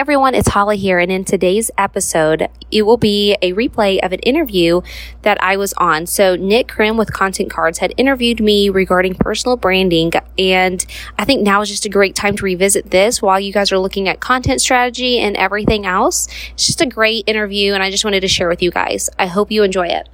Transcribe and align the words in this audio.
everyone, 0.00 0.34
it's 0.34 0.48
Hollie 0.48 0.78
here, 0.78 0.98
and 0.98 1.12
in 1.12 1.26
today's 1.26 1.70
episode, 1.76 2.48
it 2.70 2.80
will 2.86 2.96
be 2.96 3.36
a 3.42 3.52
replay 3.52 4.02
of 4.02 4.14
an 4.14 4.20
interview 4.20 4.80
that 5.20 5.36
I 5.42 5.58
was 5.58 5.74
on. 5.74 6.06
So, 6.06 6.36
Nick 6.36 6.68
Krim 6.68 6.96
with 6.96 7.12
Content 7.12 7.52
Cardz 7.52 7.76
had 7.76 7.92
interviewed 7.98 8.40
me 8.40 8.70
regarding 8.70 9.14
personal 9.14 9.58
branding, 9.58 10.10
and 10.38 10.86
I 11.18 11.26
think 11.26 11.42
now 11.42 11.60
is 11.60 11.68
just 11.68 11.84
a 11.84 11.90
great 11.90 12.14
time 12.14 12.34
to 12.38 12.44
revisit 12.46 12.90
this 12.90 13.20
while 13.20 13.38
you 13.38 13.52
guys 13.52 13.72
are 13.72 13.78
looking 13.78 14.08
at 14.08 14.20
content 14.20 14.62
strategy 14.62 15.18
and 15.18 15.36
everything 15.36 15.84
else. 15.84 16.28
It's 16.54 16.64
just 16.64 16.80
a 16.80 16.86
great 16.86 17.24
interview, 17.26 17.74
and 17.74 17.82
I 17.82 17.90
just 17.90 18.02
wanted 18.02 18.20
to 18.20 18.28
share 18.28 18.48
with 18.48 18.62
you 18.62 18.70
guys. 18.70 19.10
I 19.18 19.26
hope 19.26 19.50
you 19.50 19.64
enjoy 19.64 19.88
it. 19.88 20.08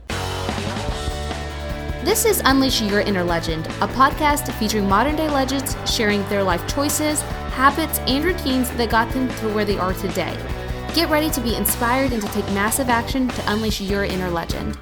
This 2.04 2.24
is 2.24 2.42
Unleash 2.44 2.82
Your 2.82 3.02
Inner 3.02 3.22
Legend, 3.22 3.66
a 3.66 3.86
podcast 3.86 4.52
featuring 4.54 4.88
modern 4.88 5.14
day 5.14 5.28
legends 5.28 5.76
sharing 5.88 6.28
their 6.28 6.42
life 6.42 6.66
choices, 6.66 7.22
habits, 7.56 7.98
and 8.00 8.22
routines 8.22 8.70
that 8.72 8.90
got 8.90 9.10
them 9.14 9.28
to 9.28 9.48
where 9.54 9.64
they 9.64 9.78
are 9.78 9.94
today. 9.94 10.36
Get 10.94 11.08
ready 11.08 11.30
to 11.30 11.40
be 11.40 11.56
inspired 11.56 12.12
and 12.12 12.20
to 12.20 12.28
take 12.28 12.44
massive 12.52 12.90
action 12.90 13.28
to 13.28 13.52
unleash 13.52 13.80
your 13.80 14.04
inner 14.04 14.28
legend. 14.28 14.78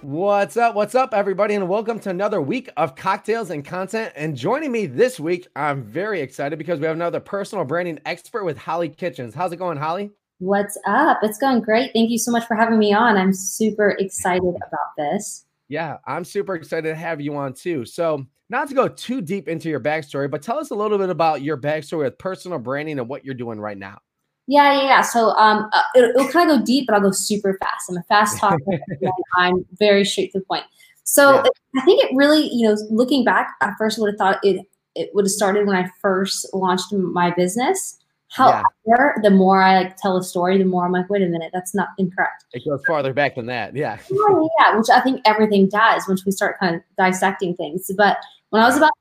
What's 0.00 0.56
up? 0.56 0.76
What's 0.76 0.94
up, 0.94 1.12
everybody? 1.12 1.54
And 1.54 1.68
welcome 1.68 1.98
to 2.00 2.10
another 2.10 2.40
week 2.40 2.70
of 2.76 2.94
cocktails 2.94 3.50
and 3.50 3.64
content. 3.64 4.12
And 4.14 4.36
joining 4.36 4.70
me 4.70 4.86
this 4.86 5.18
week, 5.18 5.48
I'm 5.56 5.82
very 5.82 6.20
excited 6.20 6.56
because 6.56 6.78
we 6.78 6.86
have 6.86 6.94
another 6.94 7.18
personal 7.18 7.64
branding 7.64 7.98
expert 8.06 8.44
with 8.44 8.56
Hollie 8.56 8.90
Kitchens. 8.90 9.34
How's 9.34 9.50
it 9.50 9.56
going, 9.56 9.78
Hollie? 9.78 10.12
What's 10.38 10.78
up? 10.86 11.18
It's 11.22 11.38
going 11.38 11.62
great. 11.62 11.90
Thank 11.94 12.10
you 12.10 12.18
so 12.18 12.30
much 12.30 12.46
for 12.46 12.54
having 12.54 12.78
me 12.78 12.92
on. 12.92 13.16
I'm 13.16 13.32
super 13.32 13.96
excited 13.98 14.54
about 14.54 14.92
this. 14.96 15.46
Yeah, 15.68 15.96
I'm 16.06 16.24
super 16.24 16.54
excited 16.54 16.90
to 16.90 16.94
have 16.94 17.20
you 17.20 17.34
on 17.34 17.54
too. 17.54 17.84
So, 17.84 18.24
not 18.50 18.68
to 18.68 18.74
go 18.74 18.88
too 18.88 19.20
deep 19.20 19.48
into 19.48 19.68
your 19.68 19.80
backstory, 19.80 20.30
but 20.30 20.42
tell 20.42 20.58
us 20.58 20.70
a 20.70 20.74
little 20.74 20.98
bit 20.98 21.10
about 21.10 21.42
your 21.42 21.56
backstory 21.56 22.04
with 22.04 22.18
personal 22.18 22.58
branding 22.58 22.98
and 22.98 23.08
what 23.08 23.24
you're 23.24 23.34
doing 23.34 23.58
right 23.58 23.78
now. 23.78 23.98
Yeah, 24.46 24.74
yeah, 24.74 24.82
yeah. 24.84 25.00
So 25.00 25.30
um, 25.30 25.70
uh, 25.72 25.82
it, 25.94 26.14
will 26.14 26.28
kind 26.28 26.50
of 26.50 26.58
go 26.58 26.64
deep, 26.64 26.86
but 26.86 26.94
I'll 26.94 27.00
go 27.00 27.10
super 27.10 27.56
fast. 27.60 27.88
I'm 27.88 27.96
a 27.96 28.02
fast 28.02 28.38
talker. 28.38 28.58
I'm 29.36 29.64
very 29.78 30.04
straight 30.04 30.32
to 30.32 30.40
the 30.40 30.44
point. 30.44 30.64
So 31.04 31.34
yeah. 31.34 31.80
I 31.80 31.84
think 31.84 32.04
it 32.04 32.14
really, 32.14 32.48
you 32.52 32.68
know, 32.68 32.76
looking 32.90 33.24
back, 33.24 33.54
I 33.60 33.72
first 33.78 33.98
would 33.98 34.10
have 34.10 34.18
thought 34.18 34.38
it 34.42 34.66
it 34.94 35.10
would 35.12 35.24
have 35.24 35.32
started 35.32 35.66
when 35.66 35.76
I 35.76 35.90
first 36.00 36.46
launched 36.54 36.92
my 36.92 37.32
business. 37.32 37.98
However, 38.28 38.64
yeah. 38.86 39.12
the 39.22 39.30
more 39.30 39.62
I 39.62 39.76
like 39.76 39.96
tell 39.96 40.16
a 40.16 40.24
story, 40.24 40.58
the 40.58 40.64
more 40.64 40.84
I'm 40.84 40.92
like, 40.92 41.08
wait 41.08 41.22
a 41.22 41.26
minute, 41.26 41.50
that's 41.52 41.74
not 41.74 41.88
incorrect. 41.98 42.44
It 42.52 42.64
goes 42.64 42.82
farther 42.86 43.12
back 43.12 43.36
than 43.36 43.46
that. 43.46 43.76
Yeah. 43.76 43.98
yeah, 44.10 44.40
yeah, 44.58 44.76
which 44.76 44.90
I 44.90 45.00
think 45.00 45.20
everything 45.24 45.68
does 45.68 46.08
once 46.08 46.24
we 46.24 46.32
start 46.32 46.58
kind 46.58 46.76
of 46.76 46.82
dissecting 46.98 47.54
things. 47.54 47.90
But 47.96 48.18
when 48.54 48.62
I 48.62 48.66
was 48.66 48.76
about 48.76 48.92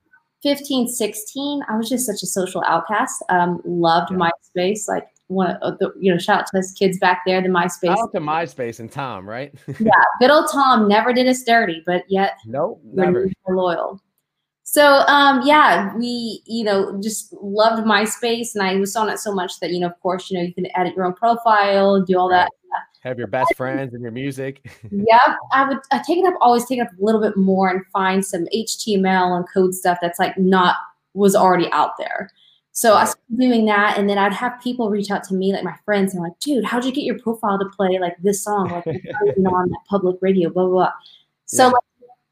15, 0.41 0.87
16, 0.87 1.61
I 1.69 1.77
was 1.77 1.87
just 1.87 2.07
such 2.07 2.23
a 2.23 2.25
social 2.25 2.63
outcast. 2.65 3.23
Um, 3.29 3.61
loved 3.65 4.11
yeah. 4.11 4.17
MySpace. 4.17 4.87
Like 4.87 5.05
one 5.27 5.57
of 5.57 5.77
the, 5.77 5.93
you 6.01 6.11
know, 6.11 6.17
shout 6.17 6.39
out 6.39 6.45
to 6.47 6.51
those 6.55 6.71
kids 6.71 6.97
back 6.97 7.21
there, 7.27 7.39
the 7.39 7.49
MySpace. 7.49 7.95
Shout 7.95 7.99
out 7.99 8.11
to 8.13 8.19
MySpace 8.19 8.79
and 8.79 8.91
Tom, 8.91 9.29
right? 9.29 9.53
yeah. 9.79 9.91
Good 10.19 10.31
old 10.31 10.49
Tom 10.51 10.87
never 10.87 11.13
did 11.13 11.27
us 11.27 11.43
dirty, 11.43 11.83
but 11.85 12.03
yet 12.09 12.33
nope, 12.47 12.81
never 12.83 13.29
loyal. 13.47 14.01
So 14.63 15.03
um, 15.05 15.43
yeah, 15.45 15.95
we 15.97 16.41
you 16.47 16.63
know 16.63 16.99
just 16.99 17.31
loved 17.33 17.85
MySpace, 17.85 18.55
and 18.55 18.63
I 18.63 18.77
was 18.77 18.95
on 18.95 19.07
it 19.07 19.19
so 19.19 19.35
much 19.35 19.59
that 19.59 19.69
you 19.69 19.81
know, 19.81 19.87
of 19.87 19.99
course, 19.99 20.31
you 20.31 20.37
know, 20.39 20.43
you 20.43 20.53
can 20.55 20.65
edit 20.75 20.95
your 20.95 21.05
own 21.05 21.13
profile, 21.13 22.01
do 22.01 22.17
all 22.17 22.29
that. 22.29 22.49
Have 23.03 23.17
your 23.17 23.27
best 23.27 23.53
friends 23.57 23.93
and 23.93 24.01
your 24.01 24.13
music. 24.13 24.71
yeah, 24.91 25.35
I 25.51 25.67
would 25.67 25.79
I 25.91 26.01
take 26.07 26.19
it 26.19 26.25
up 26.25 26.35
always 26.39 26.65
take 26.65 26.79
it 26.79 26.83
up 26.83 26.91
a 26.99 27.03
little 27.03 27.19
bit 27.19 27.35
more 27.35 27.69
and 27.69 27.85
find 27.87 28.25
some 28.25 28.45
HTML 28.55 29.35
and 29.35 29.45
code 29.53 29.75
stuff 29.75 29.97
that's 30.01 30.19
like 30.19 30.37
not 30.37 30.77
was 31.13 31.35
already 31.35 31.69
out 31.71 31.97
there. 31.97 32.31
So 32.71 32.95
I 32.95 33.03
started 33.03 33.39
doing 33.39 33.65
that, 33.65 33.97
and 33.99 34.09
then 34.09 34.17
I'd 34.17 34.33
have 34.33 34.59
people 34.59 34.89
reach 34.89 35.11
out 35.11 35.23
to 35.25 35.35
me, 35.35 35.53
like 35.53 35.63
my 35.63 35.75
friends, 35.85 36.13
and 36.13 36.23
like, 36.23 36.39
"Dude, 36.39 36.63
how'd 36.63 36.85
you 36.85 36.91
get 36.93 37.03
your 37.03 37.19
profile 37.19 37.59
to 37.59 37.65
play 37.75 37.99
like 37.99 38.15
this 38.23 38.41
song, 38.41 38.69
like 38.69 38.87
on 38.87 39.69
that 39.69 39.79
public 39.87 40.15
radio, 40.21 40.49
blah 40.49 40.63
blah." 40.63 40.71
blah. 40.71 40.91
So 41.45 41.65
yeah. 41.65 41.67
like, 41.67 41.83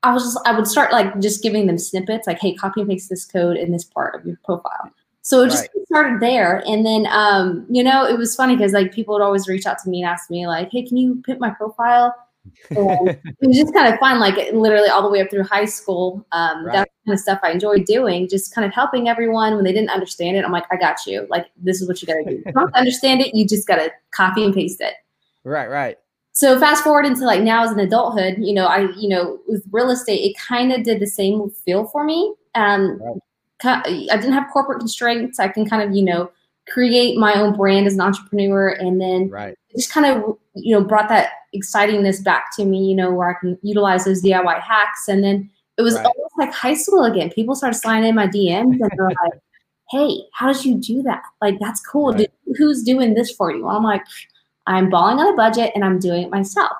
I 0.03 0.13
was 0.13 0.23
just 0.23 0.39
I 0.45 0.55
would 0.55 0.67
start 0.67 0.93
like 0.93 1.19
just 1.19 1.43
giving 1.43 1.67
them 1.67 1.77
snippets, 1.77 2.27
like, 2.27 2.39
hey, 2.39 2.55
copy 2.55 2.79
and 2.79 2.89
paste 2.89 3.09
this 3.09 3.25
code 3.25 3.57
in 3.57 3.71
this 3.71 3.83
part 3.83 4.15
of 4.15 4.25
your 4.25 4.39
profile. 4.45 4.91
So 5.23 5.43
it 5.43 5.49
just 5.49 5.69
right. 5.75 5.85
started 5.87 6.19
there, 6.19 6.63
and 6.67 6.85
then 6.85 7.05
um, 7.07 7.65
you 7.69 7.83
know 7.83 8.05
it 8.05 8.17
was 8.17 8.35
funny 8.35 8.55
because 8.55 8.73
like 8.73 8.93
people 8.93 9.13
would 9.13 9.23
always 9.23 9.47
reach 9.47 9.65
out 9.65 9.77
to 9.83 9.89
me 9.89 10.01
and 10.01 10.09
ask 10.09 10.29
me 10.29 10.47
like, 10.47 10.69
hey, 10.71 10.83
can 10.83 10.97
you 10.97 11.21
pimp 11.25 11.39
my 11.39 11.51
profile? 11.51 12.15
It 12.71 13.47
was 13.47 13.55
just 13.55 13.71
kind 13.71 13.93
of 13.93 13.99
fun, 13.99 14.19
like 14.19 14.51
literally 14.51 14.89
all 14.89 15.03
the 15.03 15.09
way 15.09 15.21
up 15.21 15.29
through 15.29 15.43
high 15.43 15.65
school. 15.65 16.25
Um, 16.31 16.65
right. 16.65 16.73
That's 16.73 16.91
kind 17.05 17.13
of 17.13 17.19
stuff 17.19 17.39
I 17.43 17.51
enjoyed 17.51 17.85
doing, 17.85 18.27
just 18.27 18.55
kind 18.55 18.65
of 18.65 18.73
helping 18.73 19.07
everyone 19.07 19.53
when 19.53 19.63
they 19.63 19.71
didn't 19.71 19.91
understand 19.91 20.37
it. 20.37 20.43
I'm 20.43 20.51
like, 20.51 20.65
I 20.71 20.77
got 20.77 21.05
you. 21.05 21.27
Like 21.29 21.51
this 21.55 21.83
is 21.83 21.87
what 21.87 22.01
you 22.01 22.07
got 22.07 22.15
to 22.15 22.23
do. 22.23 22.41
you 22.43 22.51
don't 22.51 22.73
understand 22.73 23.21
it, 23.21 23.35
you 23.35 23.47
just 23.47 23.67
got 23.67 23.75
to 23.75 23.91
copy 24.09 24.43
and 24.43 24.55
paste 24.55 24.81
it. 24.81 24.95
Right, 25.43 25.69
right 25.69 25.97
so 26.33 26.59
fast 26.59 26.83
forward 26.83 27.05
into 27.05 27.25
like 27.25 27.41
now 27.41 27.63
as 27.63 27.71
an 27.71 27.79
adulthood, 27.79 28.35
you 28.39 28.53
know, 28.53 28.65
I, 28.65 28.89
you 28.97 29.09
know, 29.09 29.39
with 29.47 29.63
real 29.71 29.89
estate, 29.91 30.19
it 30.19 30.35
kind 30.37 30.71
of 30.71 30.83
did 30.83 30.99
the 30.99 31.07
same 31.07 31.49
feel 31.51 31.85
for 31.87 32.03
me. 32.03 32.33
Um, 32.55 32.99
right. 33.01 33.17
I 33.63 34.17
didn't 34.17 34.33
have 34.33 34.49
corporate 34.51 34.79
constraints. 34.79 35.39
I 35.39 35.47
can 35.47 35.67
kind 35.67 35.81
of, 35.81 35.95
you 35.95 36.03
know, 36.03 36.31
create 36.69 37.17
my 37.17 37.33
own 37.33 37.55
brand 37.55 37.87
as 37.87 37.95
an 37.95 38.01
entrepreneur. 38.01 38.69
And 38.69 38.99
then 38.99 39.29
right. 39.29 39.57
just 39.75 39.91
kind 39.91 40.05
of, 40.05 40.37
you 40.55 40.73
know, 40.75 40.83
brought 40.83 41.09
that 41.09 41.29
excitingness 41.55 42.23
back 42.23 42.55
to 42.57 42.65
me, 42.65 42.85
you 42.85 42.95
know, 42.95 43.11
where 43.11 43.29
I 43.29 43.39
can 43.39 43.57
utilize 43.61 44.05
those 44.05 44.23
DIY 44.23 44.61
hacks. 44.61 45.07
And 45.07 45.23
then 45.23 45.49
it 45.77 45.81
was 45.81 45.95
right. 45.95 46.05
almost 46.05 46.37
like 46.37 46.53
high 46.53 46.75
school 46.75 47.03
again. 47.03 47.29
People 47.31 47.55
started 47.55 47.77
sliding 47.77 48.09
in 48.09 48.15
my 48.15 48.27
DMs 48.27 48.79
and 48.79 48.91
they're 48.95 49.07
like, 49.07 49.41
hey, 49.91 50.21
how 50.33 50.51
did 50.51 50.63
you 50.63 50.75
do 50.75 51.01
that? 51.03 51.23
Like, 51.41 51.59
that's 51.59 51.81
cool. 51.81 52.13
Right. 52.13 52.31
Who's 52.57 52.83
doing 52.83 53.13
this 53.13 53.31
for 53.31 53.51
you? 53.51 53.67
I'm 53.67 53.83
like, 53.83 54.03
I'm 54.67 54.89
balling 54.89 55.19
on 55.19 55.33
a 55.33 55.35
budget 55.35 55.71
and 55.75 55.83
I'm 55.83 55.99
doing 55.99 56.23
it 56.23 56.29
myself. 56.29 56.71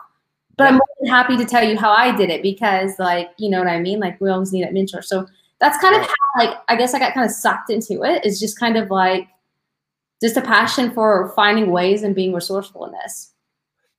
But 0.58 0.66
yeah. 0.66 0.70
I'm 0.70 0.76
more 0.76 0.88
than 1.00 1.10
happy 1.10 1.38
to 1.38 1.46
tell 1.46 1.64
you 1.64 1.78
how 1.78 1.92
I 1.92 2.16
did 2.16 2.30
it 2.30 2.42
because, 2.42 2.92
like, 3.00 3.32
you 3.38 3.50
know 3.50 3.60
what 3.60 3.68
I 3.68 3.80
mean? 3.80 4.00
Like, 4.00 4.20
we 4.22 4.30
always 4.30 4.54
need 4.54 4.64
that 4.64 4.74
mentor. 4.74 5.02
So 5.02 5.26
that's 5.62 5.78
kind 5.78 5.96
of 5.96 6.02
how, 6.02 6.16
like, 6.40 6.58
I 6.68 6.76
guess 6.76 6.94
I 6.94 7.00
got 7.00 7.14
kind 7.14 7.26
of 7.26 7.32
sucked 7.32 7.70
into 7.70 8.04
it. 8.04 8.26
It's 8.26 8.40
just 8.40 8.60
kind 8.60 8.78
of 8.78 8.90
like 8.90 9.28
just 10.22 10.36
a 10.36 10.42
passion 10.42 10.92
for 10.92 11.32
finding 11.36 11.72
ways 11.72 12.04
and 12.04 12.14
being 12.14 12.34
resourceful 12.34 12.86
in 12.86 12.92
this. 12.92 13.34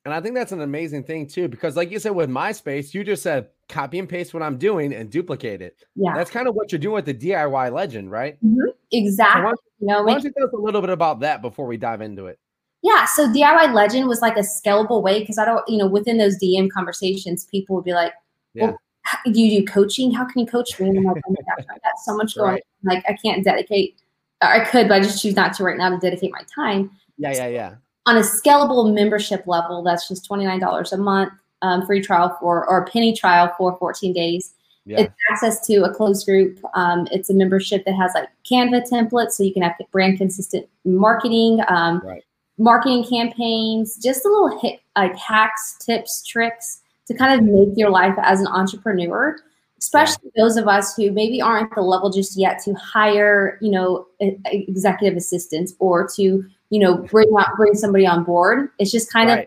And 0.04 0.12
I 0.12 0.20
think 0.20 0.34
that's 0.34 0.50
an 0.50 0.60
amazing 0.60 1.04
thing 1.04 1.28
too, 1.28 1.46
because 1.48 1.76
like 1.76 1.92
you 1.92 2.00
said 2.00 2.10
with 2.10 2.28
MySpace, 2.28 2.92
you 2.92 3.04
just 3.04 3.22
said 3.22 3.48
copy 3.68 4.00
and 4.00 4.08
paste 4.08 4.34
what 4.34 4.42
I'm 4.42 4.58
doing 4.58 4.92
and 4.92 5.08
duplicate 5.08 5.62
it. 5.62 5.76
Yeah, 5.94 6.14
that's 6.14 6.30
kind 6.30 6.48
of 6.48 6.56
what 6.56 6.72
you're 6.72 6.80
doing 6.80 6.94
with 6.96 7.06
the 7.06 7.14
DIY 7.14 7.72
legend, 7.72 8.10
right? 8.10 8.34
Mm-hmm. 8.44 8.70
Exactly. 8.90 9.40
So 9.40 9.44
why, 9.44 9.50
don't, 9.50 9.60
you 9.78 9.86
know, 9.86 10.02
why 10.02 10.12
don't 10.14 10.24
you 10.24 10.32
tell 10.36 10.46
us 10.48 10.52
a 10.52 10.60
little 10.60 10.80
bit 10.80 10.90
about 10.90 11.20
that 11.20 11.40
before 11.40 11.66
we 11.66 11.76
dive 11.76 12.00
into 12.00 12.26
it? 12.26 12.40
Yeah, 12.82 13.04
so 13.04 13.28
DIY 13.28 13.72
Legend 13.72 14.08
was 14.08 14.20
like 14.20 14.36
a 14.36 14.40
scalable 14.40 15.02
way 15.02 15.20
because 15.20 15.38
I 15.38 15.44
don't, 15.44 15.62
you 15.68 15.78
know, 15.78 15.86
within 15.86 16.18
those 16.18 16.36
DM 16.42 16.68
conversations, 16.68 17.44
people 17.44 17.76
would 17.76 17.84
be 17.84 17.92
like, 17.92 18.12
"Well, 18.56 18.70
yeah. 18.70 18.76
Do 19.24 19.40
you 19.40 19.60
do 19.60 19.66
coaching? 19.66 20.12
How 20.12 20.24
can 20.24 20.40
you 20.40 20.46
coach 20.46 20.78
me?" 20.78 20.88
And 20.88 20.98
I'm 20.98 21.04
like, 21.04 21.22
"Oh 21.26 21.30
my 21.30 21.56
gosh, 21.56 21.66
I've 21.70 21.82
got 21.82 21.98
so 22.04 22.16
much 22.16 22.34
going. 22.36 22.52
Right. 22.52 22.64
Like, 22.82 23.04
I 23.08 23.14
can't 23.14 23.44
dedicate. 23.44 23.96
I 24.40 24.60
could, 24.60 24.88
but 24.88 24.94
I 24.94 25.00
just 25.00 25.22
choose 25.22 25.36
not 25.36 25.54
to 25.54 25.64
right 25.64 25.78
now 25.78 25.90
to 25.90 25.98
dedicate 25.98 26.32
my 26.32 26.42
time." 26.54 26.90
Yeah, 27.18 27.32
yeah, 27.32 27.46
yeah. 27.48 27.74
On 28.06 28.16
a 28.16 28.20
scalable 28.20 28.92
membership 28.92 29.46
level, 29.46 29.82
that's 29.82 30.08
just 30.08 30.24
twenty 30.24 30.44
nine 30.44 30.60
dollars 30.60 30.92
a 30.92 30.98
month, 30.98 31.32
um, 31.62 31.86
free 31.86 32.00
trial 32.00 32.36
for 32.40 32.68
or 32.68 32.78
a 32.78 32.90
penny 32.90 33.14
trial 33.14 33.52
for 33.56 33.76
fourteen 33.78 34.12
days. 34.12 34.54
Yeah. 34.84 35.02
It's 35.02 35.14
access 35.30 35.64
to 35.68 35.84
a 35.84 35.94
closed 35.94 36.26
group. 36.26 36.58
Um, 36.74 37.06
it's 37.12 37.30
a 37.30 37.34
membership 37.34 37.84
that 37.84 37.94
has 37.94 38.10
like 38.14 38.28
Canva 38.50 38.90
templates, 38.90 39.32
so 39.32 39.44
you 39.44 39.52
can 39.52 39.62
have 39.62 39.74
brand 39.92 40.18
consistent 40.18 40.68
marketing. 40.84 41.60
Um, 41.68 42.00
right 42.04 42.24
marketing 42.58 43.04
campaigns, 43.04 43.96
just 43.96 44.24
a 44.24 44.28
little 44.28 44.58
hit, 44.60 44.80
like 44.96 45.16
hacks, 45.16 45.76
tips, 45.84 46.22
tricks 46.26 46.81
to 47.12 47.18
kind 47.18 47.38
of 47.38 47.46
make 47.46 47.76
your 47.76 47.90
life 47.90 48.14
as 48.22 48.40
an 48.40 48.46
entrepreneur, 48.46 49.36
especially 49.78 50.30
those 50.36 50.56
of 50.56 50.68
us 50.68 50.94
who 50.94 51.10
maybe 51.12 51.40
aren't 51.40 51.70
at 51.70 51.74
the 51.74 51.82
level 51.82 52.10
just 52.10 52.38
yet 52.38 52.60
to 52.64 52.72
hire, 52.74 53.58
you 53.60 53.70
know, 53.70 54.06
executive 54.20 55.16
assistants 55.16 55.74
or 55.78 56.08
to, 56.16 56.44
you 56.70 56.78
know, 56.78 56.96
bring 56.96 57.28
out 57.38 57.56
bring 57.56 57.74
somebody 57.74 58.06
on 58.06 58.24
board. 58.24 58.70
It's 58.78 58.92
just 58.92 59.12
kind 59.12 59.28
right. 59.28 59.38
of 59.40 59.46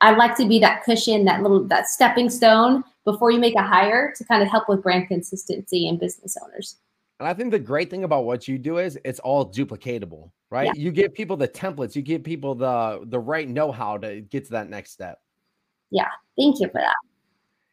I 0.00 0.16
like 0.16 0.36
to 0.36 0.46
be 0.46 0.58
that 0.60 0.84
cushion, 0.84 1.24
that 1.24 1.42
little 1.42 1.64
that 1.64 1.88
stepping 1.88 2.30
stone 2.30 2.84
before 3.04 3.30
you 3.30 3.38
make 3.38 3.56
a 3.56 3.62
hire 3.62 4.12
to 4.16 4.24
kind 4.24 4.42
of 4.42 4.48
help 4.48 4.68
with 4.68 4.82
brand 4.82 5.08
consistency 5.08 5.88
and 5.88 5.98
business 5.98 6.36
owners. 6.42 6.76
And 7.20 7.28
I 7.28 7.34
think 7.34 7.50
the 7.50 7.58
great 7.58 7.90
thing 7.90 8.04
about 8.04 8.24
what 8.24 8.46
you 8.46 8.58
do 8.58 8.78
is 8.78 8.98
it's 9.04 9.18
all 9.18 9.50
duplicatable, 9.50 10.30
right? 10.50 10.66
Yeah. 10.66 10.72
You 10.76 10.92
give 10.92 11.14
people 11.14 11.36
the 11.36 11.48
templates, 11.48 11.96
you 11.96 12.02
give 12.02 12.22
people 12.22 12.54
the 12.54 13.00
the 13.06 13.18
right 13.18 13.48
know-how 13.48 13.98
to 13.98 14.20
get 14.20 14.44
to 14.46 14.52
that 14.52 14.70
next 14.70 14.92
step. 14.92 15.18
Yeah. 15.90 16.08
Thank 16.36 16.60
you 16.60 16.68
for 16.68 16.80
that. 16.80 16.94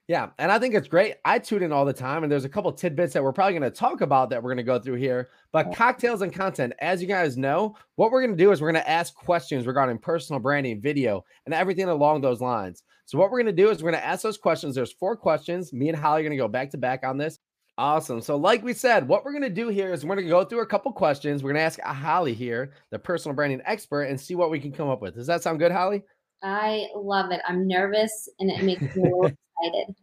Yeah, 0.08 0.30
and 0.38 0.52
I 0.52 0.60
think 0.60 0.76
it's 0.76 0.88
great. 0.88 1.16
I 1.26 1.40
tune 1.40 1.64
in 1.64 1.72
all 1.72 1.84
the 1.84 1.92
time, 1.92 2.22
and 2.22 2.32
there's 2.32 2.46
a 2.46 2.50
couple 2.50 2.72
tidbits 2.72 3.14
that 3.14 3.24
we're 3.24 3.34
probably 3.34 3.58
going 3.58 3.72
to 3.72 3.76
talk 3.76 4.02
about 4.02 4.30
that 4.30 4.44
we're 4.44 4.52
going 4.52 4.58
to 4.58 4.64
go 4.64 4.78
through 4.78 4.96
here. 4.96 5.30
But 5.52 5.74
cocktails 5.74 6.22
and 6.22 6.32
content, 6.32 6.74
as 6.80 7.02
you 7.02 7.08
guys 7.08 7.38
know, 7.38 7.76
what 7.96 8.12
we're 8.12 8.22
going 8.22 8.38
to 8.38 8.44
do 8.44 8.52
is 8.52 8.62
we're 8.62 8.72
going 8.72 8.84
to 8.84 8.90
ask 8.90 9.16
questions 9.16 9.66
regarding 9.66 9.98
personal 9.98 10.40
branding, 10.40 10.80
video, 10.80 11.26
and 11.46 11.56
everything 11.56 11.90
along 11.90 12.22
those 12.22 12.40
lines. 12.40 12.84
So 13.06 13.18
what 13.18 13.32
we're 13.32 13.42
going 13.42 13.56
to 13.56 13.64
do 13.64 13.72
is 13.72 13.82
we're 13.82 13.92
going 13.92 14.02
to 14.02 14.08
ask 14.08 14.22
those 14.22 14.38
questions. 14.38 14.76
There's 14.76 14.94
four 14.94 15.16
questions. 15.16 15.74
Me 15.74 15.90
and 15.90 15.98
Hollie 15.98 16.22
are 16.22 16.24
going 16.24 16.38
to 16.38 16.44
go 16.44 16.48
back 16.48 16.70
to 16.72 16.78
back 16.78 17.04
on 17.04 17.18
this. 17.18 17.40
Awesome. 17.78 18.22
So, 18.22 18.38
like 18.38 18.64
we 18.64 18.74
said, 18.74 19.08
what 19.08 19.26
we're 19.26 19.34
going 19.34 19.42
to 19.44 19.50
do 19.50 19.68
here 19.70 19.92
is 19.92 20.06
we're 20.06 20.16
going 20.16 20.28
to 20.28 20.30
go 20.30 20.46
through 20.46 20.62
a 20.62 20.68
couple 20.68 20.94
questions. 20.94 21.44
We're 21.44 21.52
going 21.52 21.62
to 21.62 21.66
ask 21.66 21.80
Hollie 21.82 22.34
here, 22.34 22.72
the 22.90 23.00
personal 23.00 23.36
branding 23.36 23.62
expert, 23.66 24.04
and 24.04 24.22
see 24.22 24.36
what 24.36 24.50
we 24.50 24.60
can 24.60 24.72
come 24.72 24.88
up 24.88 25.02
with. 25.02 25.16
Does 25.16 25.28
that 25.28 25.44
sound 25.44 25.60
good, 25.60 25.72
Hollie? 25.74 26.04
I 26.44 26.88
love 26.96 27.32
it. 27.32 27.42
I'm 27.48 27.68
nervous 27.68 28.30
and 28.40 28.50
it 28.50 28.64
makes 28.64 28.82
me 28.82 29.04
a 29.04 29.06
little 29.06 29.26
excited. 29.62 29.96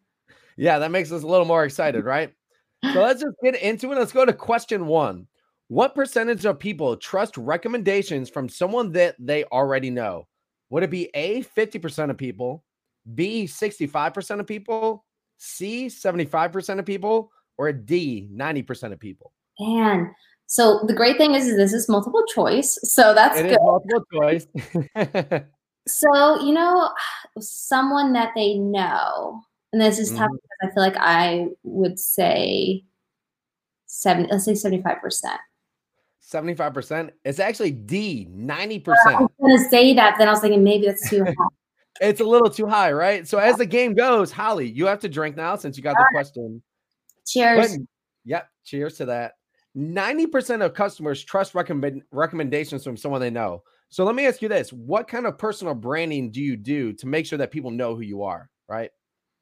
Yeah, 0.57 0.79
that 0.79 0.91
makes 0.91 1.13
us 1.13 1.23
a 1.23 1.27
little 1.27 1.47
more 1.47 1.65
excited, 1.65 2.05
right? 2.05 2.33
So 2.93 3.01
let's 3.01 3.23
just 3.23 3.37
get 3.43 3.55
into 3.55 3.93
it. 3.93 3.99
Let's 3.99 4.13
go 4.13 4.25
to 4.25 4.33
question 4.33 4.87
one. 4.87 5.27
What 5.69 5.95
percentage 5.95 6.45
of 6.45 6.59
people 6.59 6.97
trust 6.97 7.39
recommendations 7.39 8.29
from 8.29 8.49
someone 8.49 8.93
that 8.93 9.17
they 9.19 9.45
already 9.45 9.89
know? 9.89 10.27
Would 10.71 10.83
it 10.83 10.91
be 10.91 11.11
A, 11.15 11.43
50% 11.43 12.11
of 12.11 12.19
people, 12.19 12.65
B, 13.15 13.45
65% 13.45 14.41
of 14.41 14.47
people, 14.47 15.05
C, 15.39 15.87
75% 15.87 16.79
of 16.79 16.85
people, 16.85 17.31
or 17.57 17.73
D, 17.73 18.29
90% 18.35 18.93
of 18.93 18.99
people? 18.99 19.33
Man, 19.61 20.13
so 20.47 20.81
the 20.87 20.95
great 20.95 21.17
thing 21.17 21.35
is, 21.35 21.47
is 21.47 21.57
this 21.57 21.73
is 21.73 21.89
multiple 21.89 22.25
choice. 22.27 22.79
So 22.83 23.15
that's 23.15 23.39
it 23.39 23.49
good. 23.49 23.59
multiple 23.63 24.05
choice. 24.13 24.47
so, 25.87 26.41
you 26.41 26.53
know, 26.53 26.91
someone 27.41 28.13
that 28.15 28.33
they 28.35 28.55
know, 28.55 29.41
and 29.73 29.81
this 29.81 29.99
is 29.99 30.11
tough 30.11 30.31
Mhm. 30.31 30.35
because 30.35 30.71
I 30.71 30.75
feel 30.75 30.83
like 30.83 30.97
I 30.99 31.47
would 31.63 31.99
say 31.99 32.85
seven, 33.87 34.27
let's 34.31 34.45
say 34.45 34.55
75%. 34.55 35.39
75%. 36.21 37.11
It's 37.25 37.39
actually 37.41 37.73
D, 37.73 38.27
90%. 38.31 38.85
I 39.07 39.21
was 39.21 39.31
gonna 39.41 39.69
say 39.71 39.93
that, 39.95 40.17
then 40.19 40.29
I 40.29 40.31
was 40.31 40.41
thinking 40.41 40.63
maybe 40.65 40.87
that's 40.87 41.09
too 41.09 41.25
high. 41.25 41.35
It's 42.01 42.23
a 42.23 42.25
little 42.25 42.49
too 42.49 42.67
high, 42.67 42.91
right? 42.91 43.29
So 43.29 43.37
as 43.39 43.59
the 43.59 43.67
game 43.67 43.93
goes, 43.95 44.33
Hollie, 44.33 44.67
you 44.69 44.87
have 44.87 44.99
to 45.01 45.11
drink 45.11 45.37
now 45.37 45.57
since 45.57 45.77
you 45.77 45.83
got 45.83 45.95
the 45.97 46.07
question. 46.11 46.63
Cheers. 47.27 47.77
But- 47.77 47.87
yep. 48.25 48.49
Cheers 48.65 48.97
to 48.97 49.05
that. 49.05 49.35
90% 49.77 50.63
of 50.65 50.73
customers 50.73 51.23
trust 51.23 51.55
recommend 51.55 52.03
recommendations 52.11 52.83
from 52.83 52.97
someone 52.97 53.21
they 53.21 53.29
know. 53.31 53.63
So 53.93 54.05
let 54.05 54.15
me 54.15 54.27
ask 54.27 54.41
you 54.41 54.49
this. 54.49 54.73
What 54.73 55.07
kind 55.07 55.27
of 55.27 55.37
personal 55.37 55.75
branding 55.75 56.31
do 56.31 56.41
you 56.41 56.57
do 56.57 56.95
to 56.95 57.07
make 57.07 57.27
sure 57.27 57.37
that 57.37 57.51
people 57.51 57.71
know 57.71 57.95
who 57.95 58.01
you 58.01 58.23
are? 58.23 58.49
Right. 58.67 58.91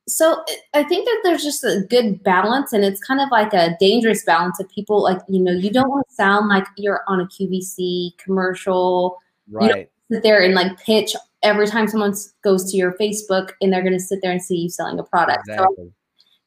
so 0.09 0.43
eh, 0.49 0.57
I 0.75 0.83
think 0.83 1.05
that 1.05 1.21
there's 1.23 1.45
just 1.45 1.63
a 1.63 1.83
good 1.89 2.21
balance, 2.25 2.73
and 2.73 2.85
it's 2.85 3.01
kind 3.01 3.21
of 3.21 3.29
like 3.31 3.55
a 3.55 3.77
dangerous 3.79 4.25
balance 4.25 4.59
of 4.59 4.69
people 4.69 5.05
like 5.05 5.21
you 5.29 5.39
know 5.39 5.53
you 5.53 5.71
don't 5.71 5.89
want 5.89 6.05
to 6.09 6.15
sound 6.17 6.49
like 6.49 6.67
you're 6.77 7.03
on 7.07 7.21
a 7.21 7.27
QVC 7.27 8.19
commercial. 8.19 9.19
Right. 9.49 9.89
Sit 10.11 10.25
there 10.25 10.43
and 10.43 10.53
like 10.53 10.77
pitch 10.81 11.15
every 11.45 11.69
time 11.69 11.87
someone 11.87 12.15
goes 12.43 12.69
to 12.73 12.77
your 12.77 12.95
Facebook, 12.95 13.53
and 13.61 13.73
they're 13.73 13.83
going 13.83 13.93
to 13.93 14.01
sit 14.01 14.19
there 14.21 14.33
and 14.33 14.43
see 14.43 14.57
you 14.57 14.69
selling 14.69 14.99
a 14.99 15.05
product. 15.05 15.47
So 15.47 15.93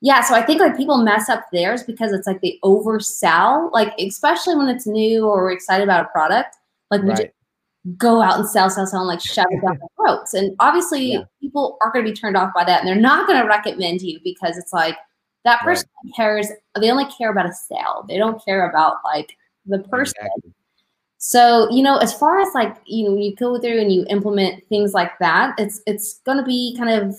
yeah, 0.01 0.19
so 0.19 0.35
I 0.35 0.41
think 0.41 0.59
like 0.59 0.75
people 0.75 0.97
mess 0.97 1.29
up 1.29 1.45
theirs 1.53 1.83
because 1.83 2.11
it's 2.11 2.27
like 2.27 2.41
they 2.41 2.59
oversell, 2.65 3.71
like 3.71 3.93
especially 3.97 4.57
when 4.57 4.67
it's 4.67 4.85
new 4.85 5.25
or 5.25 5.43
we're 5.43 5.53
excited 5.53 5.85
about 5.85 6.03
a 6.03 6.09
product. 6.09 6.57
Like 6.91 7.01
we 7.03 7.11
just 7.11 7.21
Right. 7.21 7.33
Go 7.97 8.21
out 8.21 8.39
and 8.39 8.47
sell, 8.47 8.69
sell, 8.69 8.87
sell, 8.87 9.01
and 9.01 9.07
like 9.07 9.19
shove 9.21 9.45
it 9.49 9.61
down 9.61 9.77
their 9.77 9.87
throats. 9.97 10.33
And 10.33 10.55
obviously, 10.59 11.13
Yeah. 11.13 11.23
people 11.41 11.77
are 11.81 11.91
going 11.91 12.05
to 12.05 12.11
be 12.11 12.15
turned 12.15 12.37
off 12.37 12.53
by 12.53 12.63
that, 12.63 12.79
and 12.79 12.87
they're 12.87 12.95
not 12.95 13.27
going 13.27 13.41
to 13.41 13.47
recommend 13.47 14.01
you 14.01 14.19
because 14.23 14.57
it's 14.57 14.71
like 14.73 14.97
that 15.43 15.59
Right. 15.65 15.75
person 15.75 15.87
cares. 16.15 16.47
They 16.79 16.89
only 16.89 17.05
care 17.05 17.29
about 17.31 17.45
a 17.45 17.53
sale. 17.53 18.05
They 18.07 18.17
don't 18.17 18.43
care 18.43 18.69
about 18.69 18.97
like 19.03 19.35
the 19.65 19.79
person. 19.79 20.15
Exactly. 20.17 20.53
So 21.17 21.69
you 21.71 21.83
know, 21.83 21.97
as 21.97 22.13
far 22.13 22.39
as 22.39 22.49
like 22.53 22.77
you 22.85 23.05
know, 23.05 23.11
when 23.11 23.21
you 23.21 23.35
go 23.35 23.57
through 23.59 23.79
and 23.79 23.91
you 23.91 24.05
implement 24.09 24.65
things 24.67 24.93
like 24.93 25.17
that, 25.19 25.55
it's 25.57 25.81
it's 25.87 26.19
going 26.25 26.37
to 26.37 26.43
be 26.43 26.75
kind 26.77 26.89
of 26.89 27.15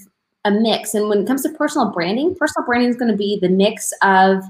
a 0.46 0.50
mix. 0.50 0.94
And 0.94 1.08
when 1.08 1.20
it 1.22 1.26
comes 1.26 1.43
to 1.43 1.49
personal 1.50 1.90
branding, 1.90 2.34
personal 2.34 2.66
branding 2.66 2.90
is 2.90 2.96
going 2.96 3.11
to 3.11 3.16
be 3.16 3.38
the 3.40 3.49
mix 3.49 3.93
of 4.02 4.43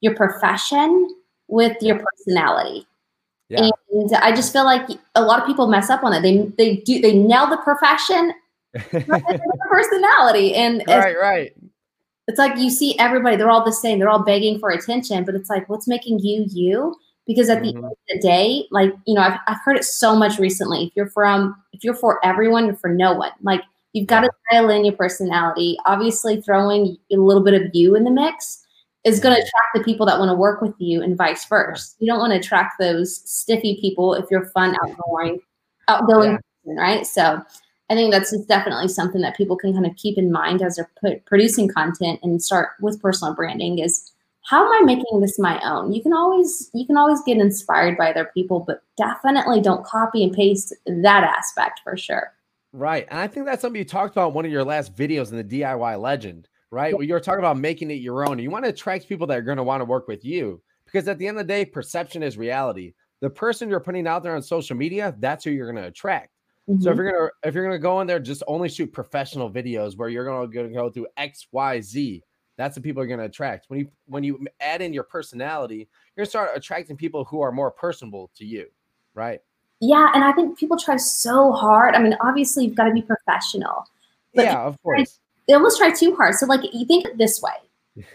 your 0.00 0.14
profession 0.14 1.08
with 1.48 1.76
your 1.82 1.98
personality. 1.98 2.86
Yeah. 3.48 3.70
And 3.92 4.12
I 4.16 4.34
just 4.34 4.52
feel 4.52 4.64
like 4.64 4.86
a 5.14 5.22
lot 5.22 5.40
of 5.40 5.46
people 5.46 5.66
mess 5.68 5.88
up 5.90 6.04
on 6.04 6.12
it. 6.12 6.20
They 6.22 6.42
they 6.58 6.76
do 6.82 7.00
they 7.00 7.14
nail 7.14 7.46
the 7.48 7.56
profession, 7.58 8.32
but 8.72 8.82
they 8.92 8.98
nail 9.00 9.18
the 9.28 9.66
personality, 9.70 10.54
and 10.54 10.82
it's, 10.82 10.88
right. 10.90 11.16
Right. 11.18 11.52
it's 12.26 12.38
like 12.38 12.58
you 12.58 12.68
see 12.70 12.98
everybody. 12.98 13.36
They're 13.36 13.50
all 13.50 13.64
the 13.64 13.72
same. 13.72 13.98
They're 13.98 14.10
all 14.10 14.22
begging 14.24 14.58
for 14.58 14.70
attention, 14.70 15.24
but 15.24 15.34
it's 15.34 15.48
like, 15.48 15.68
what's 15.68 15.88
making 15.88 16.18
you 16.20 16.44
you? 16.48 16.94
Because 17.26 17.48
at 17.50 17.62
the 17.62 17.68
end 17.70 17.78
Mhm. 17.84 17.90
of 17.90 17.96
the 18.08 18.18
day, 18.20 18.66
like 18.70 18.92
you 19.06 19.14
know, 19.14 19.22
I've 19.22 19.38
I've 19.46 19.60
heard 19.64 19.76
it 19.76 19.84
so 19.84 20.14
much 20.14 20.38
recently. 20.38 20.84
If 20.84 20.92
you're 20.94 21.10
from 21.10 21.56
if 21.72 21.82
you're 21.84 21.94
for 21.94 22.24
everyone, 22.24 22.66
you're 22.66 22.76
for 22.76 22.90
no 22.90 23.14
one. 23.14 23.32
Like 23.42 23.62
you've 23.94 24.06
got 24.06 24.20
to 24.22 24.30
dial 24.52 24.68
in 24.70 24.84
your 24.84 24.94
personality. 24.96 25.78
Obviously, 25.86 26.40
throwing 26.42 26.96
a 27.10 27.16
little 27.16 27.42
bit 27.42 27.54
of 27.54 27.70
you 27.74 27.94
in 27.96 28.04
the 28.04 28.10
mix 28.10 28.64
is 29.04 29.20
going 29.20 29.34
to 29.34 29.40
Mhm. 29.40 29.44
attract 29.46 29.68
the 29.74 29.84
people 29.84 30.04
that 30.06 30.18
want 30.18 30.30
to 30.30 30.34
work 30.36 30.60
with 30.60 30.74
you, 30.78 31.02
and 31.02 31.16
vice 31.16 31.44
versa. 31.46 31.94
You 31.98 32.06
don't 32.06 32.18
want 32.18 32.32
to 32.32 32.38
attract 32.38 32.78
those 32.78 33.16
stiffy 33.30 33.78
people 33.80 34.14
if 34.14 34.26
you're 34.30 34.46
fun, 34.46 34.76
outgoing, 34.84 35.40
outgoing, 35.88 36.32
Yeah. 36.32 36.38
person, 36.64 36.76
right? 36.76 37.06
So. 37.06 37.42
I 37.90 37.94
think 37.94 38.12
that's 38.12 38.32
just 38.32 38.46
definitely 38.48 38.88
something 38.88 39.22
that 39.22 39.34
people 39.34 39.56
can 39.56 39.72
kind 39.72 39.86
of 39.86 39.96
keep 39.96 40.18
in 40.18 40.30
mind 40.30 40.60
as 40.60 40.76
they're 40.76 40.90
put, 41.00 41.24
producing 41.24 41.68
content 41.68 42.20
and 42.22 42.42
start 42.42 42.72
with 42.82 43.00
personal 43.00 43.32
branding 43.34 43.78
is 43.78 44.12
how 44.42 44.62
am 44.62 44.70
I 44.82 44.84
making 44.84 45.22
this 45.22 45.38
my 45.38 45.58
own? 45.64 45.94
You 45.94 46.02
can 46.02 46.12
always 46.12 46.68
you 46.74 46.84
can 46.86 46.98
always 46.98 47.22
get 47.22 47.38
inspired 47.38 47.96
by 47.96 48.10
other 48.10 48.30
people, 48.34 48.60
but 48.60 48.82
definitely 48.98 49.62
don't 49.62 49.86
copy 49.86 50.22
and 50.22 50.34
paste 50.34 50.74
that 50.84 51.24
aspect 51.24 51.80
for 51.82 51.96
sure. 51.96 52.30
Right. 52.74 53.06
And 53.08 53.18
I 53.20 53.26
think 53.26 53.46
that's 53.46 53.62
something 53.62 53.78
you 53.78 53.86
talked 53.86 54.12
about 54.14 54.28
in 54.28 54.34
one 54.34 54.44
of 54.44 54.52
your 54.52 54.64
last 54.64 54.94
videos 54.94 55.30
in 55.30 55.38
the 55.38 55.42
DIY 55.62 55.96
legend, 55.98 56.46
right? 56.70 56.94
Where 56.94 57.04
you're 57.06 57.20
talking 57.20 57.40
about 57.40 57.58
making 57.58 57.90
it 57.90 57.94
your 57.94 58.28
own. 58.28 58.38
You 58.38 58.50
want 58.50 58.64
to 58.64 58.70
attract 58.70 59.08
people 59.08 59.26
that 59.28 59.38
are 59.38 59.42
going 59.42 59.56
to 59.56 59.62
want 59.62 59.80
to 59.80 59.84
work 59.84 60.08
with 60.08 60.24
you 60.24 60.60
because 60.84 61.08
at 61.08 61.18
the 61.18 61.26
end 61.26 61.38
of 61.38 61.46
the 61.46 61.52
day, 61.52 61.64
perception 61.64 62.22
is 62.22 62.36
reality. 62.38 62.94
The 63.20 63.30
person 63.30 63.68
you're 63.68 63.80
putting 63.80 64.06
out 64.06 64.22
there 64.22 64.34
on 64.36 64.42
social 64.42 64.76
media, 64.76 65.14
that's 65.18 65.44
who 65.44 65.50
you're 65.50 65.70
going 65.70 65.82
to 65.82 65.88
attract. 65.88 66.30
So 66.80 66.90
if 66.90 66.96
Mhm. 66.96 66.96
you're 66.98 67.12
gonna 67.12 67.30
if 67.44 67.54
you're 67.54 67.64
gonna 67.64 67.78
go 67.78 68.02
in 68.02 68.06
there, 68.06 68.20
just 68.20 68.42
only 68.46 68.68
shoot 68.68 68.92
professional 68.92 69.50
videos 69.50 69.96
where 69.96 70.10
you're 70.10 70.26
gonna, 70.26 70.46
gonna 70.48 70.68
go 70.68 70.90
through 70.90 71.06
X, 71.16 71.46
Y, 71.50 71.80
Z. 71.80 72.22
That's 72.58 72.74
the 72.74 72.82
people 72.82 73.02
you're 73.02 73.08
gonna 73.08 73.26
attract. 73.26 73.70
When 73.70 73.80
you 73.80 73.90
when 74.04 74.22
you 74.22 74.46
add 74.60 74.82
in 74.82 74.92
your 74.92 75.04
personality, 75.04 75.88
you're 76.14 76.24
gonna 76.24 76.26
start 76.26 76.50
attracting 76.54 76.98
people 76.98 77.24
who 77.24 77.40
are 77.40 77.50
more 77.52 77.70
personable 77.70 78.30
to 78.36 78.44
you, 78.44 78.66
right? 79.14 79.40
yeah, 79.80 80.10
and 80.12 80.24
I 80.24 80.32
think 80.32 80.58
people 80.58 80.76
try 80.76 80.96
so 80.98 81.52
hard. 81.52 81.94
I 81.94 82.02
mean, 82.02 82.16
obviously 82.20 82.64
you've 82.64 82.74
got 82.74 82.84
to 82.84 82.92
be 82.92 83.00
professional. 83.00 83.86
But 84.34 84.44
yeah, 84.44 84.60
of 84.60 84.76
course. 84.82 85.20
They 85.48 85.54
almost 85.54 85.78
try 85.78 85.90
too 85.90 86.14
hard. 86.14 86.34
So 86.34 86.46
like 86.46 86.60
you 86.72 86.84
think 86.86 87.06
this 87.16 87.42
way. 87.42 87.52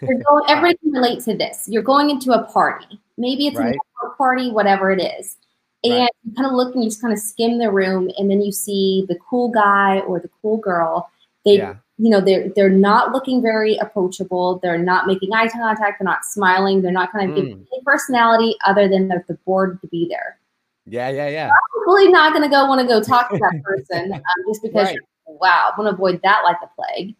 You're 0.02 0.20
going 0.30 0.44
everybody 0.48 0.78
can 0.78 0.92
relate 0.92 1.22
to 1.26 1.36
this. 1.36 1.66
You're 1.68 1.84
going 1.84 2.10
into 2.10 2.32
a 2.32 2.44
party. 2.44 3.00
Maybe 3.18 3.48
it's 3.48 3.58
a 3.58 3.62
Right. 3.64 3.76
network 4.02 4.18
party, 4.18 4.52
whatever 4.52 4.92
it 4.92 5.02
is. 5.02 5.38
And 5.84 5.94
Right. 5.94 6.10
you 6.24 6.34
kind 6.36 6.48
of 6.48 6.54
look 6.54 6.74
and 6.74 6.84
you 6.84 6.90
just 6.90 7.02
kind 7.02 7.12
of 7.14 7.20
skim 7.20 7.58
the 7.58 7.70
room 7.72 8.10
and 8.18 8.30
then 8.32 8.42
you 8.42 8.52
see 8.52 9.06
the 9.10 9.18
cool 9.30 9.50
guy 9.50 10.00
or 10.02 10.20
the 10.20 10.30
cool 10.42 10.58
girl. 10.58 11.10
They 11.44 11.58
yeah, 11.58 11.76
you 11.98 12.10
know 12.10 12.22
they're 12.22 12.50
they're 12.56 12.70
not 12.70 13.12
looking 13.12 13.42
very 13.42 13.76
approachable 13.78 14.60
they're 14.64 14.78
not 14.80 15.06
making 15.06 15.32
eye 15.34 15.48
contact 15.50 16.00
they're 16.00 16.06
not 16.06 16.24
smiling 16.26 16.82
they're 16.82 16.92
not 16.92 17.12
kind 17.12 17.30
of 17.30 17.36
giving 17.36 17.58
Mm. 17.58 17.68
any 17.72 17.84
personality 17.86 18.56
other 18.66 18.88
than 18.88 19.08
they're 19.10 19.24
the 19.28 19.36
bored 19.46 19.80
to 19.82 19.88
be 19.88 20.08
there 20.10 20.40
yeah, 20.88 21.10
yeah, 21.10 21.28
yeah. 21.28 21.50
probably 21.84 22.08
not 22.08 22.32
going 22.34 22.42
to 22.44 22.50
go 22.50 22.66
want 22.66 22.82
to 22.82 22.88
go 22.88 23.00
talk 23.04 23.30
to 23.30 23.38
that 23.38 23.62
person 23.64 24.12
um, 24.14 24.22
just 24.48 24.64
because 24.64 24.88
Right. 24.88 24.98
wow 25.28 25.72
i'm 25.78 25.84
to 25.86 25.92
avoid 25.92 26.20
that 26.24 26.42
like 26.44 26.58
the 26.62 26.70
plague 26.76 27.14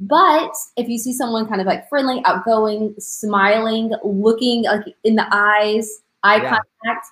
but 0.00 0.54
if 0.76 0.88
you 0.88 0.98
see 0.98 1.12
someone 1.12 1.46
kind 1.46 1.60
of 1.60 1.66
like 1.66 1.88
friendly 1.88 2.22
outgoing 2.24 2.94
smiling 2.98 3.92
looking 4.02 4.64
like 4.64 4.94
in 5.04 5.14
the 5.14 5.26
eyes 5.30 6.00
eye 6.22 6.36
Yeah. 6.42 6.58
contact 6.82 7.06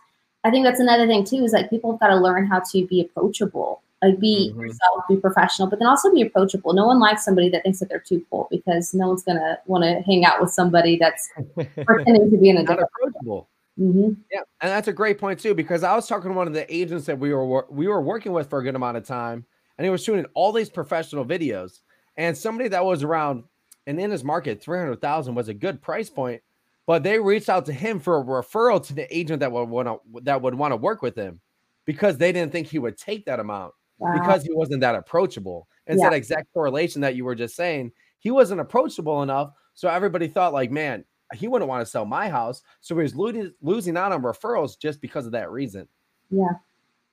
i 0.44 0.50
think 0.50 0.64
that's 0.64 0.80
another 0.80 1.06
thing 1.06 1.24
too 1.24 1.44
is 1.44 1.52
like 1.52 1.68
people 1.70 1.92
have 1.92 2.00
got 2.00 2.08
to 2.08 2.16
learn 2.16 2.46
how 2.46 2.60
to 2.72 2.86
be 2.86 3.00
approachable 3.02 3.82
like 4.02 4.18
be 4.18 4.52
Mhm. 4.54 4.62
yourself 4.68 5.04
be 5.08 5.16
professional 5.16 5.68
but 5.68 5.78
then 5.78 5.88
also 5.88 6.10
be 6.12 6.22
approachable 6.22 6.72
no 6.72 6.86
one 6.86 6.98
likes 6.98 7.24
somebody 7.24 7.48
that 7.50 7.62
thinks 7.62 7.78
that 7.80 7.88
they're 7.90 7.98
too 8.00 8.24
cool 8.30 8.48
because 8.50 8.94
no 8.94 9.08
one's 9.08 9.22
going 9.22 9.38
to 9.38 9.58
want 9.66 9.84
to 9.84 10.00
hang 10.02 10.24
out 10.24 10.40
with 10.40 10.50
somebody 10.50 10.96
that's 10.96 11.28
pretending 11.84 12.30
to 12.30 12.36
be 12.38 12.48
in 12.48 12.56
a 12.58 12.60
different 12.62 12.88
approachable. 12.96 13.48
hmm 13.76 14.12
Yeah, 14.32 14.40
and 14.62 14.70
that's 14.70 14.88
a 14.88 14.92
great 14.92 15.18
point 15.18 15.40
too 15.40 15.54
because 15.54 15.82
I 15.84 15.94
was 15.94 16.06
talking 16.08 16.30
to 16.30 16.36
one 16.36 16.46
of 16.46 16.54
the 16.54 16.72
agents 16.74 17.04
that 17.06 17.18
we 17.18 17.34
were 17.34 17.66
we 17.68 17.86
were 17.86 18.00
working 18.00 18.32
with 18.32 18.48
for 18.48 18.60
a 18.60 18.62
good 18.62 18.74
amount 18.76 18.96
of 18.96 19.04
time, 19.06 19.44
and 19.76 19.84
he 19.84 19.90
was 19.90 20.02
shooting 20.02 20.26
all 20.34 20.52
these 20.52 20.70
professional 20.70 21.24
videos. 21.24 21.80
And 22.18 22.36
somebody 22.36 22.68
that 22.68 22.84
was 22.84 23.02
around 23.02 23.44
and 23.86 23.98
in 23.98 24.10
his 24.10 24.22
market, 24.22 24.60
three 24.60 24.78
hundred 24.78 25.00
thousand 25.00 25.34
was 25.34 25.48
a 25.48 25.54
good 25.54 25.80
price 25.80 26.10
point, 26.10 26.42
but 26.86 27.02
they 27.02 27.18
reached 27.18 27.48
out 27.48 27.64
to 27.66 27.72
him 27.72 28.00
for 28.00 28.18
a 28.18 28.24
referral 28.24 28.84
to 28.86 28.92
the 28.92 29.16
agent 29.16 29.40
that 29.40 29.50
would 29.50 29.64
want 29.64 29.88
to 29.88 30.20
that 30.24 30.42
would 30.42 30.54
want 30.54 30.72
to 30.72 30.76
work 30.76 31.00
with 31.00 31.16
him 31.16 31.40
because 31.86 32.18
they 32.18 32.32
didn't 32.32 32.52
think 32.52 32.66
he 32.66 32.78
would 32.78 32.98
take 32.98 33.24
that 33.24 33.40
amount 33.40 33.72
wow. 33.98 34.12
because 34.12 34.42
he 34.42 34.52
wasn't 34.52 34.80
that 34.80 34.94
approachable. 34.94 35.68
It's 35.86 35.98
Yeah. 35.98 36.10
that 36.10 36.16
exact 36.16 36.52
correlation 36.52 37.00
that 37.00 37.14
you 37.16 37.24
were 37.24 37.34
just 37.34 37.56
saying. 37.56 37.92
He 38.18 38.30
wasn't 38.30 38.60
approachable 38.60 39.22
enough, 39.22 39.52
so 39.72 39.88
everybody 39.88 40.28
thought 40.28 40.52
like, 40.52 40.70
man, 40.70 41.04
he 41.34 41.46
wouldn't 41.48 41.68
want 41.68 41.80
to 41.80 41.90
sell 41.90 42.04
my 42.04 42.28
house. 42.28 42.62
So 42.80 42.94
he 42.96 43.02
was 43.02 43.14
losing 43.14 43.54
losing 43.62 43.96
out 43.96 44.12
on 44.12 44.22
referrals 44.22 44.78
just 44.78 45.00
because 45.00 45.24
of 45.24 45.32
that 45.32 45.50
reason. 45.50 45.88
Yeah. 46.30 46.50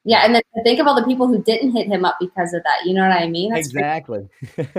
Yeah. 0.05 0.23
And 0.23 0.35
then 0.35 0.43
think 0.63 0.79
of 0.79 0.87
all 0.87 0.95
the 0.95 1.05
people 1.05 1.27
who 1.27 1.43
didn't 1.43 1.71
hit 1.71 1.87
him 1.87 2.05
up 2.05 2.15
because 2.19 2.53
of 2.53 2.63
that. 2.63 2.85
You 2.85 2.93
know 2.93 3.01
what 3.01 3.11
I 3.11 3.27
mean? 3.27 3.51
That's 3.51 3.67
exactly. 3.67 4.29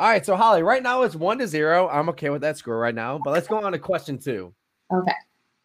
All 0.00 0.08
right, 0.08 0.26
so 0.26 0.34
Hollie, 0.34 0.64
right 0.64 0.82
now 0.82 1.02
it's 1.02 1.14
one 1.14 1.38
to 1.38 1.46
zero. 1.46 1.88
I'm 1.88 2.08
okay 2.08 2.28
with 2.30 2.40
that 2.42 2.56
score 2.56 2.76
right 2.76 2.94
now, 2.94 3.20
but 3.22 3.32
let's 3.32 3.46
go 3.46 3.64
on 3.64 3.70
to 3.70 3.78
question 3.78 4.18
two. 4.18 4.52
Okay. 4.92 5.12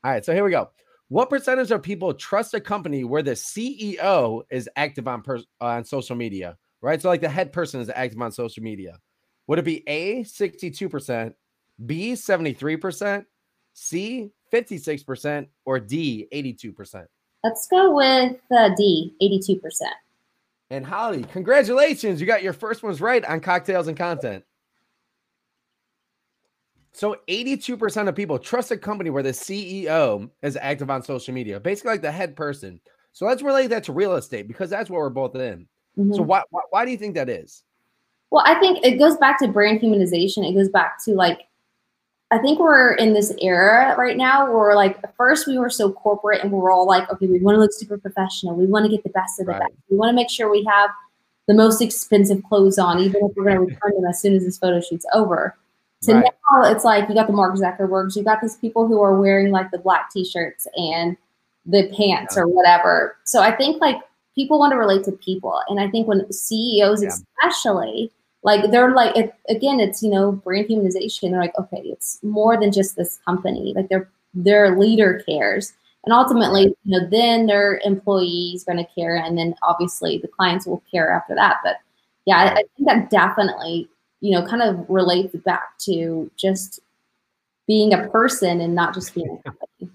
All 0.03 0.11
right, 0.11 0.23
so 0.23 0.35
here 0.35 0.43
we 0.43 0.51
go. 0.51 0.69
What 1.07 1.31
percentage 1.31 1.71
of 1.71 1.81
people 1.81 2.13
trust 2.13 2.53
a 2.53 2.59
company 2.59 3.03
where 3.03 3.23
the 3.23 3.31
CEO 3.31 4.43
is 4.51 4.69
active 4.75 5.07
on 5.07 5.23
pers- 5.23 5.47
on 5.59 5.83
social 5.83 6.15
media? 6.15 6.57
Right, 6.81 7.01
so 7.01 7.09
like 7.09 7.21
the 7.21 7.29
head 7.29 7.51
person 7.51 7.81
is 7.81 7.89
active 7.93 8.21
on 8.21 8.31
social 8.31 8.61
media. 8.61 8.99
Would 9.47 9.57
it 9.57 9.65
be 9.65 9.83
A 9.87 10.23
62%, 10.23 11.33
B 11.83 12.11
73%, 12.13 13.25
C 13.73 14.31
56%, 14.53 15.47
or 15.65 15.79
D 15.79 16.27
82%? 16.31 17.07
Let's 17.43 17.67
go 17.67 17.95
with 17.95 18.37
uh, 18.51 18.69
D, 18.75 19.13
82%. 19.21 19.61
And 20.71 20.85
Hollie, 20.85 21.23
congratulations. 21.23 22.19
You 22.19 22.27
got 22.27 22.43
your 22.43 22.53
first 22.53 22.83
ones 22.83 23.01
right 23.01 23.23
on 23.25 23.39
cocktails 23.39 23.87
and 23.87 23.97
content. 23.97 24.43
So 26.91 27.15
82% 27.27 28.07
of 28.09 28.15
people 28.15 28.37
trust 28.37 28.71
a 28.71 28.77
company 28.77 29.09
where 29.09 29.23
the 29.23 29.29
CEO 29.29 30.29
is 30.41 30.57
active 30.57 30.89
on 30.89 31.01
social 31.01 31.33
media, 31.33 31.59
basically 31.59 31.91
like 31.91 32.01
the 32.01 32.11
head 32.11 32.35
person. 32.35 32.79
So 33.13 33.25
let's 33.25 33.41
relate 33.41 33.67
that 33.67 33.85
to 33.85 33.93
real 33.93 34.15
estate 34.15 34.47
because 34.47 34.69
that's 34.69 34.89
what 34.89 34.97
we're 34.97 35.09
both 35.09 35.35
in. 35.35 35.67
Mm-hmm. 35.97 36.13
So 36.13 36.21
why, 36.21 36.43
why, 36.49 36.61
why 36.69 36.85
do 36.85 36.91
you 36.91 36.97
think 36.97 37.15
that 37.15 37.29
is? 37.29 37.63
Well, 38.31 38.43
I 38.45 38.59
think 38.59 38.85
it 38.85 38.97
goes 38.97 39.17
back 39.17 39.39
to 39.39 39.47
brand 39.47 39.81
humanization. 39.81 40.47
It 40.47 40.53
goes 40.53 40.69
back 40.69 41.03
to 41.05 41.13
like 41.13 41.47
I 42.31 42.37
think 42.37 42.59
we're 42.59 42.93
in 42.93 43.13
this 43.13 43.33
era 43.41 43.95
right 43.97 44.15
now 44.15 44.53
where 44.53 44.75
like 44.75 44.97
first 45.15 45.47
we 45.47 45.57
were 45.57 45.69
so 45.69 45.91
corporate 45.91 46.41
and 46.43 46.51
we 46.51 46.59
are 46.59 46.69
all 46.69 46.85
like, 46.85 47.09
okay, 47.11 47.25
we 47.25 47.39
want 47.39 47.55
to 47.55 47.59
look 47.59 47.73
super 47.73 47.97
professional. 47.97 48.55
We 48.55 48.67
want 48.67 48.85
to 48.85 48.91
get 48.91 49.03
the 49.03 49.09
best 49.09 49.39
of 49.39 49.47
the 49.47 49.53
right. 49.53 49.61
best. 49.61 49.73
We 49.89 49.97
want 49.97 50.09
to 50.09 50.15
make 50.15 50.29
sure 50.29 50.49
we 50.49 50.63
have 50.65 50.91
the 51.47 51.55
most 51.55 51.81
expensive 51.81 52.43
clothes 52.43 52.77
on, 52.77 52.99
even 52.99 53.25
if 53.25 53.35
we're 53.35 53.45
going 53.45 53.55
to 53.55 53.61
return 53.61 53.95
them 53.95 54.05
as 54.05 54.21
soon 54.21 54.35
as 54.35 54.43
this 54.43 54.59
photo 54.59 54.79
shoot's 54.79 55.07
over. 55.13 55.57
So 56.01 56.13
right. 56.13 56.23
now 56.23 56.71
it's 56.71 56.85
like 56.85 57.09
you 57.09 57.15
got 57.15 57.27
the 57.27 57.33
Mark 57.33 57.55
Zuckerbergs, 57.55 58.15
you 58.15 58.23
got 58.23 58.41
these 58.41 58.55
people 58.55 58.87
who 58.87 59.01
are 59.01 59.19
wearing 59.19 59.51
like 59.51 59.71
the 59.71 59.79
black 59.79 60.11
t-shirts 60.11 60.67
and 60.75 61.17
the 61.65 61.91
pants 61.97 62.35
yeah. 62.35 62.43
or 62.43 62.47
whatever. 62.47 63.17
So 63.25 63.41
I 63.41 63.55
think 63.55 63.81
like 63.81 63.97
people 64.35 64.59
want 64.59 64.71
to 64.71 64.77
relate 64.77 65.03
to 65.05 65.11
people. 65.11 65.59
And 65.67 65.79
I 65.79 65.89
think 65.89 66.07
when 66.07 66.31
CEOs 66.31 67.03
yeah. 67.03 67.09
especially 67.09 68.11
like 68.43 68.71
they're 68.71 68.93
like 68.93 69.15
it, 69.17 69.33
again 69.49 69.79
it's 69.79 70.01
you 70.01 70.09
know 70.09 70.31
brand 70.31 70.67
humanization. 70.67 71.31
They're 71.31 71.41
like 71.41 71.57
okay 71.57 71.81
it's 71.83 72.19
more 72.23 72.59
than 72.59 72.71
just 72.71 72.95
this 72.95 73.19
company. 73.25 73.73
Like 73.75 73.89
their 73.89 74.09
their 74.33 74.77
leader 74.77 75.23
cares. 75.27 75.73
And 76.05 76.13
ultimately 76.13 76.63
you 76.83 76.99
know 76.99 77.07
then 77.09 77.47
their 77.47 77.81
employees 77.83 78.63
going 78.63 78.77
to 78.77 78.87
care 78.95 79.17
and 79.17 79.37
then 79.37 79.55
obviously 79.63 80.17
the 80.17 80.27
clients 80.27 80.65
will 80.65 80.83
care 80.91 81.11
after 81.11 81.35
that. 81.35 81.57
But 81.63 81.77
yeah 82.25 82.37
I, 82.37 82.51
I 82.51 82.63
think 82.75 82.87
that 82.87 83.09
definitely 83.09 83.89
you 84.21 84.31
know 84.31 84.45
kind 84.45 84.61
of 84.61 84.85
relates 84.89 85.35
back 85.35 85.77
to 85.79 86.31
just 86.37 86.79
being 87.67 87.93
a 87.93 88.07
person 88.07 88.61
and 88.61 88.73
not 88.73 88.93
just 88.93 89.13
being 89.13 89.29
a 89.29 89.43
company. 89.49 89.89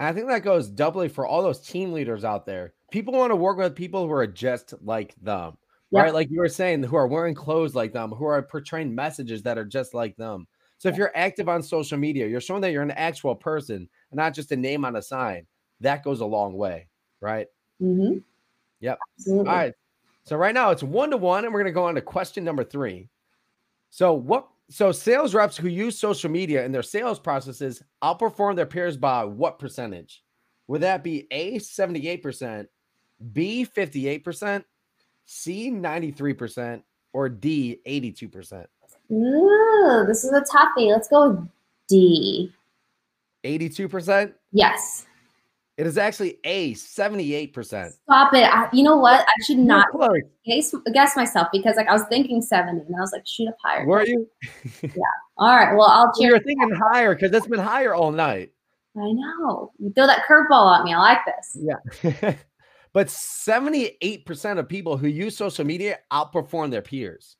I 0.00 0.12
think 0.12 0.28
that 0.28 0.42
goes 0.42 0.68
doubly 0.68 1.08
for 1.08 1.26
all 1.26 1.42
those 1.42 1.60
team 1.60 1.92
leaders 1.92 2.24
out 2.24 2.46
there. 2.46 2.72
People 2.90 3.12
want 3.12 3.30
to 3.30 3.36
work 3.36 3.58
with 3.58 3.76
people 3.76 4.06
who 4.06 4.12
are 4.12 4.26
just 4.26 4.74
like 4.82 5.14
them 5.22 5.56
yep. 5.90 6.04
right? 6.04 6.14
Like 6.14 6.30
you 6.30 6.40
were 6.40 6.48
saying, 6.48 6.82
who 6.82 6.96
are 6.96 7.06
wearing 7.06 7.34
clothes 7.34 7.74
like 7.74 7.92
them, 7.92 8.10
who 8.10 8.24
are 8.24 8.42
portraying 8.42 8.94
messages 8.94 9.42
that 9.42 9.58
are 9.58 9.64
just 9.64 9.94
like 9.94 10.16
them. 10.16 10.46
So 10.78 10.88
if 10.88 10.96
you're 10.96 11.12
active 11.14 11.48
on 11.48 11.62
social 11.62 11.98
media, 11.98 12.26
you're 12.26 12.40
showing 12.40 12.62
that 12.62 12.72
you're 12.72 12.82
an 12.82 12.90
actual 12.92 13.34
person 13.34 13.76
and 13.76 14.16
not 14.16 14.34
just 14.34 14.52
a 14.52 14.56
name 14.56 14.84
on 14.84 14.96
a 14.96 15.02
sign. 15.02 15.46
That 15.80 16.02
goes 16.02 16.20
a 16.20 16.26
long 16.26 16.54
way, 16.54 16.88
right? 17.20 17.46
Mm-hmm. 17.82 18.18
Yep. 18.80 18.98
Absolutely. 19.18 19.48
All 19.48 19.56
right. 19.56 19.74
So 20.24 20.36
right 20.36 20.54
now 20.54 20.70
it's 20.70 20.82
one 20.82 21.10
to 21.10 21.16
one, 21.16 21.44
and 21.44 21.52
we're 21.52 21.60
gonna 21.60 21.72
go 21.72 21.84
on 21.84 21.94
to 21.96 22.00
question 22.00 22.44
number 22.44 22.64
three. 22.64 23.08
So 23.90 24.14
what? 24.14 24.48
So 24.68 24.92
sales 24.92 25.34
reps 25.34 25.56
who 25.56 25.68
use 25.68 25.98
social 25.98 26.30
media 26.30 26.64
in 26.64 26.72
their 26.72 26.82
sales 26.82 27.18
processes 27.18 27.82
outperform 28.02 28.56
their 28.56 28.66
peers 28.66 28.96
by 28.96 29.24
what 29.24 29.58
percentage? 29.58 30.22
Would 30.68 30.82
that 30.82 31.02
be 31.02 31.26
A 31.30 31.58
seventy 31.58 32.08
eight 32.08 32.22
percent, 32.22 32.68
B 33.32 33.64
fifty 33.64 34.06
eight 34.06 34.22
percent, 34.22 34.64
C 35.32 35.70
93% 35.70 36.82
or 37.12 37.28
D 37.28 37.78
82%? 37.86 38.66
Ooh, 39.12 40.04
this 40.04 40.24
is 40.24 40.32
a 40.32 40.40
toughie. 40.40 40.90
Let's 40.90 41.06
go 41.06 41.30
with 41.30 41.48
D. 41.88 42.52
82%? 43.44 44.34
Yes. 44.50 45.06
It 45.76 45.86
is 45.86 45.96
actually 45.96 46.38
A, 46.42 46.72
78%. 46.72 47.92
Stop 47.92 48.34
it. 48.34 48.42
I, 48.42 48.68
you 48.72 48.82
know 48.82 48.96
what? 48.96 49.20
I 49.20 49.44
should 49.44 49.58
not 49.58 49.86
guess, 50.44 50.74
guess 50.92 51.14
myself 51.14 51.46
because 51.52 51.76
like 51.76 51.86
I 51.86 51.92
was 51.92 52.02
thinking 52.10 52.42
70 52.42 52.80
and 52.80 52.96
I 52.96 53.00
was 53.00 53.12
like, 53.12 53.24
shoot 53.24 53.48
up 53.48 53.56
higher. 53.64 53.86
Were 53.86 54.04
you? 54.04 54.28
yeah. 54.82 54.90
All 55.38 55.54
right. 55.54 55.76
Well, 55.76 55.86
I'll 55.88 56.12
cheer. 56.18 56.30
You're 56.30 56.40
thinking 56.40 56.72
higher 56.72 57.14
because 57.14 57.32
it's 57.32 57.46
been 57.46 57.60
higher 57.60 57.94
all 57.94 58.10
night. 58.10 58.50
I 58.96 59.12
know. 59.12 59.70
You 59.78 59.92
throw 59.92 60.08
that 60.08 60.24
curveball 60.28 60.76
at 60.76 60.84
me. 60.84 60.92
I 60.92 60.98
like 60.98 61.18
this. 61.24 61.56
Yeah. 61.56 62.34
But 62.92 63.06
78% 63.06 64.58
of 64.58 64.68
people 64.68 64.96
who 64.96 65.06
use 65.06 65.36
social 65.36 65.64
media 65.64 65.98
outperform 66.12 66.70
their 66.70 66.82
peers. 66.82 67.36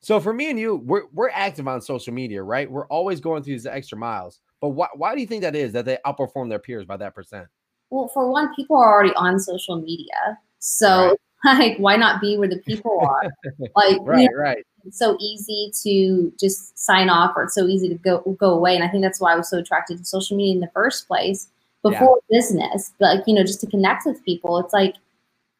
So 0.00 0.20
for 0.20 0.32
me 0.32 0.50
and 0.50 0.58
you, 0.58 0.76
we're, 0.76 1.04
we're 1.12 1.30
active 1.30 1.68
on 1.68 1.80
social 1.80 2.12
media, 2.12 2.42
right? 2.42 2.70
We're 2.70 2.86
always 2.86 3.20
going 3.20 3.42
through 3.42 3.54
these 3.54 3.66
extra 3.66 3.98
miles. 3.98 4.40
But 4.60 4.70
why, 4.70 4.88
why 4.94 5.14
do 5.14 5.20
you 5.20 5.26
think 5.26 5.42
that 5.42 5.56
is 5.56 5.72
that 5.72 5.84
they 5.84 5.98
outperform 6.06 6.48
their 6.48 6.58
peers 6.58 6.84
by 6.84 6.96
that 6.98 7.14
percent? 7.14 7.46
Well, 7.90 8.08
for 8.08 8.30
one, 8.30 8.54
people 8.54 8.76
are 8.76 8.92
already 8.92 9.14
on 9.14 9.38
social 9.38 9.80
media. 9.80 10.38
So 10.60 11.16
right. 11.44 11.58
like 11.58 11.76
why 11.78 11.96
not 11.96 12.20
be 12.20 12.36
where 12.36 12.48
the 12.48 12.58
people 12.58 12.98
are? 13.00 13.22
like 13.74 13.98
right, 14.02 14.22
you 14.22 14.30
know, 14.30 14.36
right. 14.36 14.64
It's 14.84 14.98
so 14.98 15.16
easy 15.20 15.70
to 15.82 16.32
just 16.38 16.78
sign 16.78 17.10
off 17.10 17.32
or 17.36 17.44
it's 17.44 17.54
so 17.54 17.66
easy 17.66 17.88
to 17.88 17.96
go 17.96 18.20
go 18.38 18.50
away. 18.50 18.74
And 18.74 18.84
I 18.84 18.88
think 18.88 19.02
that's 19.02 19.20
why 19.20 19.32
I 19.32 19.36
was 19.36 19.50
so 19.50 19.58
attracted 19.58 19.98
to 19.98 20.04
social 20.04 20.36
media 20.36 20.54
in 20.54 20.60
the 20.60 20.70
first 20.72 21.06
place 21.06 21.48
before 21.82 22.20
yeah. 22.28 22.38
business, 22.38 22.92
but 22.98 23.16
like, 23.16 23.24
you 23.26 23.34
know, 23.34 23.42
just 23.42 23.60
to 23.60 23.66
connect 23.66 24.06
with 24.06 24.24
people. 24.24 24.58
It's 24.58 24.72
like, 24.72 24.94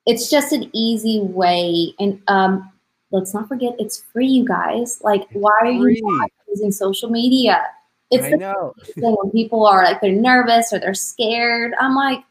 it's 0.07 0.31
just 0.31 0.53
an 0.53 0.71
easy 0.73 1.21
way. 1.21 1.95
And 1.99 2.21
um, 2.29 2.71
let's 3.11 3.35
not 3.35 3.49
forget, 3.49 3.75
it's 3.79 4.03
free, 4.13 4.29
you 4.29 4.45
guys. 4.45 5.01
Like, 5.03 5.27
why 5.33 5.53
are 5.63 5.71
you 5.71 6.01
not 6.03 6.31
using 6.49 6.73
social 6.73 7.11
media? 7.11 7.65
It's 8.11 8.25
I 8.25 8.31
the 8.31 8.37
know. 8.37 8.75
thing 8.95 9.17
when 9.21 9.31
people 9.31 9.67
are 9.67 9.85
like, 9.85 10.01
they're 10.01 10.13
nervous 10.13 10.73
or 10.73 10.79
they're 10.79 10.95
scared. 10.95 11.73
I'm 11.81 11.95
like, 11.95 12.23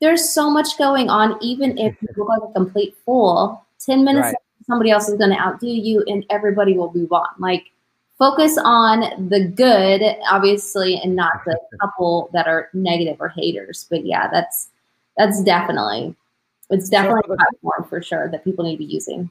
there's 0.00 0.28
so 0.28 0.50
much 0.50 0.78
going 0.78 1.08
on, 1.08 1.38
even 1.42 1.78
if 1.78 1.96
you 2.00 2.08
look 2.16 2.28
like 2.28 2.50
a 2.50 2.52
complete 2.52 2.96
fool. 3.04 3.62
10 3.80 4.04
minutes, 4.04 4.26
right. 4.26 4.34
somebody 4.66 4.90
else 4.90 5.08
is 5.08 5.18
going 5.18 5.30
to 5.30 5.38
outdo 5.38 5.68
you 5.68 6.02
and 6.06 6.24
everybody 6.30 6.76
will 6.76 6.92
move 6.92 7.12
on. 7.12 7.28
Like, 7.38 7.70
focus 8.18 8.58
on 8.62 9.28
the 9.28 9.44
good, 9.44 10.02
obviously, 10.30 11.00
and 11.02 11.16
not 11.16 11.44
the 11.44 11.58
couple 11.80 12.30
that 12.32 12.46
are 12.46 12.70
negative 12.72 13.16
or 13.20 13.28
haters. 13.28 13.86
But 13.90 14.04
yeah, 14.06 14.28
that's 14.30 14.68
that's 15.16 15.42
definitely 15.42 16.14
it's 16.70 16.88
definitely 16.88 17.22
so 17.26 17.34
a 17.34 17.36
platform 17.36 17.88
for 17.88 18.02
sure 18.02 18.30
that 18.30 18.44
people 18.44 18.64
need 18.64 18.72
to 18.72 18.78
be 18.78 18.84
using. 18.84 19.30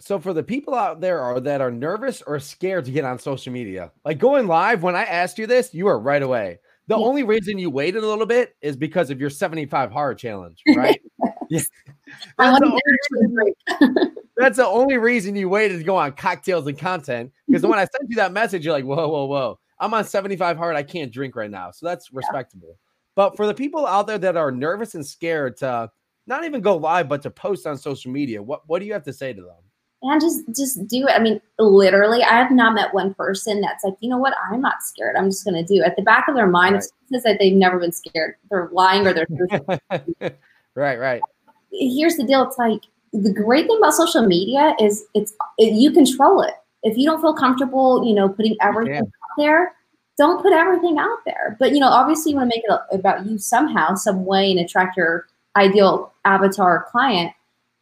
So 0.00 0.18
for 0.18 0.32
the 0.32 0.42
people 0.42 0.74
out 0.74 1.00
there 1.00 1.20
are 1.20 1.40
that 1.40 1.60
are 1.60 1.70
nervous 1.70 2.22
or 2.22 2.38
scared 2.40 2.84
to 2.86 2.90
get 2.90 3.04
on 3.04 3.18
social 3.18 3.52
media, 3.52 3.92
like 4.04 4.18
going 4.18 4.46
live, 4.46 4.82
when 4.82 4.96
I 4.96 5.04
asked 5.04 5.38
you 5.38 5.46
this, 5.46 5.72
you 5.72 5.86
were 5.86 5.98
right 5.98 6.22
away. 6.22 6.58
The 6.88 6.98
yeah. 6.98 7.04
only 7.04 7.22
reason 7.22 7.58
you 7.58 7.70
waited 7.70 8.02
a 8.04 8.06
little 8.06 8.26
bit 8.26 8.54
is 8.60 8.76
because 8.76 9.08
of 9.08 9.20
your 9.20 9.30
75 9.30 9.90
hard 9.90 10.18
challenge, 10.18 10.62
right? 10.76 11.00
yeah. 11.48 11.60
That's 12.38 12.60
the, 12.60 14.14
that's 14.36 14.56
the 14.56 14.66
only 14.66 14.98
reason 14.98 15.36
you 15.36 15.48
waited 15.48 15.78
to 15.78 15.84
go 15.84 15.96
on 15.96 16.12
cocktails 16.12 16.66
and 16.66 16.78
content. 16.78 17.32
Because 17.46 17.62
when 17.62 17.78
I 17.78 17.82
sent 17.84 18.10
you 18.10 18.16
that 18.16 18.32
message, 18.32 18.64
you're 18.64 18.74
like, 18.74 18.84
whoa, 18.84 19.08
whoa, 19.08 19.26
whoa. 19.26 19.58
I'm 19.78 19.94
on 19.94 20.04
75 20.04 20.56
hard. 20.56 20.76
I 20.76 20.82
can't 20.82 21.12
drink 21.12 21.36
right 21.36 21.50
now. 21.50 21.70
So 21.70 21.86
that's 21.86 22.12
respectable. 22.12 22.68
Yeah. 22.68 22.90
But 23.16 23.36
for 23.36 23.46
the 23.46 23.54
people 23.54 23.86
out 23.86 24.06
there 24.06 24.18
that 24.18 24.36
are 24.36 24.50
nervous 24.50 24.94
and 24.94 25.06
scared 25.06 25.56
to 25.58 25.90
not 26.26 26.44
even 26.44 26.60
go 26.60 26.76
live, 26.76 27.08
but 27.08 27.22
to 27.22 27.30
post 27.30 27.66
on 27.66 27.76
social 27.76 28.10
media, 28.10 28.42
what, 28.42 28.62
what 28.66 28.80
do 28.80 28.86
you 28.86 28.92
have 28.92 29.04
to 29.04 29.12
say 29.12 29.32
to 29.32 29.42
them? 29.42 29.64
And 30.02 30.20
just 30.20 30.42
just 30.54 30.86
do 30.86 31.06
it. 31.06 31.12
I 31.12 31.18
mean, 31.18 31.40
literally, 31.58 32.22
I 32.22 32.34
have 32.36 32.50
not 32.50 32.74
met 32.74 32.92
one 32.92 33.14
person 33.14 33.62
that's 33.62 33.82
like, 33.82 33.94
you 34.00 34.10
know 34.10 34.18
what, 34.18 34.34
I'm 34.52 34.60
not 34.60 34.82
scared. 34.82 35.16
I'm 35.16 35.30
just 35.30 35.46
gonna 35.46 35.64
do 35.64 35.76
it. 35.76 35.86
At 35.86 35.96
the 35.96 36.02
back 36.02 36.28
of 36.28 36.34
their 36.34 36.46
mind, 36.46 36.74
right. 36.74 36.84
it 36.84 36.92
says 37.10 37.22
that 37.22 37.38
they've 37.38 37.54
never 37.54 37.78
been 37.78 37.92
scared. 37.92 38.34
They're 38.50 38.68
lying 38.70 39.06
or 39.06 39.14
they're 39.14 39.26
right, 40.74 40.98
right. 40.98 41.22
Here's 41.78 42.16
the 42.16 42.24
deal. 42.24 42.42
It's 42.42 42.58
like 42.58 42.82
the 43.12 43.32
great 43.32 43.66
thing 43.66 43.78
about 43.78 43.94
social 43.94 44.26
media 44.26 44.74
is 44.80 45.04
it's 45.14 45.32
it, 45.58 45.72
you 45.74 45.92
control 45.92 46.42
it. 46.42 46.54
If 46.82 46.96
you 46.98 47.06
don't 47.06 47.20
feel 47.20 47.34
comfortable, 47.34 48.04
you 48.04 48.14
know, 48.14 48.28
putting 48.28 48.56
everything 48.60 48.98
out 48.98 49.36
there, 49.38 49.72
don't 50.18 50.42
put 50.42 50.52
everything 50.52 50.98
out 50.98 51.18
there. 51.24 51.56
But 51.58 51.72
you 51.72 51.80
know, 51.80 51.88
obviously, 51.88 52.32
you 52.32 52.36
want 52.38 52.50
to 52.50 52.56
make 52.56 52.64
it 52.68 52.96
about 52.96 53.26
you 53.26 53.38
somehow, 53.38 53.94
some 53.94 54.24
way, 54.24 54.50
and 54.50 54.60
attract 54.60 54.96
your 54.96 55.26
ideal 55.56 56.12
avatar 56.24 56.86
client. 56.90 57.32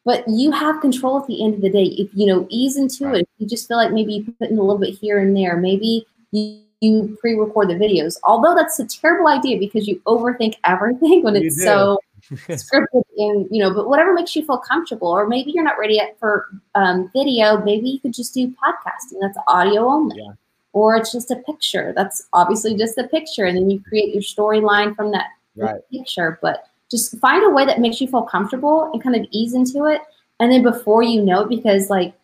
But 0.04 0.24
you 0.28 0.50
have 0.50 0.80
control 0.80 1.20
at 1.20 1.26
the 1.26 1.44
end 1.44 1.54
of 1.54 1.60
the 1.60 1.70
day. 1.70 1.84
If 1.84 2.10
you 2.12 2.26
know, 2.26 2.46
ease 2.50 2.76
into 2.76 3.06
right. 3.06 3.20
it. 3.20 3.28
You 3.38 3.46
just 3.46 3.68
feel 3.68 3.76
like 3.76 3.92
maybe 3.92 4.14
you 4.14 4.34
put 4.38 4.50
in 4.50 4.58
a 4.58 4.62
little 4.62 4.78
bit 4.78 4.94
here 4.94 5.18
and 5.18 5.36
there. 5.36 5.56
Maybe 5.56 6.06
you, 6.32 6.60
you 6.80 7.16
pre-record 7.20 7.68
the 7.68 7.74
videos. 7.74 8.18
Although 8.24 8.54
that's 8.54 8.78
a 8.80 8.86
terrible 8.86 9.28
idea 9.28 9.58
because 9.58 9.86
you 9.86 10.00
overthink 10.06 10.54
everything 10.64 11.22
when 11.22 11.36
it's 11.36 11.62
so 11.62 11.98
scripted 12.48 13.04
in, 13.16 13.48
you 13.50 13.62
know, 13.62 13.72
but 13.72 13.88
whatever 13.88 14.12
makes 14.14 14.34
you 14.34 14.44
feel 14.44 14.58
comfortable. 14.58 15.08
Or 15.08 15.26
maybe 15.26 15.52
you're 15.52 15.64
not 15.64 15.78
ready 15.78 15.94
yet 15.94 16.16
for 16.18 16.48
um, 16.74 17.10
video. 17.12 17.58
Maybe 17.58 17.88
you 17.88 18.00
could 18.00 18.14
just 18.14 18.34
do 18.34 18.48
podcasting. 18.48 19.18
That's 19.20 19.38
audio 19.48 19.86
only. 19.86 20.18
Yeah. 20.18 20.32
Or 20.72 20.96
it's 20.96 21.12
just 21.12 21.30
a 21.30 21.36
picture. 21.36 21.92
That's 21.94 22.26
obviously 22.32 22.74
just 22.76 22.96
a 22.96 23.06
picture, 23.08 23.44
and 23.44 23.56
then 23.56 23.68
you 23.68 23.80
create 23.80 24.14
your 24.14 24.22
storyline 24.22 24.96
from 24.96 25.10
that 25.12 25.26
Right. 25.54 25.82
picture. 25.90 26.38
But 26.40 26.64
just 26.90 27.18
find 27.18 27.44
a 27.44 27.50
way 27.50 27.66
that 27.66 27.80
makes 27.80 28.00
you 28.00 28.08
feel 28.08 28.22
comfortable 28.22 28.90
and 28.92 29.02
kind 29.02 29.16
of 29.16 29.26
ease 29.30 29.54
into 29.54 29.84
it. 29.84 30.00
And 30.40 30.50
then 30.50 30.62
before 30.62 31.02
you 31.02 31.22
know 31.22 31.42
it, 31.42 31.48
because 31.48 31.90
like 31.90 32.14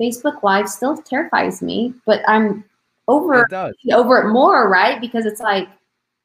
Facebook 0.00 0.42
Live 0.42 0.68
still 0.68 0.96
terrifies 0.96 1.62
me, 1.62 1.94
but 2.06 2.22
I'm 2.28 2.64
over 3.08 3.46
It 3.50 3.92
over 3.92 4.18
it 4.18 4.30
more, 4.30 4.68
right? 4.68 5.00
Because 5.00 5.26
it's 5.26 5.40
like 5.40 5.68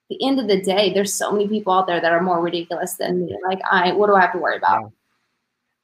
the 0.10 0.24
end 0.26 0.40
of 0.40 0.48
the 0.48 0.62
day, 0.62 0.94
there's 0.94 1.14
so 1.14 1.32
many 1.32 1.48
people 1.48 1.74
out 1.74 1.88
there 1.88 2.00
that 2.00 2.12
are 2.12 2.22
more 2.22 2.42
ridiculous 2.42 2.94
than 2.94 3.26
me. 3.26 3.38
Like, 3.48 3.60
I 3.70 3.92
what 3.94 4.08
do 4.08 4.16
I 4.16 4.22
have 4.22 4.34
to 4.34 4.40
worry 4.40 4.58
about? 4.58 4.92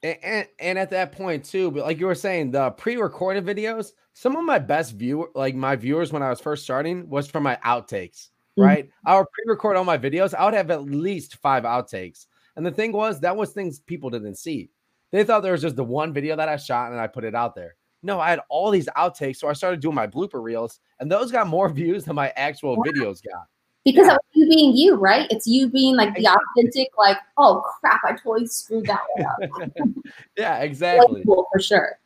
And, 0.03 0.17
and, 0.23 0.47
and 0.59 0.79
at 0.79 0.89
that 0.91 1.11
point 1.11 1.45
too, 1.45 1.71
but 1.71 1.83
like 1.83 1.99
you 1.99 2.07
were 2.07 2.15
saying, 2.15 2.51
the 2.51 2.71
pre-recorded 2.71 3.45
videos, 3.45 3.91
some 4.13 4.35
of 4.35 4.43
my 4.43 4.57
best 4.59 4.93
viewer, 4.95 5.29
like 5.35 5.55
my 5.55 5.75
viewers 5.75 6.11
when 6.11 6.23
I 6.23 6.29
was 6.29 6.39
first 6.41 6.63
starting, 6.63 7.07
was 7.09 7.27
from 7.27 7.43
my 7.43 7.57
outtakes. 7.65 8.29
Mhm. 8.57 8.63
Right, 8.63 8.89
I 9.05 9.17
would 9.17 9.27
pre-record 9.31 9.77
all 9.77 9.83
my 9.85 9.97
videos. 9.97 10.33
I 10.33 10.43
would 10.45 10.53
have 10.53 10.71
at 10.71 10.83
least 10.83 11.37
five 11.37 11.63
outtakes, 11.63 12.25
and 12.55 12.65
the 12.65 12.71
thing 12.71 12.91
was 12.91 13.19
that 13.21 13.35
was 13.37 13.51
things 13.53 13.79
people 13.79 14.09
didn't 14.09 14.35
see. 14.35 14.69
They 15.11 15.23
thought 15.23 15.41
there 15.41 15.51
was 15.53 15.61
just 15.61 15.75
the 15.75 15.83
one 15.83 16.13
video 16.13 16.35
that 16.35 16.49
I 16.49 16.57
shot 16.57 16.91
and 16.91 16.99
I 16.99 17.07
put 17.07 17.23
it 17.23 17.35
out 17.35 17.53
there. 17.55 17.75
No, 18.03 18.19
I 18.19 18.29
had 18.29 18.39
all 18.49 18.71
these 18.71 18.87
outtakes, 18.97 19.37
so 19.37 19.47
I 19.47 19.53
started 19.53 19.79
doing 19.81 19.95
my 19.95 20.07
blooper 20.07 20.41
reels, 20.43 20.79
and 20.99 21.11
those 21.11 21.31
got 21.31 21.47
more 21.47 21.69
views 21.73 22.05
than 22.05 22.15
my 22.15 22.29
actual 22.35 22.75
Wow. 22.75 22.83
videos 22.87 23.21
got. 23.23 23.45
Because 23.83 24.07
that 24.07 24.13
was 24.13 24.21
you 24.33 24.47
being 24.47 24.75
you, 24.75 24.95
right? 24.95 25.27
It's 25.31 25.47
you 25.47 25.67
being 25.67 25.95
like 25.95 26.13
the 26.15 26.27
authentic, 26.27 26.89
like, 26.97 27.17
oh 27.37 27.61
crap, 27.61 28.01
I 28.05 28.11
totally 28.11 28.45
screwed 28.45 28.85
that 28.85 29.01
one 29.15 29.25
up. 29.25 29.71
yeah, 30.37 30.57
exactly. 30.61 31.23
Cool, 31.25 31.47
for 31.51 31.59
sure. 31.59 31.97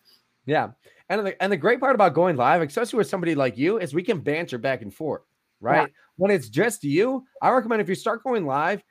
Yeah. 0.45 0.69
And 1.09 1.27
the, 1.27 1.43
and 1.43 1.51
the 1.51 1.57
great 1.57 1.79
part 1.79 1.93
about 1.93 2.13
going 2.13 2.37
live, 2.37 2.61
especially 2.61 2.97
with 2.97 3.07
somebody 3.07 3.35
like 3.35 3.57
you, 3.57 3.77
is 3.77 3.93
we 3.93 4.03
can 4.03 4.19
banter 4.19 4.57
back 4.57 4.81
and 4.81 4.93
forth, 4.93 5.21
right? 5.59 5.91
When 6.15 6.31
it's 6.31 6.49
just 6.49 6.83
you, 6.83 7.25
I 7.41 7.49
recommend 7.51 7.81
if 7.81 7.89
you 7.89 7.95
start 7.95 8.23
going 8.23 8.45
live, 8.45 8.81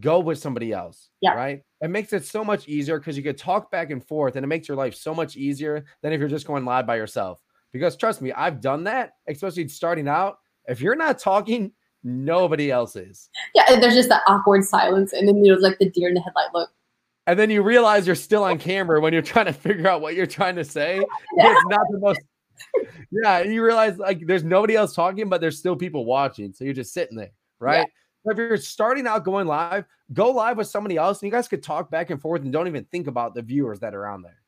go 0.00 0.18
with 0.18 0.38
somebody 0.38 0.72
else. 0.72 1.10
Yeah. 1.20 1.34
Right. 1.34 1.62
It 1.80 1.88
makes 1.88 2.12
it 2.12 2.24
so 2.24 2.44
much 2.44 2.66
easier 2.68 2.98
because 2.98 3.16
you 3.16 3.22
could 3.22 3.38
talk 3.38 3.70
back 3.70 3.90
and 3.90 4.04
forth 4.04 4.36
and 4.36 4.44
it 4.44 4.48
makes 4.48 4.66
your 4.66 4.76
life 4.76 4.94
so 4.94 5.14
much 5.14 5.36
easier 5.36 5.84
than 6.02 6.12
if 6.12 6.20
you're 6.20 6.28
just 6.28 6.46
going 6.46 6.64
live 6.64 6.86
by 6.86 6.96
yourself. 6.96 7.40
Because 7.72 7.96
trust 7.96 8.22
me, 8.22 8.32
I've 8.32 8.60
done 8.60 8.84
that, 8.84 9.14
especially 9.28 9.68
starting 9.68 10.08
out. 10.08 10.38
If 10.66 10.80
you're 10.80 10.96
not 10.96 11.18
talking, 11.18 11.72
nobody 12.04 12.70
else 12.70 12.94
is. 12.94 13.30
Yeah, 13.54 13.64
and 13.68 13.82
there's 13.82 13.94
just 13.94 14.08
that 14.10 14.22
awkward 14.26 14.64
silence, 14.64 15.12
and 15.12 15.26
then 15.26 15.42
there's 15.42 15.62
like 15.62 15.78
the 15.78 15.90
deer 15.90 16.08
in 16.08 16.14
the 16.14 16.20
headlight 16.20 16.52
look. 16.52 16.70
And 17.26 17.38
then 17.38 17.48
you 17.50 17.62
realize 17.62 18.06
you're 18.06 18.14
still 18.14 18.44
on 18.44 18.58
camera 18.58 19.00
when 19.00 19.12
you're 19.12 19.22
trying 19.22 19.46
to 19.46 19.52
figure 19.52 19.88
out 19.88 20.02
what 20.02 20.14
you're 20.14 20.26
trying 20.26 20.56
to 20.56 20.64
say. 20.64 20.98
It's 20.98 21.64
not 21.66 21.86
the 21.90 21.98
most. 21.98 22.20
Yeah, 23.10 23.38
and 23.38 23.52
you 23.52 23.64
realize 23.64 23.98
like 23.98 24.26
there's 24.26 24.42
nobody 24.42 24.74
else 24.74 24.94
talking, 24.94 25.28
but 25.28 25.40
there's 25.40 25.58
still 25.58 25.76
people 25.76 26.04
watching. 26.04 26.52
So 26.52 26.64
you're 26.64 26.74
just 26.74 26.92
sitting 26.92 27.16
there, 27.16 27.32
right? 27.60 27.86
But 28.24 28.32
if 28.32 28.38
you're 28.38 28.56
starting 28.56 29.06
out 29.06 29.24
going 29.24 29.46
live, 29.46 29.84
go 30.12 30.30
live 30.30 30.56
with 30.56 30.66
somebody 30.66 30.96
else, 30.96 31.20
and 31.20 31.26
you 31.26 31.32
guys 31.32 31.46
could 31.46 31.62
talk 31.62 31.90
back 31.90 32.10
and 32.10 32.20
forth 32.20 32.42
and 32.42 32.52
don't 32.52 32.66
even 32.66 32.84
think 32.84 33.06
about 33.06 33.34
the 33.34 33.42
viewers 33.42 33.80
that 33.80 33.94
are 33.94 34.06
on 34.06 34.22
there. 34.22 34.40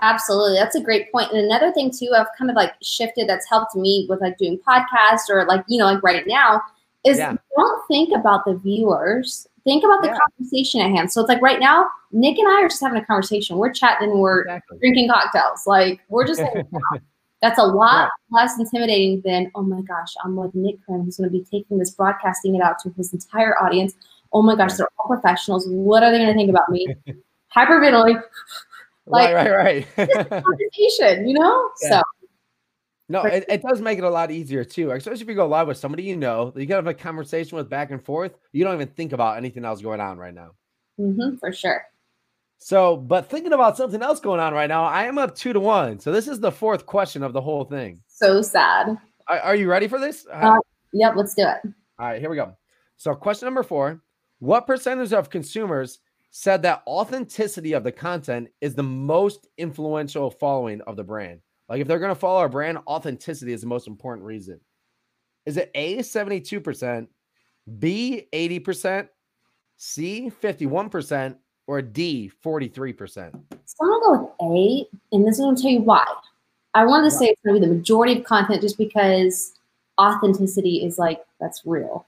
Absolutely. 0.00 0.56
That's 0.56 0.76
a 0.76 0.80
great 0.80 1.10
point. 1.10 1.32
And 1.32 1.40
another 1.40 1.72
thing 1.72 1.90
too, 1.90 2.12
I've 2.16 2.26
kind 2.38 2.50
of 2.50 2.56
like 2.56 2.74
shifted 2.82 3.28
that's 3.28 3.48
helped 3.48 3.74
me 3.74 4.06
with 4.08 4.20
like 4.20 4.38
doing 4.38 4.58
podcasts 4.66 5.28
or 5.28 5.44
like, 5.46 5.64
you 5.68 5.78
know, 5.78 5.86
like 5.86 6.02
right 6.02 6.26
now 6.26 6.62
is 7.04 7.18
Yeah. 7.18 7.36
don't 7.56 7.86
think 7.88 8.14
about 8.14 8.44
the 8.44 8.54
viewers. 8.56 9.46
Think 9.64 9.84
about 9.84 10.02
the 10.02 10.08
Yeah. 10.08 10.18
conversation 10.36 10.80
at 10.80 10.90
hand. 10.90 11.12
So 11.12 11.20
it's 11.20 11.28
like 11.28 11.42
right 11.42 11.60
now, 11.60 11.86
Nick 12.12 12.38
and 12.38 12.48
I 12.48 12.62
are 12.62 12.68
just 12.68 12.80
having 12.80 13.00
a 13.00 13.04
conversation. 13.04 13.56
We're 13.58 13.72
chatting 13.72 14.10
and 14.10 14.20
we're 14.20 14.40
Exactly. 14.42 14.78
drinking 14.78 15.08
cocktails. 15.10 15.66
Like 15.66 16.00
we're 16.08 16.26
just 16.26 16.40
like, 16.40 16.66
that's 17.42 17.58
a 17.58 17.64
lot 17.66 18.10
less 18.30 18.58
intimidating 18.58 19.20
than, 19.24 19.50
oh 19.54 19.62
my 19.62 19.80
gosh, 19.82 20.14
I'm 20.24 20.34
with 20.36 20.54
Nick 20.54 20.84
Krim 20.84 21.02
who's 21.04 21.18
going 21.18 21.30
to 21.30 21.32
be 21.32 21.44
taking 21.44 21.78
this, 21.78 21.90
broadcasting 21.90 22.54
it 22.56 22.62
out 22.62 22.78
to 22.80 22.90
his 22.96 23.12
entire 23.12 23.56
audience. 23.62 23.94
Oh 24.32 24.42
my 24.42 24.56
gosh, 24.56 24.74
they're 24.74 24.88
all 24.98 25.06
professionals. 25.06 25.66
What 25.68 26.02
are 26.02 26.10
they 26.10 26.18
going 26.18 26.28
to 26.28 26.34
think 26.34 26.50
about 26.50 26.68
me? 26.70 26.86
Hyperventilating 27.56 28.22
Like- 29.06 29.34
right, 29.34 29.50
right, 29.50 29.86
right. 29.96 30.28
conversation, 30.44 31.28
you 31.28 31.38
know? 31.38 31.70
Yeah. 31.82 31.88
So 32.00 32.02
no, 33.08 33.22
it, 33.22 33.44
it 33.48 33.62
does 33.62 33.80
make 33.80 33.98
it 33.98 34.04
a 34.04 34.10
lot 34.10 34.30
easier 34.30 34.64
too, 34.64 34.90
especially 34.90 35.22
if 35.22 35.28
you 35.28 35.34
go 35.34 35.46
live 35.46 35.68
with 35.68 35.78
somebody 35.78 36.02
you 36.02 36.16
know 36.16 36.50
that 36.50 36.60
you 36.60 36.66
can 36.66 36.76
have 36.76 36.86
a 36.86 36.94
conversation 36.94 37.56
with 37.56 37.70
back 37.70 37.90
and 37.90 38.04
forth. 38.04 38.32
You 38.52 38.64
don't 38.64 38.74
even 38.74 38.88
think 38.88 39.12
about 39.12 39.36
anything 39.36 39.64
else 39.64 39.80
going 39.80 40.00
on 40.00 40.18
right 40.18 40.34
now. 40.34 40.50
hmm 40.96 41.36
for 41.36 41.52
sure. 41.52 41.82
So, 42.58 42.96
but 42.96 43.30
thinking 43.30 43.52
about 43.52 43.76
something 43.76 44.02
else 44.02 44.18
going 44.18 44.40
on 44.40 44.52
right 44.52 44.68
now, 44.68 44.84
I 44.84 45.04
am 45.04 45.16
up 45.16 45.34
two 45.36 45.52
to 45.52 45.60
one. 45.60 46.00
So 46.00 46.10
this 46.10 46.26
is 46.26 46.40
the 46.40 46.50
fourth 46.50 46.86
question 46.86 47.22
of 47.22 47.32
the 47.32 47.40
whole 47.40 47.64
thing. 47.64 48.00
So 48.08 48.42
sad. 48.42 48.98
Are, 49.28 49.38
are 49.38 49.54
you 49.54 49.70
ready 49.70 49.86
for 49.86 50.00
this? 50.00 50.26
Uh, 50.32 50.56
Yep, 50.92 51.14
let's 51.16 51.34
do 51.34 51.42
it. 51.42 51.72
All 51.98 52.06
right, 52.06 52.20
here 52.20 52.30
we 52.30 52.36
go. 52.36 52.56
So, 52.96 53.14
question 53.14 53.46
number 53.46 53.62
four 53.62 54.02
What 54.38 54.66
percentage 54.66 55.12
of 55.12 55.30
consumers 55.30 56.00
said 56.30 56.62
that 56.62 56.82
authenticity 56.86 57.72
of 57.72 57.84
the 57.84 57.92
content 57.92 58.48
is 58.60 58.74
the 58.74 58.82
most 58.82 59.48
influential 59.56 60.30
following 60.30 60.80
of 60.82 60.96
the 60.96 61.04
brand? 61.04 61.40
Like, 61.68 61.80
if 61.80 61.88
they're 61.88 61.98
going 61.98 62.14
to 62.14 62.18
follow 62.18 62.40
our 62.40 62.48
brand, 62.48 62.78
authenticity 62.86 63.52
is 63.52 63.60
the 63.60 63.66
most 63.66 63.86
important 63.86 64.26
reason. 64.26 64.60
Is 65.46 65.56
it 65.56 65.70
A, 65.74 65.98
72%, 65.98 67.08
B, 67.78 68.26
80%, 68.32 69.08
C, 69.76 70.30
51%, 70.42 71.36
or 71.68 71.82
D, 71.82 72.30
43%? 72.44 73.32
So 73.64 73.76
I'm 73.80 73.88
gonna 73.88 74.00
go 74.00 74.22
with 74.22 74.52
A, 74.52 74.88
and 75.12 75.26
this 75.26 75.38
is 75.38 75.40
gonna 75.40 75.56
tell 75.56 75.70
you 75.70 75.80
why. 75.80 76.04
I 76.74 76.84
wanted 76.84 77.04
to 77.04 77.10
say 77.10 77.26
it's 77.26 77.40
gonna 77.44 77.60
be 77.60 77.66
the 77.66 77.72
majority 77.72 78.18
of 78.18 78.24
content 78.24 78.62
just 78.62 78.78
because 78.78 79.54
authenticity 80.00 80.84
is 80.84 80.98
like 80.98 81.24
that's 81.40 81.62
real. 81.64 82.06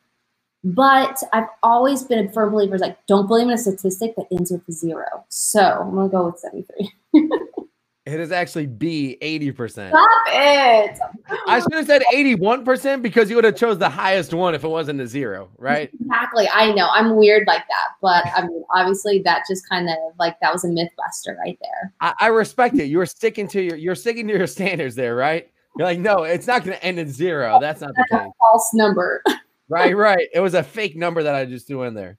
But 0.65 1.23
I've 1.33 1.49
always 1.63 2.03
been 2.03 2.27
a 2.27 2.33
firm 2.33 2.53
believer 2.53 2.79
like 2.79 2.99
don't 3.07 3.27
believe 3.27 3.47
in 3.47 3.53
a 3.53 3.59
statistic 3.59 4.17
that 4.17 4.27
ends 4.31 4.51
with 4.51 4.71
zero. 4.71 5.25
So 5.29 5.61
I'm 5.61 5.95
gonna 5.95 6.09
go 6.09 6.27
with 6.27 6.39
73. 6.39 6.91
It 8.07 8.19
is 8.19 8.33
actually 8.33 8.67
B, 8.67 9.19
80%. 9.21 9.91
Stop 9.91 10.09
it. 10.29 10.99
I 11.47 11.61
should 11.61 11.75
have 11.75 11.87
said 11.87 12.03
81% 12.13 13.03
because 13.03 13.29
you 13.29 13.37
would 13.37 13.45
have 13.45 13.57
chose 13.57 13.79
the 13.79 13.91
highest 13.91 14.33
one 14.33 14.55
if 14.55 14.65
it 14.65 14.69
wasn't 14.69 15.01
a 15.01 15.07
zero, 15.07 15.51
right? 15.59 15.91
Exactly. 16.01 16.49
I 16.53 16.73
know. 16.73 16.89
I'm 16.93 17.15
weird 17.17 17.47
like 17.47 17.63
that. 17.69 17.89
But 18.03 18.25
I 18.35 18.43
mean, 18.47 18.65
obviously 18.75 19.21
that 19.25 19.45
just 19.49 19.69
kind 19.69 19.89
of 19.89 19.97
like 20.19 20.39
that 20.41 20.53
was 20.53 20.65
a 20.65 20.69
myth 20.69 20.91
buster 20.97 21.37
right 21.45 21.57
there. 21.63 21.93
I, 22.01 22.15
I 22.21 22.27
respect 22.29 22.77
it. 22.77 22.87
You're 22.87 23.07
sticking 23.07 23.47
to 23.49 23.63
your 23.63 23.77
you're 23.77 23.95
sticking 23.95 24.27
to 24.29 24.37
your 24.37 24.47
standards 24.47 24.95
there, 24.97 25.15
right? 25.15 25.49
You're 25.77 25.87
like, 25.87 25.99
no, 26.01 26.25
it's 26.25 26.47
not 26.47 26.65
going 26.65 26.77
to 26.77 26.85
end 26.85 26.99
in 26.99 27.11
zero. 27.13 27.59
That's 27.61 27.81
not 27.81 27.91
the 27.95 28.05
That's 28.11 28.23
a 28.23 28.25
case. 28.27 28.33
false 28.41 28.71
number. 28.75 29.23
Right, 29.73 29.97
right. 29.97 30.29
It 30.35 30.41
was 30.41 30.55
a 30.55 30.65
fake 30.65 30.97
number 30.97 31.23
that 31.23 31.37
I 31.37 31.45
just 31.45 31.69
threw 31.69 31.85
in 31.85 31.95
there. 31.95 32.19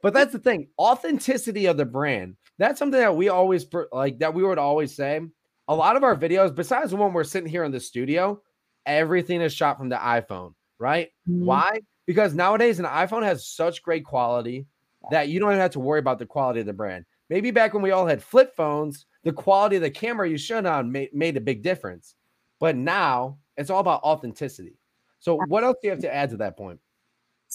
But 0.00 0.14
that's 0.14 0.32
the 0.32 0.38
thing. 0.38 0.68
Authenticity 0.78 1.66
of 1.66 1.76
the 1.76 1.84
brand. 1.84 2.36
That's 2.58 2.78
something 2.78 3.00
that 3.00 3.16
we 3.16 3.28
always 3.28 3.66
like 3.92 4.18
that 4.20 4.34
we 4.34 4.42
would 4.42 4.58
always 4.58 4.94
say. 4.94 5.20
A 5.68 5.74
lot 5.74 5.96
of 5.96 6.04
our 6.04 6.16
videos, 6.16 6.54
besides 6.54 6.90
the 6.90 6.96
one 6.96 7.12
we're 7.12 7.24
sitting 7.24 7.48
here 7.48 7.64
in 7.64 7.72
the 7.72 7.80
studio, 7.80 8.40
everything 8.86 9.40
is 9.40 9.52
shot 9.52 9.78
from 9.78 9.88
the 9.88 9.96
iPhone, 9.96 10.54
right? 10.78 11.08
Mm-hmm. 11.28 11.44
Why? 11.44 11.80
Because 12.06 12.34
nowadays 12.34 12.78
an 12.78 12.86
iPhone 12.86 13.24
has 13.24 13.48
such 13.48 13.82
great 13.82 14.04
quality 14.04 14.66
that 15.10 15.28
you 15.28 15.40
don't 15.40 15.50
even 15.50 15.60
have 15.60 15.72
to 15.72 15.80
worry 15.80 15.98
about 15.98 16.18
the 16.18 16.26
quality 16.26 16.60
of 16.60 16.66
the 16.66 16.72
brand. 16.72 17.04
Maybe 17.28 17.50
back 17.50 17.74
when 17.74 17.82
we 17.82 17.90
all 17.90 18.06
had 18.06 18.22
flip 18.22 18.54
phones, 18.54 19.06
the 19.24 19.32
quality 19.32 19.76
of 19.76 19.82
the 19.82 19.90
camera 19.90 20.28
you 20.28 20.38
shot 20.38 20.66
on 20.66 20.92
made, 20.92 21.12
made 21.12 21.36
a 21.36 21.40
big 21.40 21.62
difference. 21.62 22.14
But 22.60 22.76
now 22.76 23.38
it's 23.56 23.70
all 23.70 23.80
about 23.80 24.02
authenticity. 24.02 24.78
So 25.18 25.40
what 25.48 25.64
else 25.64 25.78
do 25.82 25.88
you 25.88 25.90
have 25.90 26.02
to 26.02 26.14
add 26.14 26.30
to 26.30 26.36
that 26.38 26.56
point? 26.56 26.78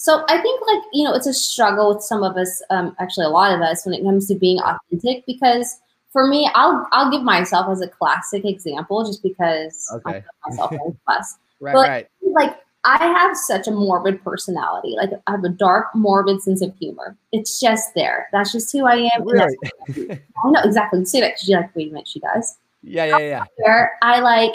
So 0.02 0.24
I 0.28 0.36
think 0.42 0.60
like 0.66 0.82
you 0.92 1.04
know 1.04 1.14
it's 1.14 1.28
a 1.28 1.32
struggle 1.32 1.94
with 1.94 2.02
some 2.02 2.24
of 2.24 2.36
us, 2.36 2.60
um, 2.70 2.96
actually 2.98 3.24
a 3.26 3.28
lot 3.28 3.54
of 3.54 3.60
us 3.60 3.86
when 3.86 3.94
it 3.94 4.02
comes 4.02 4.26
to 4.26 4.34
being 4.34 4.58
authentic. 4.58 5.24
Because 5.26 5.78
for 6.12 6.26
me, 6.26 6.50
I'll 6.56 6.88
I'll 6.90 7.08
give 7.08 7.22
myself 7.22 7.68
as 7.70 7.82
a 7.82 7.86
classic 7.86 8.44
example, 8.44 9.04
just 9.06 9.22
because 9.22 9.88
I 9.92 9.96
Okay. 10.10 10.24
put 10.42 10.50
myself 10.50 10.74
class. 11.06 11.38
Right, 11.60 11.74
But- 11.74 11.88
right. 11.88 12.08
Like 12.32 12.56
I 12.82 12.96
have 13.06 13.36
such 13.36 13.68
a 13.68 13.70
morbid 13.70 14.24
personality. 14.24 14.96
Like 14.96 15.10
I 15.28 15.30
have 15.30 15.44
a 15.44 15.48
dark, 15.50 15.94
morbid 15.94 16.42
sense 16.42 16.62
of 16.62 16.74
humor. 16.76 17.16
It's 17.30 17.60
just 17.60 17.94
there. 17.94 18.26
That's 18.32 18.50
just 18.50 18.72
who 18.72 18.84
I 18.88 19.08
am. 19.14 19.24
Really? 19.24 19.56
I 19.88 20.50
know 20.50 20.60
exactly. 20.64 21.04
Say 21.04 21.20
that 21.20 21.34
because 21.34 21.48
you're 21.48 21.60
like, 21.60 21.76
wait 21.76 21.90
a 21.90 21.92
minute, 21.92 22.08
she 22.08 22.18
does. 22.18 22.58
Yeah, 22.82 23.04
yeah, 23.04 23.18
yeah. 23.18 23.44
Where 23.58 23.92
I 24.02 24.18
like, 24.18 24.54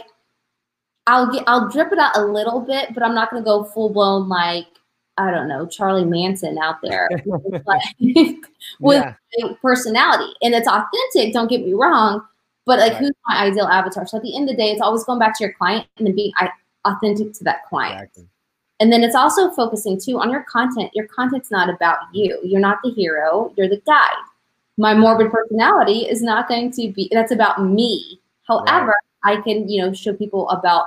I'll 1.08 1.32
get, 1.32 1.46
I'll 1.48 1.70
drip 1.70 1.94
it 1.94 2.00
out 2.00 2.18
a 2.18 2.26
little 2.26 2.60
bit, 2.60 2.94
but 2.94 3.02
I'm 3.04 3.16
not 3.16 3.32
gonna 3.32 3.46
go 3.46 3.64
full 3.64 3.90
blown 3.90 4.28
like 4.28 4.68
I 5.18 5.32
don't 5.32 5.48
know 5.48 5.66
Charlie 5.66 6.06
Manson 6.06 6.58
out 6.58 6.78
there 6.84 7.10
with, 8.80 9.04
yeah. 9.04 9.14
a 9.44 9.56
personality, 9.56 10.32
and 10.42 10.54
it's 10.54 10.68
authentic. 10.68 11.34
Don't 11.34 11.50
get 11.50 11.66
me 11.66 11.74
wrong, 11.74 12.22
but 12.66 12.80
like, 12.80 12.94
Right. 12.94 13.02
who's 13.02 13.12
my 13.28 13.44
ideal 13.46 13.66
avatar? 13.66 14.06
So 14.08 14.18
at 14.18 14.24
the 14.24 14.36
end 14.36 14.50
of 14.50 14.56
the 14.56 14.62
day, 14.62 14.72
it's 14.72 14.82
always 14.82 15.04
going 15.04 15.20
back 15.20 15.38
to 15.38 15.44
your 15.44 15.54
client 15.54 15.88
and 15.98 16.08
then 16.08 16.16
being 16.16 16.32
authentic 16.86 17.34
to 17.34 17.44
that 17.46 17.66
client. 17.68 18.02
Exactly. 18.04 18.28
And 18.80 18.92
then 18.94 19.04
it's 19.04 19.16
also 19.16 19.50
focusing 19.52 20.00
too 20.00 20.20
on 20.20 20.30
your 20.30 20.44
content. 20.44 20.92
Your 20.94 21.08
content's 21.08 21.50
not 21.50 21.68
about 21.70 21.98
you. 22.14 22.40
You're 22.44 22.60
not 22.62 22.78
the 22.84 22.92
hero, 22.92 23.52
you're 23.58 23.68
the 23.70 23.82
guide. 23.88 24.24
My 24.78 24.94
morbid 24.94 25.32
personality 25.32 26.02
is 26.02 26.22
not 26.22 26.48
going 26.48 26.72
to 26.74 26.92
be 26.92 27.10
that's 27.12 27.32
about 27.32 27.64
me. 27.66 28.20
However, 28.48 28.94
right. 29.24 29.40
I 29.40 29.42
can, 29.42 29.68
you 29.68 29.82
know, 29.82 29.94
show 29.94 30.14
people 30.14 30.48
about 30.50 30.86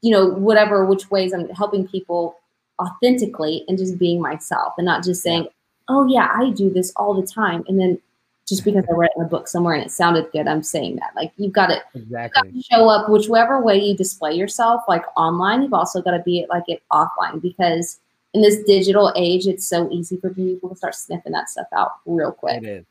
you 0.00 0.10
know, 0.10 0.28
whatever 0.28 0.84
which 0.84 1.10
ways 1.10 1.32
I'm 1.32 1.48
helping 1.50 1.86
people 1.86 2.36
authentically 2.82 3.64
and 3.68 3.78
just 3.78 3.98
being 3.98 4.20
myself 4.20 4.74
and 4.76 4.84
not 4.84 5.04
just 5.04 5.22
saying, 5.22 5.48
"Oh 5.88 6.06
yeah, 6.06 6.28
I 6.34 6.50
do 6.50 6.70
this 6.70 6.92
all 6.96 7.14
the 7.14 7.26
time." 7.26 7.64
And 7.68 7.78
then 7.78 8.00
just 8.46 8.64
because 8.64 8.84
I 8.90 8.92
read 8.94 9.10
it 9.14 9.20
in 9.20 9.24
a 9.24 9.28
book 9.28 9.46
somewhere 9.46 9.74
and 9.74 9.84
it 9.84 9.90
sounded 9.90 10.30
good, 10.32 10.48
I'm 10.48 10.62
saying 10.62 10.96
that. 10.96 11.12
Like 11.14 11.32
you've 11.36 11.52
got 11.52 11.68
to, 11.68 11.82
exactly. 11.94 12.50
Got 12.50 12.54
to 12.54 12.62
show 12.62 12.88
up 12.88 13.08
whichever 13.08 13.60
way 13.60 13.78
you 13.78 13.96
display 13.96 14.34
yourself, 14.34 14.82
like 14.88 15.04
online, 15.16 15.62
you've 15.62 15.74
also 15.74 16.02
got 16.02 16.10
to 16.10 16.22
be 16.24 16.46
like 16.50 16.64
it 16.66 16.82
offline 16.92 17.40
because 17.40 18.00
in 18.34 18.42
this 18.42 18.62
digital 18.64 19.12
age, 19.16 19.46
it's 19.46 19.66
so 19.66 19.90
easy 19.90 20.16
for 20.16 20.30
people 20.30 20.70
to 20.70 20.76
start 20.76 20.94
sniffing 20.94 21.32
that 21.32 21.50
stuff 21.50 21.66
out 21.76 21.92
real 22.06 22.32
quick. 22.32 22.62
It 22.62 22.68
is. 22.68 22.84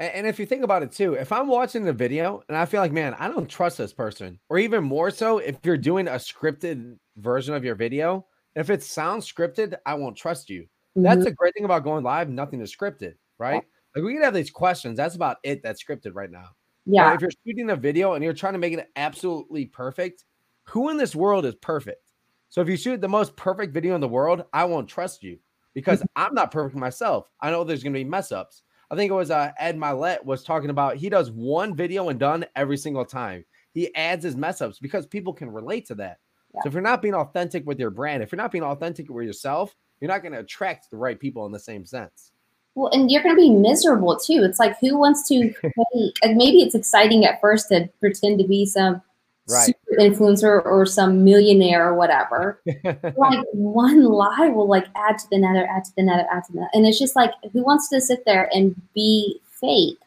And 0.00 0.26
if 0.26 0.40
you 0.40 0.46
think 0.46 0.64
about 0.64 0.82
it 0.82 0.90
too, 0.90 1.14
if 1.14 1.30
I'm 1.30 1.46
watching 1.46 1.84
the 1.84 1.92
video 1.92 2.42
and 2.48 2.56
I 2.56 2.66
feel 2.66 2.80
like, 2.80 2.92
man, 2.92 3.14
I 3.14 3.28
don't 3.28 3.48
trust 3.48 3.78
this 3.78 3.92
person, 3.92 4.40
or 4.48 4.58
even 4.58 4.82
more 4.82 5.10
so, 5.10 5.38
if 5.38 5.56
you're 5.62 5.76
doing 5.78 6.08
a 6.08 6.12
scripted 6.12 6.98
version 7.16 7.54
of 7.54 7.64
your 7.64 7.76
video, 7.76 8.26
if 8.54 8.70
it 8.70 8.82
sounds 8.82 9.30
scripted, 9.30 9.74
I 9.84 9.94
won't 9.94 10.16
trust 10.16 10.50
you. 10.50 10.62
Mm-hmm. 10.62 11.02
That's 11.02 11.24
the 11.24 11.32
great 11.32 11.54
thing 11.54 11.64
about 11.64 11.84
going 11.84 12.04
live. 12.04 12.28
Nothing 12.28 12.60
is 12.60 12.74
scripted, 12.74 13.14
right? 13.38 13.62
Like 13.94 14.04
we 14.04 14.14
can 14.14 14.22
have 14.22 14.34
these 14.34 14.50
questions. 14.50 14.96
That's 14.96 15.16
about 15.16 15.38
it. 15.42 15.62
That's 15.62 15.82
scripted 15.82 16.14
right 16.14 16.30
now. 16.30 16.50
Yeah. 16.86 17.10
But 17.10 17.14
if 17.16 17.20
you're 17.22 17.30
shooting 17.46 17.70
a 17.70 17.76
video 17.76 18.14
and 18.14 18.22
you're 18.22 18.32
trying 18.32 18.52
to 18.52 18.58
make 18.58 18.72
it 18.72 18.90
absolutely 18.96 19.66
perfect, 19.66 20.24
who 20.64 20.90
in 20.90 20.96
this 20.96 21.16
world 21.16 21.46
is 21.46 21.54
perfect? 21.56 22.12
So 22.48 22.60
if 22.60 22.68
you 22.68 22.76
shoot 22.76 23.00
the 23.00 23.08
most 23.08 23.36
perfect 23.36 23.72
video 23.72 23.94
in 23.94 24.00
the 24.00 24.08
world, 24.08 24.44
I 24.52 24.64
won't 24.64 24.88
trust 24.88 25.22
you 25.22 25.38
because 25.74 26.02
I'm 26.16 26.34
not 26.34 26.50
perfect 26.50 26.76
myself. 26.76 27.28
I 27.40 27.50
know 27.50 27.64
there's 27.64 27.82
going 27.82 27.94
to 27.94 27.98
be 27.98 28.04
mess 28.04 28.32
ups. 28.32 28.62
I 28.90 28.96
think 28.96 29.10
it 29.10 29.14
was 29.14 29.30
uh, 29.30 29.50
Ed 29.58 29.76
Mylett 29.76 30.24
was 30.24 30.44
talking 30.44 30.70
about 30.70 30.96
he 30.96 31.08
does 31.08 31.30
one 31.30 31.74
video 31.74 32.10
and 32.10 32.20
done 32.20 32.44
every 32.54 32.76
single 32.76 33.04
time. 33.04 33.44
He 33.72 33.92
adds 33.96 34.22
his 34.22 34.36
mess 34.36 34.60
ups 34.60 34.78
because 34.78 35.06
people 35.06 35.32
can 35.32 35.50
relate 35.50 35.86
to 35.86 35.96
that. 35.96 36.18
Yeah. 36.54 36.60
So 36.62 36.68
if 36.68 36.72
you're 36.72 36.82
not 36.82 37.02
being 37.02 37.14
authentic 37.14 37.66
with 37.66 37.80
your 37.80 37.90
brand, 37.90 38.22
if 38.22 38.32
you're 38.32 38.36
not 38.36 38.52
being 38.52 38.64
authentic 38.64 39.10
with 39.10 39.26
yourself, 39.26 39.74
you're 40.00 40.10
not 40.10 40.22
going 40.22 40.32
to 40.32 40.40
attract 40.40 40.90
the 40.90 40.96
right 40.96 41.18
people 41.18 41.46
in 41.46 41.52
the 41.52 41.58
same 41.58 41.84
sense. 41.84 42.32
Well, 42.74 42.90
and 42.92 43.10
you're 43.10 43.22
going 43.22 43.36
to 43.36 43.40
be 43.40 43.50
miserable 43.50 44.16
too. 44.18 44.42
It's 44.44 44.58
like 44.58 44.76
who 44.80 44.98
wants 44.98 45.28
to 45.28 45.52
fake? 45.62 46.18
and 46.22 46.36
maybe 46.36 46.62
it's 46.62 46.74
exciting 46.74 47.24
at 47.24 47.40
first 47.40 47.68
to 47.68 47.88
pretend 48.00 48.38
to 48.40 48.46
be 48.46 48.66
some 48.66 49.00
right. 49.48 49.66
super 49.66 50.00
influencer 50.00 50.64
or 50.64 50.84
some 50.86 51.24
millionaire 51.24 51.88
or 51.88 51.94
whatever. 51.94 52.60
like 52.84 53.44
one 53.52 54.04
lie 54.04 54.48
will 54.48 54.68
like 54.68 54.86
add 54.96 55.18
to 55.18 55.30
the 55.30 55.38
nether, 55.38 55.66
add 55.66 55.84
to 55.84 55.92
the 55.96 56.02
nether, 56.02 56.26
add 56.30 56.44
to 56.44 56.52
the. 56.52 56.68
And 56.72 56.86
it's 56.86 56.98
just 56.98 57.16
like 57.16 57.32
who 57.52 57.62
wants 57.62 57.88
to 57.90 58.00
sit 58.00 58.24
there 58.24 58.50
and 58.52 58.80
be 58.94 59.40
fake 59.60 59.98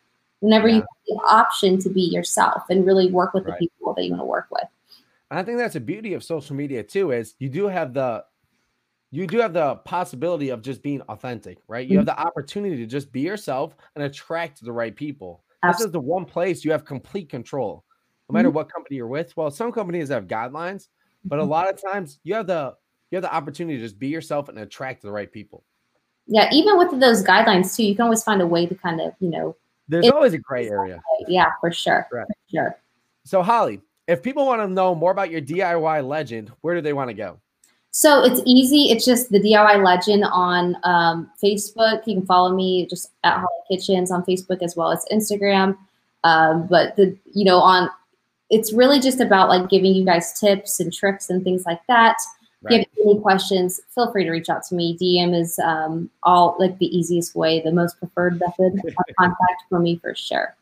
whenever 0.42 0.68
yeah. 0.68 0.76
you 0.76 0.82
have 0.82 0.88
the 1.08 1.16
option 1.26 1.80
to 1.80 1.90
be 1.90 2.02
yourself 2.02 2.64
and 2.70 2.86
really 2.86 3.10
work 3.10 3.34
with 3.34 3.46
right. 3.46 3.58
the 3.60 3.68
people 3.68 3.94
that 3.94 4.04
you 4.04 4.12
want 4.12 4.22
to 4.22 4.26
work 4.26 4.48
with. 4.52 4.68
And 5.30 5.40
I 5.40 5.44
think 5.44 5.58
that's 5.58 5.74
the 5.74 5.80
beauty 5.80 6.14
of 6.14 6.24
social 6.24 6.56
media 6.56 6.84
too, 6.84 7.12
is 7.12 7.36
you 7.40 7.50
do 7.50 7.68
have 7.68 7.94
the 7.94 8.24
you 9.12 9.26
do 9.26 9.40
have 9.40 9.54
the 9.54 9.76
possibility 9.76 10.50
of 10.50 10.62
just 10.62 10.84
being 10.84 11.02
authentic, 11.04 11.60
right? 11.68 11.88
You 11.88 11.98
have 11.98 12.06
mm-hmm. 12.06 12.22
the 12.22 12.28
opportunity 12.28 12.78
to 12.78 12.86
just 12.86 13.12
be 13.12 13.22
yourself 13.22 13.76
and 13.96 14.04
attract 14.04 14.64
the 14.64 14.72
right 14.72 14.96
people. 14.96 15.44
Absolutely. 15.64 15.84
This 15.84 15.88
is 15.88 15.92
the 15.94 16.00
one 16.02 16.26
place 16.26 16.66
you 16.66 16.72
have 16.72 16.84
complete 16.84 17.30
control, 17.30 17.86
no 18.30 18.34
matter 18.34 18.50
mm-hmm. 18.50 18.56
what 18.56 18.74
company 18.74 18.98
you're 18.98 19.08
with. 19.08 19.36
Well, 19.38 19.50
some 19.50 19.72
companies 19.72 20.10
have 20.10 20.28
guidelines, 20.28 20.88
but 21.24 21.40
a 21.40 21.42
mm-hmm. 21.42 21.52
lot 21.52 21.70
of 21.70 21.82
times 21.82 22.20
you 22.24 22.36
have 22.36 22.48
the 22.48 22.76
you 23.12 23.16
have 23.16 23.24
the 23.24 23.34
opportunity 23.34 23.78
to 23.78 23.84
just 23.84 23.98
be 23.98 24.10
yourself 24.10 24.50
and 24.50 24.60
attract 24.60 25.02
the 25.02 25.12
right 25.12 25.32
people. 25.32 25.64
Yeah, 26.28 26.50
even 26.52 26.78
with 26.78 27.00
those 27.00 27.24
guidelines 27.24 27.76
too, 27.76 27.86
you 27.86 27.96
can 27.96 28.04
always 28.04 28.24
find 28.24 28.42
a 28.42 28.48
way 28.48 28.66
to 28.66 28.76
kind 28.76 29.00
of, 29.00 29.14
you 29.22 29.30
know, 29.30 29.56
there's 29.88 30.10
always 30.10 30.34
a 30.34 30.38
gray 30.38 30.68
area. 30.68 31.02
Yeah, 31.28 31.52
for 31.62 31.72
sure. 31.72 32.06
Right. 32.12 32.28
For 32.28 32.34
sure. 32.52 32.80
So 33.24 33.42
Hollie, 33.42 33.82
if 34.08 34.24
people 34.24 34.46
want 34.46 34.62
to 34.62 34.68
know 34.68 34.96
more 34.96 35.12
about 35.12 35.32
your 35.32 35.42
DIY 35.42 36.08
legend, 36.08 36.52
where 36.62 36.76
do 36.76 36.82
they 36.82 36.94
want 36.94 37.10
to 37.10 37.14
go? 37.14 37.40
So 37.92 38.24
it's 38.24 38.42
easy. 38.46 38.92
It's 38.92 39.06
just 39.06 39.32
the 39.32 39.40
DIY 39.40 39.84
Legend 39.84 40.24
on 40.26 40.78
um, 40.84 41.32
Facebook. 41.44 42.06
You 42.06 42.16
can 42.16 42.26
follow 42.28 42.54
me 42.54 42.86
just 42.86 43.12
at 43.24 43.38
Hollie 43.38 43.48
Kitchens 43.72 44.12
on 44.12 44.24
Facebook 44.24 44.62
as 44.62 44.76
well 44.76 44.92
as 44.92 45.04
Instagram. 45.12 45.76
Um, 46.24 46.68
but 46.68 46.96
the 46.96 47.18
you 47.34 47.44
know 47.44 47.58
on 47.58 47.90
it's 48.50 48.72
really 48.72 49.00
just 49.00 49.20
about 49.20 49.50
like 49.50 49.70
giving 49.70 49.94
you 49.94 50.06
guys 50.06 50.40
tips 50.40 50.80
and 50.80 50.94
tricks 50.94 51.30
and 51.30 51.44
things 51.44 51.66
like 51.66 51.82
that. 51.88 52.18
Right. 52.62 52.82
If 52.82 52.88
you 52.98 53.04
have 53.04 53.16
any 53.16 53.22
questions, 53.22 53.82
feel 53.94 54.12
free 54.12 54.24
to 54.26 54.32
reach 54.32 54.50
out 54.50 54.64
to 54.66 54.76
me. 54.76 54.98
DM 55.02 55.36
is 55.36 55.58
um, 55.60 56.10
all 56.24 56.56
like 56.60 56.78
the 56.78 56.96
easiest 56.96 57.36
way, 57.36 57.62
the 57.62 57.72
most 57.72 57.98
preferred 58.00 58.40
method 58.40 58.80
of 58.86 58.94
contact 59.20 59.64
for 59.70 59.80
me 59.80 59.98
for 59.98 60.16
sure. 60.16 60.56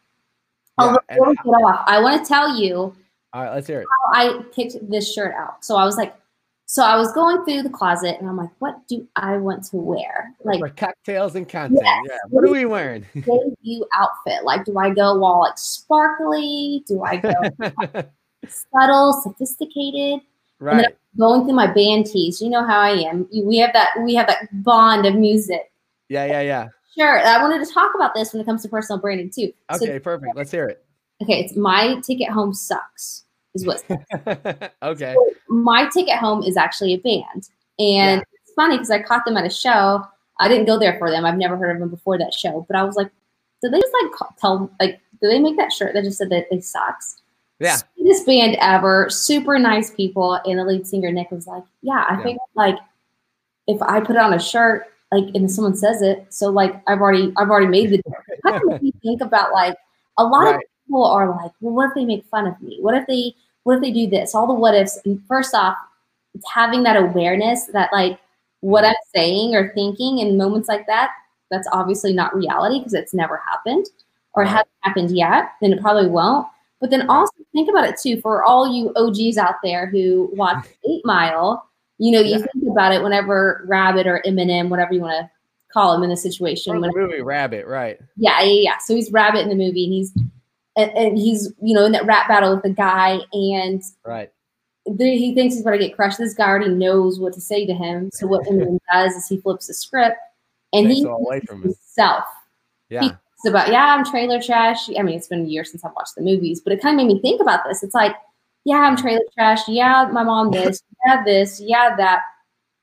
Yeah, 0.79 0.95
get 1.07 1.17
I 1.17 1.99
want 2.01 2.23
to 2.23 2.27
tell 2.27 2.57
you. 2.57 2.95
All 3.35 3.43
right, 3.43 3.53
let's 3.53 3.67
hear 3.67 3.81
it. 3.81 3.87
I 4.13 4.39
picked 4.55 4.77
this 4.89 5.13
shirt 5.13 5.35
out. 5.35 5.65
So 5.65 5.75
I 5.75 5.83
was 5.83 5.97
like, 5.97 6.15
so 6.67 6.85
I 6.85 6.95
was 6.95 7.11
going 7.11 7.43
through 7.43 7.63
the 7.63 7.69
closet 7.69 8.15
and 8.17 8.29
I'm 8.29 8.37
like, 8.37 8.49
what 8.59 8.87
do 8.87 9.05
I 9.17 9.35
want 9.35 9.65
to 9.65 9.75
wear? 9.75 10.33
Like 10.45 10.61
For 10.61 10.69
cocktails 10.69 11.35
and 11.35 11.47
content. 11.47 11.81
Yes. 11.83 12.01
Yeah. 12.07 12.17
What 12.29 12.45
are 12.45 12.49
we 12.49 12.63
wearing? 12.63 13.05
debut 13.13 13.85
outfit. 13.93 14.45
Like, 14.45 14.63
do 14.63 14.79
I 14.79 14.89
go 14.89 15.21
all 15.21 15.41
like 15.41 15.57
sparkly? 15.57 16.85
Do 16.87 17.03
I 17.03 17.17
go 17.17 17.33
subtle, 18.47 19.21
sophisticated? 19.21 20.21
Right. 20.61 20.95
going 21.19 21.43
through 21.43 21.55
my 21.55 21.67
band 21.67 22.05
tees. 22.05 22.41
You 22.41 22.49
know 22.49 22.65
how 22.65 22.79
I 22.79 22.91
am. 22.91 23.27
We 23.33 23.57
have 23.57 23.73
that. 23.73 23.89
We 24.01 24.15
have 24.15 24.27
that 24.27 24.47
bond 24.63 25.05
of 25.05 25.15
music. 25.15 25.73
Yeah, 26.07 26.25
yeah, 26.25 26.39
yeah. 26.39 26.67
Sure. 26.97 27.19
I 27.19 27.41
wanted 27.41 27.67
to 27.67 27.73
talk 27.73 27.91
about 27.95 28.15
this 28.15 28.31
when 28.31 28.41
it 28.41 28.45
comes 28.45 28.61
to 28.61 28.69
personal 28.69 29.01
branding 29.01 29.29
too. 29.29 29.51
Okay, 29.73 29.85
so, 29.87 29.99
perfect. 29.99 30.37
Let's 30.37 30.51
hear 30.51 30.67
it. 30.67 30.85
Okay, 31.21 31.41
it's 31.41 31.57
my 31.57 31.99
ticket 31.99 32.29
home 32.29 32.53
sucks 32.53 33.24
is 33.55 33.65
what. 33.65 33.83
okay. 34.83 35.13
So 35.13 35.29
my 35.49 35.89
ticket 35.89 36.17
home 36.17 36.43
is 36.43 36.57
actually 36.57 36.93
a 36.93 36.97
band, 36.97 37.49
and 37.79 38.19
yeah. 38.19 38.23
it's 38.43 38.53
funny 38.55 38.75
because 38.75 38.91
I 38.91 39.01
caught 39.01 39.25
them 39.25 39.37
at 39.37 39.45
a 39.45 39.49
show. 39.49 40.05
I 40.39 40.47
didn't 40.47 40.65
go 40.65 40.77
there 40.77 40.97
for 40.99 41.09
them. 41.09 41.25
I've 41.25 41.37
never 41.37 41.57
heard 41.57 41.71
of 41.71 41.79
them 41.79 41.89
before 41.89 42.17
that 42.17 42.33
show, 42.33 42.65
but 42.67 42.75
I 42.75 42.83
was 42.83 42.95
like, 42.95 43.09
did 43.61 43.71
they 43.71 43.79
just 43.79 43.93
like 44.03 44.29
tell 44.39 44.71
like 44.79 44.99
did 45.21 45.31
they 45.31 45.39
make 45.39 45.57
that 45.57 45.71
shirt 45.71 45.93
that 45.93 46.03
just 46.03 46.17
said 46.17 46.29
that 46.29 46.47
they 46.51 46.59
sucks? 46.59 47.21
Yeah. 47.59 47.77
This 47.97 48.23
band 48.23 48.57
ever, 48.59 49.09
super 49.09 49.57
nice 49.57 49.91
people, 49.91 50.33
and 50.45 50.59
the 50.59 50.65
lead 50.65 50.85
singer 50.85 51.11
Nick 51.11 51.31
was 51.31 51.47
like, 51.47 51.63
yeah, 51.81 52.05
I 52.07 52.17
yeah. 52.17 52.23
think 52.23 52.39
like 52.55 52.75
if 53.67 53.81
I 53.81 54.01
put 54.01 54.17
on 54.17 54.33
a 54.33 54.39
shirt 54.39 54.87
like 55.11 55.33
and 55.33 55.49
someone 55.49 55.75
says 55.75 56.01
it, 56.01 56.25
so 56.29 56.49
like 56.49 56.81
I've 56.87 56.99
already 56.99 57.31
I've 57.37 57.49
already 57.49 57.67
made 57.67 57.91
the. 57.91 58.01
How 58.43 58.59
can 58.59 58.85
you 58.85 58.91
think 59.01 59.21
about 59.21 59.53
like 59.53 59.77
a 60.17 60.23
lot 60.23 60.43
right. 60.43 60.55
of 60.55 60.61
people 60.85 61.05
are 61.05 61.29
like, 61.29 61.51
well, 61.61 61.73
what 61.73 61.89
if 61.89 61.95
they 61.95 62.05
make 62.05 62.25
fun 62.25 62.47
of 62.47 62.59
me? 62.61 62.79
What 62.81 62.95
if 62.95 63.07
they 63.07 63.33
what 63.65 63.75
if 63.75 63.81
they 63.81 63.91
do 63.91 64.07
this? 64.07 64.33
All 64.33 64.47
the 64.47 64.53
what 64.53 64.75
ifs. 64.75 64.99
And 65.05 65.21
first 65.27 65.53
off, 65.53 65.75
it's 66.35 66.45
having 66.51 66.83
that 66.83 66.95
awareness 66.95 67.65
that 67.73 67.91
like 67.91 68.19
what 68.61 68.85
I'm 68.85 68.95
saying 69.13 69.55
or 69.55 69.73
thinking 69.73 70.19
in 70.19 70.37
moments 70.37 70.69
like 70.69 70.85
that, 70.87 71.11
that's 71.49 71.67
obviously 71.71 72.13
not 72.13 72.35
reality 72.35 72.79
because 72.79 72.93
it's 72.93 73.13
never 73.13 73.41
happened 73.49 73.87
or 74.33 74.43
it 74.43 74.47
hasn't 74.47 74.69
happened 74.81 75.11
yet, 75.11 75.51
then 75.61 75.73
it 75.73 75.81
probably 75.81 76.07
won't. 76.07 76.47
But 76.79 76.91
then 76.91 77.09
also 77.09 77.33
think 77.53 77.67
about 77.67 77.85
it 77.85 77.95
too 77.99 78.21
for 78.21 78.43
all 78.43 78.71
you 78.71 78.93
OGs 78.95 79.37
out 79.37 79.55
there 79.63 79.87
who 79.87 80.29
watch 80.33 80.65
Eight 80.87 81.01
Mile. 81.03 81.67
You 81.97 82.11
know, 82.11 82.19
you 82.19 82.37
yeah. 82.37 82.45
think 82.53 82.65
about 82.69 82.93
it 82.93 83.01
whenever 83.01 83.65
Rabbit 83.67 84.05
or 84.05 84.21
Eminem, 84.27 84.69
whatever 84.69 84.93
you 84.93 85.01
want 85.01 85.25
to 85.25 85.31
call 85.73 85.95
him 85.95 86.03
in 86.03 86.09
the 86.09 86.17
situation. 86.17 86.73
From 86.73 86.81
the 86.81 86.91
movie 86.93 87.21
Rabbit, 87.21 87.65
right? 87.65 87.97
Yeah, 88.17 88.41
yeah, 88.41 88.61
yeah. 88.61 88.77
So 88.85 88.93
he's 88.93 89.11
Rabbit 89.11 89.39
in 89.39 89.49
the 89.49 89.55
movie, 89.55 89.85
and 89.85 89.93
he's 89.93 90.13
and, 90.75 90.91
and, 90.91 91.17
he's 91.17 91.53
you 91.61 91.73
know 91.73 91.85
in 91.85 91.91
that 91.93 92.05
rap 92.05 92.27
battle 92.27 92.53
with 92.53 92.63
the 92.63 92.69
guy, 92.69 93.19
and 93.33 93.81
right. 94.05 94.31
he 94.97 95.33
thinks 95.33 95.55
he's 95.55 95.63
going 95.63 95.79
to 95.79 95.85
get 95.85 95.95
crushed. 95.95 96.17
This 96.17 96.33
guy 96.33 96.47
already 96.47 96.69
knows 96.69 97.19
what 97.19 97.33
to 97.33 97.41
say 97.41 97.65
to 97.65 97.73
him. 97.73 98.09
So 98.13 98.27
what 98.27 98.45
Eminem 98.45 98.79
does 98.93 99.13
is 99.13 99.27
he 99.27 99.37
flips 99.37 99.67
the 99.67 99.73
script 99.73 100.17
and 100.73 100.87
Takes 100.87 100.99
he 100.99 101.05
away 101.05 101.39
from 101.41 101.61
himself. 101.61 102.25
Yeah. 102.89 103.03
He 103.03 103.11
about 103.47 103.71
yeah, 103.71 103.95
I'm 103.95 104.03
trailer 104.03 104.41
trash. 104.41 104.89
I 104.97 105.01
mean, 105.01 105.15
it's 105.15 105.27
been 105.27 105.45
a 105.45 105.47
year 105.47 105.63
since 105.63 105.83
I've 105.85 105.93
watched 105.95 106.15
the 106.15 106.21
movies, 106.21 106.61
but 106.61 106.73
it 106.73 106.81
kind 106.81 106.99
of 106.99 107.05
made 107.05 107.13
me 107.13 107.21
think 107.21 107.41
about 107.41 107.63
this. 107.65 107.83
It's 107.83 107.93
like, 107.93 108.15
yeah, 108.63 108.77
I'm 108.77 108.97
trailer 108.97 109.21
trash. 109.33 109.67
Yeah, 109.67 110.09
my 110.11 110.23
mom 110.23 110.51
this. 110.51 110.81
yeah, 111.05 111.23
this. 111.23 111.61
Yeah, 111.61 111.95
that. 111.95 112.21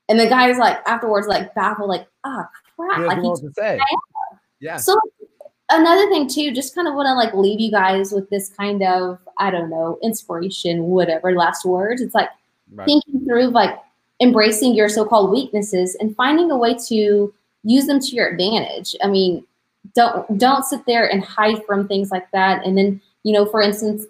And 0.09 0.19
the 0.19 0.27
guy 0.27 0.49
is 0.49 0.57
like 0.57 0.79
afterwards, 0.87 1.27
like 1.27 1.53
baffled, 1.55 1.89
like, 1.89 2.07
ah, 2.23 2.47
oh, 2.47 2.59
crap. 2.75 3.07
Like 3.07 3.19
he 3.19 3.29
to 3.29 3.53
say. 3.53 3.79
Yeah. 4.59 4.77
So 4.77 4.97
another 5.79 6.09
thing 6.09 6.27
too, 6.27 6.51
just 6.51 6.75
kind 6.75 6.87
of 6.87 6.93
want 6.93 7.07
to 7.07 7.13
like 7.13 7.33
leave 7.33 7.59
you 7.59 7.71
guys 7.71 8.11
with 8.11 8.29
this 8.29 8.49
kind 8.49 8.83
of, 8.83 9.19
I 9.37 9.51
don't 9.51 9.69
know, 9.69 9.99
inspiration, 10.01 10.83
whatever 10.83 11.33
last 11.33 11.65
words. 11.65 12.01
It's 12.01 12.15
like 12.15 12.29
right. 12.73 12.85
thinking 12.85 13.25
through 13.25 13.47
like 13.47 13.77
embracing 14.19 14.73
your 14.73 14.89
so-called 14.89 15.31
weaknesses 15.31 15.95
and 15.99 16.15
finding 16.15 16.51
a 16.51 16.57
way 16.57 16.75
to 16.87 17.33
use 17.63 17.87
them 17.87 17.99
to 17.99 18.15
your 18.15 18.29
advantage. 18.29 18.95
I 19.03 19.07
mean, 19.07 19.45
don't 19.95 20.37
don't 20.37 20.63
sit 20.63 20.85
there 20.85 21.07
and 21.11 21.23
hide 21.23 21.63
from 21.65 21.87
things 21.87 22.11
like 22.11 22.29
that. 22.31 22.65
And 22.65 22.77
then, 22.77 23.01
you 23.23 23.33
know, 23.33 23.45
for 23.45 23.61
instance, 23.61 24.05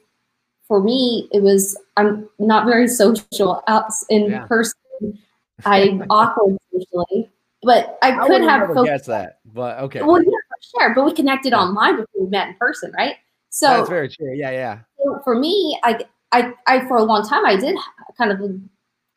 for 0.68 0.82
me, 0.82 1.28
it 1.32 1.42
was 1.42 1.78
I'm 1.98 2.30
not 2.40 2.66
very 2.66 2.88
social 2.88 3.64
out 3.68 3.92
in 4.10 4.32
yeah. 4.32 4.46
person. 4.46 4.78
I'm 5.66 6.04
awkward 6.10 6.58
socially, 6.72 7.30
but 7.62 7.98
I, 8.02 8.12
I 8.12 8.28
could 8.28 8.42
have 8.42 8.68
focused. 8.68 8.86
guess 8.86 9.06
that, 9.06 9.40
but 9.54 9.80
okay. 9.80 10.02
Well, 10.02 10.22
yeah, 10.22 10.32
sure. 10.64 10.94
But 10.96 11.06
we 11.06 11.14
connected 11.14 11.52
Yeah. 11.52 11.60
online 11.60 11.98
before 11.98 12.24
we 12.24 12.30
met 12.30 12.50
in 12.50 12.56
person, 12.56 12.92
right? 12.98 13.16
So 13.50 13.68
That's 13.68 13.90
very 13.90 14.10
true. 14.10 14.34
Yeah, 14.34 14.52
yeah. 14.52 14.80
so 14.98 15.22
for 15.24 15.36
me, 15.36 15.80
I, 15.84 16.00
I, 16.32 16.54
I, 16.68 16.88
for 16.88 16.98
a 16.98 17.04
long 17.04 17.28
time, 17.28 17.46
I 17.46 17.56
did 17.56 17.78
kind 18.18 18.32
of 18.32 18.42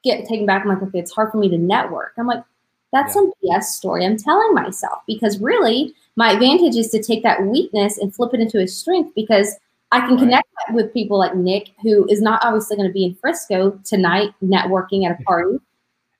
get 0.05 0.27
taken 0.29 0.45
back. 0.47 0.63
I'm 0.63 0.69
like, 0.69 0.83
okay, 0.83 0.99
it's 0.99 1.13
hard 1.13 1.33
for 1.33 1.39
me 1.39 1.49
to 1.49 1.57
network. 1.59 2.13
I'm 2.19 2.27
like, 2.27 2.45
that's 2.93 3.15
some 3.15 3.33
BS 3.43 3.65
story 3.65 4.05
I'm 4.05 4.17
telling 4.17 4.55
myself 4.55 5.01
because 5.07 5.39
really, 5.41 5.95
my 6.17 6.33
advantage 6.33 6.77
is 6.77 6.91
to 6.91 7.03
take 7.03 7.23
that 7.25 7.43
weakness 7.47 7.99
and 7.99 8.15
flip 8.15 8.33
it 8.35 8.41
into 8.41 8.61
a 8.61 8.67
strength 8.67 9.13
because 9.15 9.57
I 9.93 10.01
can 10.01 10.11
Right. 10.17 10.21
connect 10.21 10.49
with 10.73 10.93
people 10.93 11.19
like 11.19 11.35
Nick, 11.35 11.71
who 11.83 12.07
is 12.09 12.21
not 12.21 12.45
obviously 12.45 12.77
going 12.77 12.89
to 12.89 12.93
be 12.93 13.05
in 13.05 13.15
Frisco 13.15 13.79
tonight 13.85 14.31
networking 14.43 15.05
at 15.09 15.19
a 15.19 15.23
party. 15.25 15.59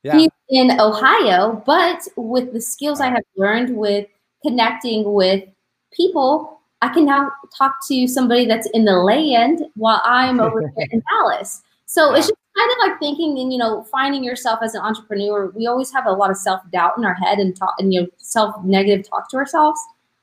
Yeah. 0.03 0.19
He's 0.19 0.31
in 0.49 0.81
Ohio, 0.81 1.63
but 1.67 2.07
with 2.17 2.53
the 2.53 2.61
skills 2.61 3.01
I 3.01 3.09
have 3.09 3.25
learned 3.37 3.77
with 3.77 4.07
connecting 4.47 5.13
with 5.13 5.45
people, 5.93 6.61
I 6.83 6.93
can 6.93 7.05
now 7.05 7.31
talk 7.57 7.77
to 7.89 8.07
somebody 8.07 8.47
that's 8.47 8.69
in 8.71 8.85
the 8.85 8.99
land 8.99 9.65
while 9.75 10.01
I'm 10.05 10.41
over 10.41 10.61
here 10.77 10.89
in 10.91 11.03
Dallas. 11.11 11.63
So 11.87 12.15
it's 12.15 12.29
just 12.29 12.39
kind 12.57 12.71
of 12.71 12.77
like 12.89 12.99
thinking 12.99 13.39
and 13.39 13.53
you 13.53 13.59
know 13.59 13.85
finding 13.85 14.25
yourself 14.25 14.61
as 14.63 14.75
an 14.75 14.83
entrepreneur. 14.83 15.51
We 15.55 15.67
always 15.67 15.93
have 15.93 16.07
a 16.07 16.13
lot 16.13 16.31
of 16.31 16.37
self 16.37 16.61
doubt 16.73 16.99
in 16.99 17.05
our 17.05 17.15
head 17.15 17.39
and 17.39 17.57
talk 17.57 17.75
and 17.79 17.93
you 17.93 18.03
know 18.03 18.09
self 18.19 18.55
negative 18.65 19.09
talk 19.09 19.31
to 19.31 19.37
ourselves. 19.37 19.81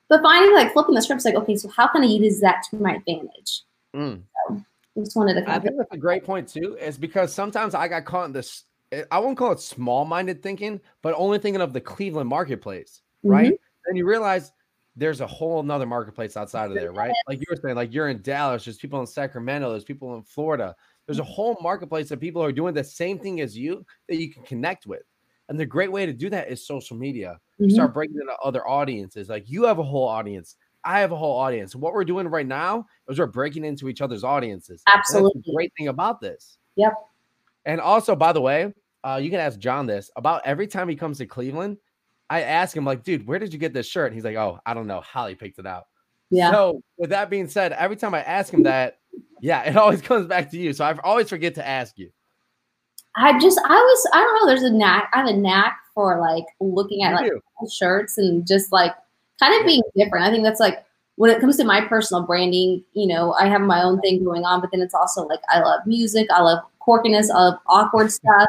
But 0.09 0.21
finding 0.21 0.53
like 0.53 0.73
flipping 0.73 0.95
the 0.95 1.01
scripts, 1.01 1.25
like 1.25 1.35
okay, 1.35 1.55
so 1.55 1.69
how 1.69 1.87
can 1.87 2.03
I 2.03 2.07
use 2.07 2.39
that 2.41 2.63
to 2.69 2.77
my 2.77 2.95
advantage? 2.95 3.61
Mm. 3.95 4.21
I 4.51 4.99
just 4.99 5.15
wanted 5.15 5.35
to 5.35 5.49
I 5.49 5.59
think 5.59 5.77
that's 5.77 5.91
a 5.91 5.97
great 5.97 6.23
point 6.23 6.47
too, 6.47 6.77
is 6.79 6.97
because 6.97 7.33
sometimes 7.33 7.73
I 7.73 7.87
got 7.87 8.05
caught 8.05 8.25
in 8.25 8.33
this. 8.33 8.65
I 9.09 9.17
won't 9.17 9.37
call 9.37 9.51
it 9.51 9.59
small-minded 9.59 10.43
thinking, 10.43 10.79
but 11.01 11.15
only 11.17 11.39
thinking 11.39 11.61
of 11.61 11.73
the 11.73 11.81
Cleveland 11.81 12.29
marketplace, 12.29 13.01
right? 13.23 13.59
Then 13.93 13.97
you 13.99 14.07
realize 14.07 14.51
there's 14.95 15.21
a 15.21 15.27
whole 15.27 15.61
nother 15.61 15.85
marketplace 15.85 16.35
outside 16.35 16.69
of 16.69 16.73
there, 16.73 16.91
right? 16.91 17.13
Like 17.27 17.37
you 17.37 17.45
were 17.47 17.57
saying, 17.61 17.75
like 17.75 17.93
you're 17.93 18.09
in 18.09 18.23
Dallas, 18.23 18.65
there's 18.65 18.77
people 18.77 18.99
in 18.99 19.05
Sacramento, 19.05 19.69
there's 19.69 19.83
people 19.83 20.15
in 20.15 20.23
Florida. 20.23 20.75
There's 21.05 21.19
a 21.19 21.23
whole 21.23 21.55
marketplace 21.61 22.09
of 22.09 22.19
people 22.19 22.41
who 22.41 22.47
are 22.47 22.51
doing 22.51 22.73
the 22.73 22.83
same 22.83 23.19
thing 23.19 23.39
as 23.41 23.55
you 23.55 23.85
that 24.09 24.15
you 24.15 24.33
can 24.33 24.41
connect 24.45 24.87
with. 24.87 25.03
And 25.47 25.59
the 25.59 25.65
great 25.67 25.91
way 25.91 26.07
to 26.07 26.13
do 26.13 26.27
that 26.31 26.49
is 26.49 26.65
social 26.65 26.97
media. 26.97 27.39
You 27.59 27.67
Mhm. 27.67 27.73
start 27.73 27.93
breaking 27.93 28.15
into 28.19 28.33
other 28.43 28.67
audiences. 28.67 29.29
Like 29.29 29.47
you 29.47 29.65
have 29.65 29.77
a 29.77 29.83
whole 29.83 30.07
audience. 30.07 30.55
I 30.83 30.99
have 30.99 31.11
a 31.11 31.15
whole 31.15 31.37
audience. 31.37 31.75
What 31.75 31.93
we're 31.93 32.03
doing 32.03 32.27
right 32.27 32.47
now 32.47 32.87
is 33.07 33.19
we're 33.19 33.27
breaking 33.27 33.65
into 33.65 33.89
each 33.89 34.01
other's 34.01 34.23
audiences. 34.23 34.81
And 34.87 34.95
Absolutely. 34.97 35.53
great 35.53 35.71
thing 35.77 35.89
about 35.89 36.19
this. 36.19 36.57
Yep. 36.77 36.93
And 37.65 37.79
also, 37.79 38.15
by 38.15 38.33
the 38.33 38.41
way, 38.41 38.73
uh, 39.03 39.19
you 39.21 39.29
can 39.29 39.39
ask 39.39 39.59
John 39.59 39.85
this 39.85 40.09
about 40.15 40.41
every 40.45 40.65
time 40.65 40.89
he 40.89 40.95
comes 40.95 41.19
to 41.19 41.27
Cleveland. 41.27 41.77
I 42.29 42.41
ask 42.41 42.75
him, 42.75 42.85
like, 42.85 43.03
dude, 43.03 43.27
where 43.27 43.39
did 43.39 43.53
you 43.53 43.59
get 43.59 43.73
this 43.73 43.85
shirt? 43.87 44.07
And 44.07 44.15
he's 44.15 44.23
like, 44.23 44.35
oh, 44.37 44.59
I 44.65 44.73
don't 44.73 44.87
know. 44.87 45.01
Hollie 45.01 45.35
picked 45.35 45.59
it 45.59 45.67
out. 45.67 45.83
yeah. 46.29 46.51
So, 46.51 46.81
with 46.97 47.09
that 47.11 47.29
being 47.29 47.47
said, 47.47 47.73
every 47.73 47.95
time 47.97 48.13
I 48.13 48.21
ask 48.23 48.53
him 48.53 48.63
that, 48.63 48.99
yeah, 49.41 49.63
it 49.63 49.75
always 49.77 50.01
comes 50.01 50.27
back 50.27 50.49
to 50.51 50.57
you. 50.57 50.73
So, 50.73 50.85
I 50.85 50.97
always 51.03 51.29
forget 51.29 51.55
to 51.55 51.67
ask 51.67 51.97
you. 51.97 52.09
I 53.15 53.37
just 53.39 53.59
I 53.63 53.75
was 53.75 54.09
I 54.13 54.19
don't 54.21 54.35
know. 54.39 54.47
There's 54.47 54.63
a 54.63 54.71
knack. 54.73 55.11
I 55.13 55.19
have 55.19 55.27
a 55.27 55.37
knack 55.37 55.77
for 55.93 56.19
like 56.19 56.45
looking 56.59 57.03
at 57.03 57.09
You 57.11 57.15
like 57.15 57.31
do. 57.31 57.69
shirts 57.71 58.17
and 58.17 58.47
just 58.47 58.71
like 58.71 58.91
kind 59.39 59.53
of 59.59 59.67
being 59.67 59.83
different. 59.95 60.25
I 60.25 60.31
think 60.31 60.43
that's 60.43 60.59
like 60.59 60.83
when 61.17 61.29
it 61.29 61.39
comes 61.39 61.57
to 61.57 61.63
my 61.63 61.81
personal 61.81 62.23
branding. 62.25 62.83
You 62.93 63.05
know, 63.05 63.33
I 63.33 63.45
have 63.47 63.61
my 63.61 63.83
own 63.83 64.01
thing 64.01 64.23
going 64.23 64.45
on, 64.45 64.61
but 64.61 64.71
then 64.71 64.81
it's 64.81 64.95
also 64.95 65.27
like 65.27 65.41
I 65.49 65.59
love 65.59 65.81
music. 65.85 66.27
I 66.31 66.41
love 66.41 66.63
quirkiness. 66.81 67.29
I 67.29 67.37
love 67.49 67.59
awkward 67.67 68.11
stuff, 68.11 68.47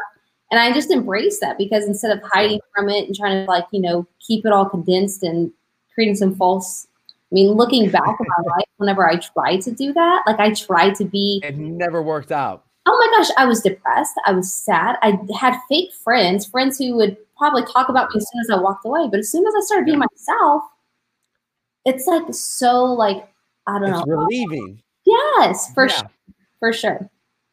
and 0.51 0.59
I 0.59 0.71
just 0.73 0.91
embrace 0.91 1.39
that 1.39 1.57
because 1.57 1.85
instead 1.85 2.11
of 2.15 2.23
hiding 2.31 2.59
from 2.75 2.89
it 2.89 3.07
and 3.07 3.15
trying 3.15 3.45
to 3.45 3.51
like 3.51 3.65
you 3.71 3.81
know 3.81 4.07
keep 4.25 4.45
it 4.45 4.51
all 4.51 4.65
condensed 4.69 5.23
and 5.23 5.51
creating 5.93 6.15
some 6.15 6.35
false. 6.35 6.87
I 7.31 7.35
mean, 7.35 7.53
looking 7.53 7.89
back 7.89 8.03
at 8.07 8.15
my 8.19 8.43
life, 8.55 8.65
whenever 8.77 9.09
I 9.09 9.17
try 9.17 9.57
to 9.57 9.71
do 9.71 9.91
that, 9.93 10.23
like 10.27 10.39
I 10.39 10.53
try 10.53 10.91
to 10.93 11.03
be 11.05 11.41
It 11.43 11.57
never 11.57 12.01
worked 12.03 12.31
out. 12.31 12.65
oh 12.85 12.95
my 12.97 13.17
gosh, 13.17 13.29
I 13.37 13.45
was 13.45 13.61
depressed. 13.61 14.13
I 14.25 14.31
was 14.31 14.53
sad. 14.53 14.97
I 15.01 15.19
had 15.39 15.59
fake 15.67 15.91
friends, 16.03 16.45
friends 16.45 16.77
who 16.77 16.95
would 16.97 17.17
probably 17.37 17.63
talk 17.63 17.89
about 17.89 18.09
me 18.13 18.19
as 18.19 18.27
soon 18.31 18.41
as 18.41 18.49
I 18.51 18.61
walked 18.61 18.85
away. 18.85 19.07
But 19.09 19.19
as 19.19 19.29
soon 19.31 19.45
as 19.45 19.53
I 19.57 19.59
started 19.61 19.85
being 19.85 19.99
myself, 19.99 20.63
it's 21.85 22.05
like 22.07 22.23
so 22.33 22.85
like 22.85 23.27
I 23.67 23.79
don't 23.79 23.89
It's 23.89 24.05
know. 24.05 24.15
relieving. 24.17 24.81
Yes, 25.05 25.73
for 25.73 25.87
Yeah. 25.87 25.93
sure, 25.93 26.09
for 26.59 26.73
sure. 26.73 27.09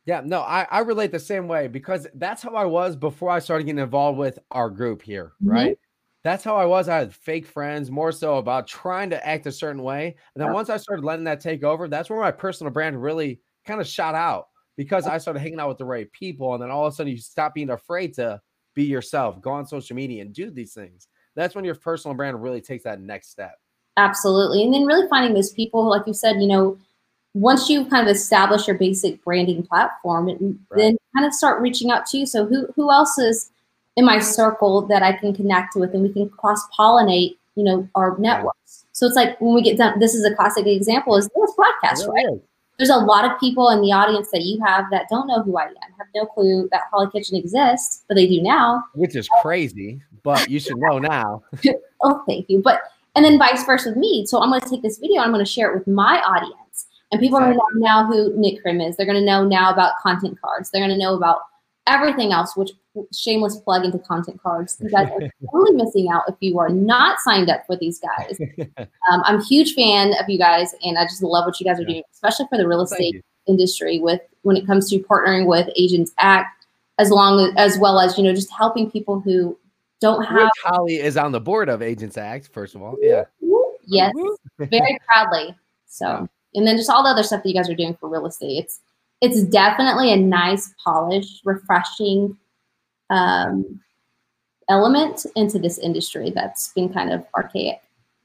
Yeah, 0.07 0.21
no, 0.25 0.41
I, 0.41 0.67
I 0.71 0.81
relate 0.81 1.13
the 1.13 1.19
same 1.21 1.47
way 1.47 1.69
because 1.69 2.07
that's 2.15 2.43
how 2.43 2.55
I 2.57 2.65
was 2.65 2.97
before 2.97 3.31
I 3.31 3.39
started 3.39 3.65
getting 3.65 3.79
involved 3.83 4.19
with 4.19 4.39
our 4.51 4.69
group 4.69 5.01
here, 5.03 5.33
Mhm. 5.43 5.51
right? 5.51 5.79
That's 6.25 6.43
how 6.45 6.57
I 6.57 6.67
was. 6.67 6.89
I 6.89 6.99
had 6.99 7.15
fake 7.15 7.47
friends, 7.47 7.91
more 7.91 8.13
so 8.13 8.39
about 8.39 8.67
trying 8.67 9.11
to 9.11 9.27
act 9.27 9.47
a 9.47 9.53
certain 9.53 9.83
way. 9.83 10.17
And 10.35 10.41
then 10.41 10.49
Yeah. 10.49 10.55
once 10.55 10.71
I 10.71 10.77
started 10.77 11.05
letting 11.05 11.25
that 11.25 11.41
take 11.41 11.63
over, 11.65 11.89
that's 11.89 12.11
where 12.11 12.21
my 12.21 12.31
personal 12.33 12.73
brand 12.73 13.01
really 13.01 13.41
kind 13.65 13.81
of 13.81 13.87
shot 13.87 14.15
out 14.15 14.49
because 14.77 15.07
I 15.07 15.19
started 15.19 15.41
hanging 15.41 15.61
out 15.61 15.69
with 15.69 15.79
the 15.79 15.85
right 15.85 16.11
people. 16.13 16.55
And 16.55 16.63
then 16.63 16.71
all 16.71 16.87
of 16.87 16.93
a 16.93 16.97
sudden, 16.97 17.13
you 17.13 17.19
stop 17.19 17.55
being 17.55 17.71
afraid 17.71 18.15
to 18.15 18.41
be 18.75 18.85
yourself, 18.85 19.41
go 19.41 19.51
on 19.53 19.67
social 19.67 19.95
media 19.97 20.23
and 20.23 20.33
do 20.33 20.51
these 20.51 20.75
things. 20.75 21.09
That's 21.37 21.55
when 21.55 21.65
your 21.65 21.75
personal 21.75 22.15
brand 22.17 22.43
really 22.43 22.61
takes 22.61 22.85
that 22.85 23.01
next 23.01 23.31
step. 23.31 23.55
Absolutely. 23.97 24.65
And 24.65 24.73
then 24.73 24.85
really 24.87 25.09
finding 25.09 25.35
those 25.35 25.53
people, 25.53 25.89
like 25.89 26.07
you 26.07 26.15
said, 26.15 26.41
you 26.41 26.47
know, 26.49 26.79
once 27.35 27.71
you 27.71 27.85
kind 27.87 28.09
of 28.09 28.15
establish 28.15 28.67
your 28.67 28.77
basic 28.77 29.23
branding 29.25 29.63
platform, 29.63 30.29
and 30.29 30.59
then 30.77 30.97
kind 31.15 31.27
of 31.27 31.33
start 31.33 31.63
reaching 31.63 31.91
out 31.91 32.07
to 32.07 32.19
you. 32.19 32.27
So 32.27 32.47
who 32.47 32.67
who 32.77 32.91
else 32.91 33.19
is 33.19 33.51
in 33.97 34.05
my 34.05 34.19
circle 34.19 34.83
that 34.87 35.03
I 35.03 35.13
can 35.13 35.35
connect 35.35 35.77
with 35.77 35.93
and 35.95 36.03
we 36.03 36.13
can 36.13 36.29
cross 36.31 36.61
pollinate, 36.79 37.37
you 37.57 37.65
know, 37.65 37.89
our 37.95 38.17
networks. 38.19 38.85
So 38.93 39.07
it's 39.07 39.17
like 39.17 39.41
when 39.41 39.55
we 39.55 39.63
get 39.63 39.79
done, 39.79 39.99
this 39.99 40.15
is 40.15 40.25
a 40.25 40.35
classic 40.35 40.67
example 40.67 41.17
is 41.17 41.29
this 41.29 41.55
podcast, 41.57 42.09
right? 42.09 42.27
is. 42.33 42.41
There's 42.79 42.91
a 42.91 42.97
lot 42.97 43.31
of 43.31 43.39
people 43.39 43.69
in 43.69 43.81
the 43.81 43.93
audience 43.93 44.31
that 44.33 44.43
you 44.43 44.61
have 44.65 44.87
that 44.91 45.09
don't 45.09 45.29
know 45.29 45.43
who 45.43 45.57
I 45.57 45.65
am, 45.67 45.75
have 45.99 46.07
no 46.15 46.27
clue 46.27 46.69
that 46.73 46.83
Hollie 46.91 47.11
Kitchen 47.13 47.37
exists, 47.37 48.03
but 48.09 48.15
they 48.15 48.27
do 48.27 48.43
now. 48.43 48.83
Which 48.95 49.15
is 49.15 49.29
crazy, 49.41 50.01
but 50.23 50.49
you 50.49 50.59
should 50.59 50.79
know 50.79 50.99
now. 50.99 51.43
oh, 52.03 52.23
thank 52.27 52.49
you. 52.49 52.61
But 52.61 52.81
and 53.15 53.25
then 53.25 53.39
vice 53.39 53.65
versa 53.65 53.91
with 53.91 53.99
me. 53.99 54.27
So 54.27 54.41
I'm 54.41 54.49
going 54.49 54.63
to 54.63 54.69
take 54.69 54.83
this 54.83 54.99
video. 54.99 55.21
I'm 55.21 55.33
going 55.33 55.45
to 55.45 55.51
share 55.51 55.71
it 55.71 55.79
with 55.79 55.87
my 55.87 56.21
audience, 56.27 56.87
and 57.13 57.21
people 57.21 57.39
are 57.39 57.43
going 57.43 57.55
to 57.55 57.79
know 57.79 57.87
now 57.87 58.07
who 58.07 58.35
Nick 58.37 58.63
Krim 58.63 58.81
is. 58.81 58.97
They're 58.97 59.07
going 59.07 59.19
to 59.19 59.25
know 59.25 59.45
now 59.45 59.73
about 59.73 59.99
Content 60.03 60.39
Cardz. 60.43 60.71
They're 60.71 60.81
going 60.85 60.99
to 60.99 61.03
know 61.03 61.15
about 61.15 61.41
everything 61.87 62.33
else. 62.33 62.57
Which 62.57 62.71
shameless 63.15 63.57
plug 63.59 63.85
into 63.85 63.99
Content 63.99 64.41
Cardz. 64.43 64.83
You 64.83 64.91
guys 64.91 65.09
are 65.09 65.21
totally 65.53 65.77
missing 65.77 66.09
out 66.13 66.25
if 66.29 66.35
you 66.41 66.59
are 66.59 66.69
not 66.69 67.19
signed 67.21 67.49
up 67.51 67.65
for 67.67 67.77
these 67.77 68.01
guys. 68.01 68.39
Um, 69.11 69.21
I'm 69.25 69.41
a 69.41 69.45
huge 69.45 69.75
fan 69.75 70.13
of 70.21 70.29
you 70.29 70.39
guys, 70.39 70.75
and 70.83 70.97
I 70.97 71.05
just 71.05 71.23
love 71.23 71.45
what 71.45 71.59
you 71.59 71.67
guys 71.67 71.79
are 71.79 71.83
Yeah. 71.83 71.89
doing, 71.89 72.03
especially 72.13 72.47
for 72.49 72.57
the 72.57 72.69
real 72.69 72.83
estate 72.83 73.23
industry. 73.47 73.99
With 73.99 74.21
when 74.43 74.57
it 74.57 74.65
comes 74.67 74.89
to 74.91 74.99
partnering 75.01 75.47
with 75.47 75.69
Agents 75.77 76.13
Act, 76.19 76.67
as 76.99 77.11
long 77.11 77.41
as, 77.41 77.53
as 77.75 77.79
well 77.81 77.99
as 77.99 78.17
you 78.17 78.23
know, 78.25 78.33
just 78.33 78.51
helping 78.53 78.91
people 78.91 79.21
who 79.21 79.59
don't 80.01 80.23
have 80.25 80.37
Which 80.45 80.51
Hollie 80.65 81.01
is 81.01 81.17
on 81.17 81.33
the 81.33 81.41
board 81.41 81.69
of 81.69 81.83
Agents 81.83 82.17
Act, 82.17 82.49
first 82.53 82.75
of 82.75 82.83
all. 82.83 82.97
Yeah. 83.01 83.25
Yes, 83.87 84.13
very 84.59 84.99
proudly. 85.07 85.55
So, 85.87 86.29
and 86.55 86.67
then 86.67 86.77
just 86.77 86.91
all 86.91 87.03
the 87.03 87.11
other 87.11 87.23
stuff 87.23 87.43
that 87.43 87.49
you 87.49 87.55
guys 87.55 87.71
are 87.71 87.75
doing 87.75 87.97
for 87.99 88.09
real 88.09 88.27
estate. 88.27 88.65
It's 88.65 88.81
it's 89.21 89.45
definitely 89.45 90.13
a 90.13 90.17
nice, 90.17 90.75
polished, 90.83 91.43
refreshing 91.45 92.37
um, 93.09 93.81
element 94.69 95.25
into 95.37 95.61
this 95.61 95.79
industry 95.79 96.31
that's 96.35 96.73
been 96.73 96.93
kind 96.93 97.13
of 97.13 97.25
archaic. 97.37 97.81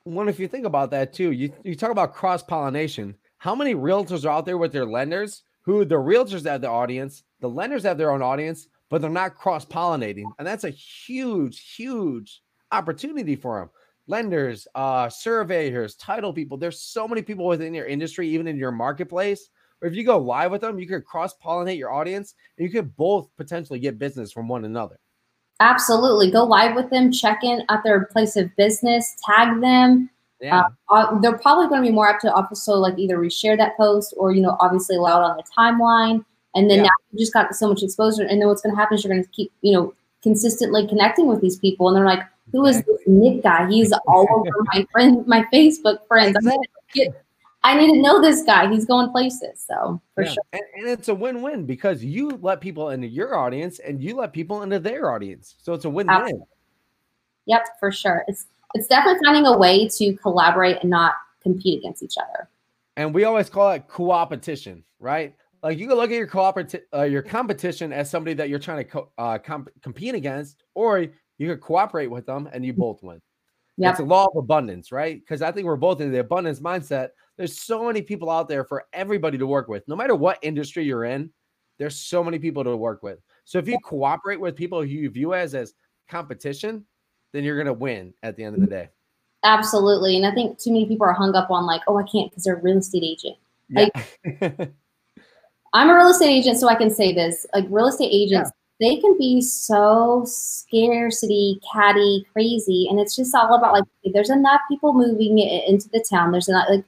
Well, 0.05 0.27
if 0.27 0.39
you 0.39 0.47
think 0.47 0.65
about 0.65 0.89
that 0.91 1.13
too, 1.13 1.31
you, 1.31 1.51
you 1.63 1.75
talk 1.75 1.91
about 1.91 2.15
cross 2.15 2.41
pollination. 2.41 3.15
How 3.37 3.53
many 3.53 3.75
realtors 3.75 4.25
are 4.25 4.29
out 4.29 4.45
there 4.45 4.57
with 4.57 4.71
their 4.71 4.85
lenders 4.85 5.43
who 5.61 5.85
the 5.85 5.95
realtors 5.95 6.45
have 6.45 6.61
their 6.61 6.71
audience, 6.71 7.23
the 7.41 7.49
lenders 7.49 7.83
have 7.83 7.97
their 7.97 8.11
own 8.11 8.23
audience, 8.23 8.67
but 8.89 9.01
they're 9.01 9.09
not 9.09 9.35
cross 9.35 9.65
pollinating? 9.65 10.25
And 10.39 10.47
that's 10.47 10.63
a 10.63 10.71
huge, 10.71 11.75
huge 11.75 12.41
opportunity 12.71 13.35
for 13.35 13.59
them. 13.59 13.69
Lenders, 14.07 14.67
uh, 14.75 15.09
surveyors, 15.09 15.95
title 15.95 16.33
people. 16.33 16.57
There's 16.57 16.81
so 16.81 17.07
many 17.07 17.21
people 17.21 17.45
within 17.45 17.73
your 17.73 17.85
industry, 17.85 18.27
even 18.29 18.47
in 18.47 18.57
your 18.57 18.71
marketplace. 18.71 19.49
Or 19.81 19.87
if 19.87 19.95
you 19.95 20.03
go 20.03 20.17
live 20.17 20.51
with 20.51 20.61
them, 20.61 20.79
you 20.79 20.87
could 20.87 21.05
cross 21.05 21.35
pollinate 21.37 21.77
your 21.77 21.91
audience 21.93 22.33
and 22.57 22.65
you 22.65 22.71
could 22.71 22.95
both 22.95 23.29
potentially 23.37 23.79
get 23.79 23.99
business 23.99 24.31
from 24.31 24.47
one 24.47 24.65
another. 24.65 24.99
Absolutely, 25.59 26.31
go 26.31 26.43
live 26.43 26.75
with 26.75 26.89
them, 26.89 27.11
check 27.11 27.43
in 27.43 27.63
at 27.69 27.83
their 27.83 28.05
place 28.05 28.35
of 28.35 28.55
business, 28.55 29.15
tag 29.25 29.59
them. 29.59 30.09
Yeah. 30.39 30.65
Uh, 30.89 31.19
they're 31.19 31.37
probably 31.39 31.67
going 31.67 31.81
to 31.83 31.89
be 31.89 31.93
more 31.93 32.07
apt 32.07 32.21
to 32.21 32.33
also 32.33 32.75
like 32.75 32.97
either 32.97 33.17
reshare 33.17 33.57
that 33.57 33.75
post 33.75 34.13
or 34.17 34.31
you 34.31 34.41
know 34.41 34.55
obviously 34.59 34.95
allow 34.95 35.19
it 35.19 35.25
on 35.25 35.37
the 35.37 35.43
timeline. 35.57 36.23
And 36.55 36.69
then 36.69 36.77
Yeah. 36.77 36.83
now 36.83 36.89
you 37.11 37.19
just 37.19 37.33
got 37.33 37.53
so 37.55 37.67
much 37.67 37.83
exposure, 37.83 38.23
and 38.23 38.39
then 38.39 38.47
what's 38.47 38.61
going 38.61 38.73
to 38.73 38.79
happen 38.79 38.95
is 38.95 39.03
you're 39.03 39.13
going 39.13 39.23
to 39.23 39.29
keep 39.31 39.51
you 39.61 39.73
know 39.73 39.93
consistently 40.23 40.87
connecting 40.87 41.27
with 41.27 41.41
these 41.41 41.57
people, 41.57 41.87
and 41.87 41.97
they're 41.97 42.05
like, 42.05 42.21
"Who 42.51 42.65
is 42.65 42.77
this 42.83 43.01
Nick 43.05 43.43
guy? 43.43 43.69
He's 43.69 43.91
all 44.07 44.27
over 44.29 44.65
my 44.73 44.85
friend, 44.91 45.25
my 45.27 45.45
Facebook 45.53 46.07
friends." 46.07 46.35
Exactly. 46.35 46.67
get, 46.93 47.23
I 47.63 47.77
need 47.77 47.93
to 47.93 48.01
know 48.01 48.21
this 48.21 48.43
guy. 48.43 48.69
He's 48.71 48.85
going 48.85 49.09
places. 49.11 49.63
So 49.67 50.01
for 50.15 50.23
yeah. 50.23 50.31
sure. 50.31 50.43
And, 50.53 50.61
and, 50.77 50.87
it's 50.87 51.09
a 51.09 51.15
win-win 51.15 51.65
because 51.65 52.03
you 52.03 52.39
let 52.41 52.61
people 52.61 52.91
into 52.91 53.07
your 53.07 53.35
audience 53.35 53.79
and 53.79 54.01
you 54.01 54.15
let 54.15 54.31
people 54.31 54.63
into 54.63 54.79
their 54.79 55.11
audience. 55.11 55.55
So 55.61 55.73
it's 55.73 55.85
a 55.85 55.89
win-win. 55.89 56.15
Absolutely. 56.15 56.47
Yep, 57.47 57.67
for 57.79 57.91
sure. 57.91 58.23
It's 58.27 58.47
it's 58.73 58.87
definitely 58.87 59.19
finding 59.25 59.45
a 59.45 59.57
way 59.57 59.87
to 59.87 60.13
collaborate 60.17 60.77
and 60.81 60.89
not 60.89 61.15
compete 61.41 61.79
against 61.79 62.03
each 62.03 62.15
other. 62.17 62.49
And 62.95 63.13
we 63.13 63.23
always 63.23 63.49
call 63.49 63.71
it 63.71 63.87
co-opetition, 63.87 64.83
right? 64.99 65.35
Like 65.63 65.77
you 65.77 65.87
can 65.87 65.97
look 65.97 66.11
at 66.11 66.15
your 66.15 66.27
cooperative 66.27 66.83
uh, 66.93 67.03
your 67.03 67.21
competition 67.21 67.91
as 67.91 68.09
somebody 68.09 68.33
that 68.35 68.49
you're 68.49 68.59
trying 68.59 68.77
to 68.77 68.83
co- 68.83 69.09
uh, 69.17 69.37
comp- 69.37 69.69
compete 69.81 70.15
against, 70.15 70.63
or 70.75 71.07
you 71.37 71.47
could 71.47 71.61
cooperate 71.61 72.07
with 72.07 72.25
them 72.25 72.49
and 72.51 72.65
you 72.65 72.73
both 72.73 73.01
win. 73.03 73.21
Yep. 73.77 73.91
It's 73.91 73.99
a 73.99 74.03
law 74.03 74.25
of 74.25 74.35
abundance, 74.37 74.91
right? 74.91 75.19
Because 75.19 75.41
I 75.41 75.51
think 75.51 75.65
we're 75.65 75.75
both 75.75 76.01
in 76.01 76.11
the 76.11 76.19
abundance 76.19 76.59
mindset. 76.59 77.09
There's 77.37 77.59
so 77.59 77.85
many 77.85 78.01
people 78.01 78.29
out 78.29 78.49
there 78.49 78.63
for 78.63 78.85
everybody 78.91 79.37
to 79.37 79.45
work 79.45 79.67
with. 79.67 79.87
No 79.87 79.95
matter 79.95 80.15
what 80.15 80.39
industry 80.41 80.83
you're 80.83 81.05
in, 81.05 81.29
there's 81.77 81.95
so 81.95 82.23
many 82.23 82.39
people 82.39 82.63
to 82.63 82.75
work 82.75 83.03
with. 83.03 83.19
So 83.45 83.59
if 83.59 83.67
you 83.67 83.77
cooperate 83.83 84.39
with 84.39 84.55
people 84.55 84.81
who 84.81 84.87
you 84.87 85.09
view 85.11 85.35
as 85.35 85.53
as 85.53 85.73
competition, 86.09 86.85
then 87.33 87.43
you're 87.43 87.55
going 87.55 87.67
to 87.67 87.73
win 87.73 88.13
at 88.23 88.35
the 88.35 88.43
end 88.43 88.55
of 88.55 88.61
the 88.61 88.67
mm-hmm. 88.67 88.85
day. 88.85 88.89
Absolutely. 89.43 90.17
And 90.17 90.25
I 90.25 90.33
think 90.33 90.57
too 90.57 90.71
many 90.71 90.87
people 90.87 91.05
are 91.05 91.13
hung 91.13 91.35
up 91.35 91.51
on 91.51 91.65
like, 91.65 91.81
oh, 91.87 91.97
I 91.97 92.03
can't 92.03 92.31
because 92.31 92.43
they're 92.43 92.55
a 92.55 92.61
real 92.61 92.79
estate 92.79 93.03
agent. 93.03 93.37
Yeah. 93.69 93.89
Like, 93.93 94.71
I'm 95.73 95.89
a 95.89 95.95
real 95.95 96.09
estate 96.09 96.31
agent, 96.31 96.57
so 96.57 96.67
I 96.67 96.75
can 96.75 96.89
say 96.89 97.13
this. 97.13 97.45
Like 97.53 97.65
real 97.69 97.87
estate 97.87 98.09
agents, 98.11 98.49
yeah. 98.49 98.66
They 98.79 98.97
can 98.97 99.17
be 99.17 99.41
so 99.41 100.23
scarcity, 100.25 101.59
catty, 101.73 102.25
crazy, 102.31 102.87
and 102.89 102.99
it's 102.99 103.15
just 103.15 103.33
all 103.33 103.53
about 103.55 103.73
like 103.73 103.83
there's 104.13 104.29
enough 104.29 104.61
people 104.69 104.93
moving 104.93 105.39
into 105.39 105.89
the 105.89 106.05
town. 106.07 106.31
There's 106.31 106.49
enough 106.49 106.67
like 106.69 106.85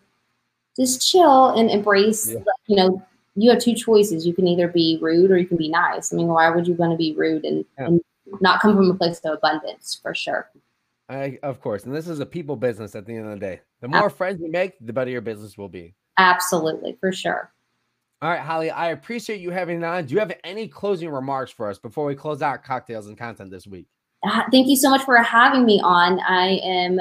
just 0.75 1.07
chill 1.09 1.49
and 1.49 1.69
embrace. 1.69 2.29
Yeah. 2.29 2.39
You 2.67 2.75
know, 2.75 3.05
you 3.35 3.49
have 3.49 3.59
two 3.59 3.73
choices. 3.73 4.25
You 4.25 4.33
can 4.33 4.47
either 4.47 4.67
be 4.67 4.99
rude 5.01 5.31
or 5.31 5.37
you 5.37 5.47
can 5.47 5.57
be 5.57 5.69
nice. 5.69 6.13
I 6.13 6.15
mean, 6.15 6.27
why 6.27 6.49
would 6.49 6.67
you 6.67 6.73
want 6.75 6.91
to 6.91 6.97
be 6.97 7.15
rude 7.15 7.43
and, 7.43 7.65
yeah. 7.77 7.87
and 7.87 8.01
not 8.39 8.61
come 8.61 8.75
from 8.75 8.91
a 8.91 8.93
place 8.93 9.19
of 9.19 9.37
abundance 9.37 9.99
for 10.01 10.13
sure? 10.13 10.49
I, 11.09 11.39
of 11.41 11.59
course, 11.59 11.85
and 11.85 11.95
this 11.95 12.07
is 12.07 12.19
a 12.19 12.25
people 12.25 12.55
business 12.55 12.93
at 12.95 13.07
the 13.07 13.15
end 13.15 13.25
of 13.25 13.31
the 13.31 13.39
day. 13.39 13.61
The 13.81 13.87
more 13.87 14.05
Absolutely. 14.05 14.17
friends 14.17 14.41
you 14.41 14.51
make, 14.51 14.73
the 14.79 14.93
better 14.93 15.09
your 15.09 15.21
business 15.21 15.57
will 15.57 15.69
be. 15.69 15.95
Absolutely, 16.17 16.97
for 16.99 17.11
sure. 17.11 17.51
All 18.21 18.29
right, 18.29 18.41
Hollie, 18.41 18.69
I 18.69 18.89
appreciate 18.89 19.39
you 19.39 19.49
having 19.49 19.81
on. 19.83 20.05
Do 20.05 20.13
you 20.13 20.19
have 20.19 20.33
any 20.43 20.67
closing 20.67 21.09
remarks 21.09 21.51
for 21.51 21.69
us 21.69 21.79
before 21.79 22.05
we 22.05 22.15
close 22.15 22.41
out 22.41 22.63
cocktails 22.63 23.07
and 23.07 23.17
content 23.17 23.49
this 23.49 23.65
week? 23.65 23.85
Uh, 24.23 24.41
thank 24.51 24.67
you 24.67 24.75
so 24.75 24.89
much 24.89 25.03
for 25.03 25.15
having 25.17 25.65
me 25.65 25.79
on. 25.81 26.19
I 26.19 26.59
am 26.61 26.99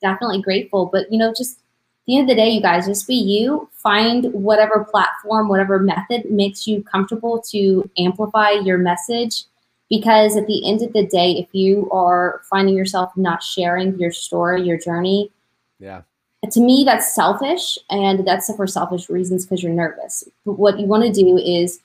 definitely 0.00 0.40
grateful. 0.42 0.86
But, 0.86 1.10
you 1.10 1.18
know, 1.18 1.34
just 1.36 1.60
the 2.06 2.16
end 2.16 2.30
of 2.30 2.36
the 2.36 2.40
day, 2.40 2.50
you 2.50 2.62
guys, 2.62 2.86
just 2.86 3.08
be 3.08 3.14
you. 3.14 3.68
Find 3.72 4.32
whatever 4.32 4.84
platform, 4.84 5.48
whatever 5.48 5.80
method 5.80 6.30
makes 6.30 6.68
you 6.68 6.84
comfortable 6.84 7.42
to 7.50 7.90
amplify 7.98 8.50
your 8.50 8.78
message. 8.78 9.44
Because 9.88 10.36
at 10.36 10.46
the 10.46 10.68
end 10.68 10.82
of 10.82 10.92
the 10.92 11.04
day, 11.04 11.32
if 11.32 11.48
you 11.52 11.90
are 11.90 12.42
finding 12.48 12.76
yourself 12.76 13.10
not 13.16 13.42
sharing 13.42 13.98
your 13.98 14.12
story, 14.12 14.62
your 14.62 14.78
journey, 14.78 15.32
yeah, 15.80 16.02
to 16.48 16.60
me 16.60 16.84
that's 16.84 17.14
selfish 17.14 17.78
and 17.90 18.26
that's 18.26 18.54
for 18.54 18.66
selfish 18.66 19.10
reasons 19.10 19.44
because 19.44 19.62
you're 19.62 19.72
nervous. 19.72 20.24
But 20.46 20.58
what 20.58 20.80
you 20.80 20.86
want 20.86 21.04
to 21.04 21.12
do 21.12 21.36
is 21.36 21.80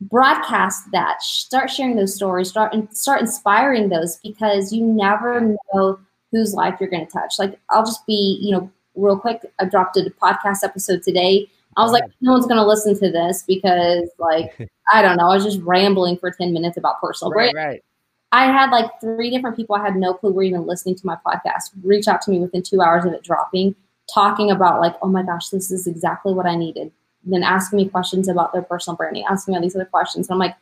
broadcast 0.00 0.90
that 0.92 1.22
start 1.22 1.70
sharing 1.70 1.96
those 1.96 2.14
stories 2.14 2.48
start 2.48 2.74
and 2.74 2.94
start 2.94 3.20
inspiring 3.20 3.88
those 3.88 4.16
because 4.16 4.72
you 4.72 4.84
never 4.84 5.56
know 5.72 5.98
whose 6.32 6.52
life 6.52 6.76
you're 6.78 6.90
going 6.90 7.06
to 7.06 7.12
touch. 7.12 7.38
Like 7.38 7.58
i'll 7.70 7.84
just 7.84 8.06
be 8.06 8.38
you 8.42 8.52
know 8.52 8.70
real 8.96 9.18
quick 9.18 9.40
i 9.60 9.64
dropped 9.64 9.96
a 9.96 10.12
podcast 10.22 10.62
episode 10.62 11.02
today. 11.02 11.48
I 11.76 11.82
was 11.82 11.92
like 11.92 12.04
no 12.20 12.32
one's 12.32 12.46
going 12.46 12.58
to 12.58 12.66
listen 12.66 12.94
to 12.98 13.10
this 13.10 13.44
because 13.46 14.10
like 14.18 14.68
i 14.92 15.00
don't 15.00 15.16
know 15.16 15.30
i 15.30 15.34
was 15.34 15.44
just 15.44 15.60
rambling 15.62 16.18
for 16.18 16.30
10 16.30 16.52
minutes 16.52 16.76
about 16.76 17.00
personal 17.00 17.32
right, 17.32 17.52
brand 17.52 17.68
right. 17.68 17.84
I 18.32 18.46
had 18.46 18.70
like 18.70 18.90
three 19.00 19.30
different 19.30 19.56
people 19.56 19.76
I 19.76 19.84
had 19.84 19.94
no 19.96 20.12
clue 20.12 20.32
were 20.32 20.42
even 20.42 20.66
listening 20.66 20.96
to 20.96 21.06
my 21.06 21.16
podcast 21.24 21.70
reach 21.82 22.08
out 22.08 22.20
to 22.22 22.30
me 22.30 22.40
within 22.40 22.62
two 22.62 22.82
hours 22.82 23.04
of 23.04 23.12
it 23.12 23.22
dropping 23.22 23.74
talking 24.12 24.50
about 24.50 24.80
like, 24.80 24.94
oh 25.02 25.08
my 25.08 25.22
gosh, 25.22 25.48
this 25.48 25.70
is 25.70 25.86
exactly 25.86 26.32
what 26.32 26.46
I 26.46 26.56
needed. 26.56 26.92
Then 27.24 27.42
asking 27.42 27.78
me 27.78 27.88
questions 27.88 28.28
about 28.28 28.52
their 28.52 28.62
personal 28.62 28.96
branding, 28.96 29.24
asking 29.28 29.52
me 29.52 29.56
all 29.56 29.62
these 29.62 29.74
other 29.74 29.84
questions. 29.86 30.28
And 30.28 30.34
I'm 30.34 30.38
like, 30.38 30.56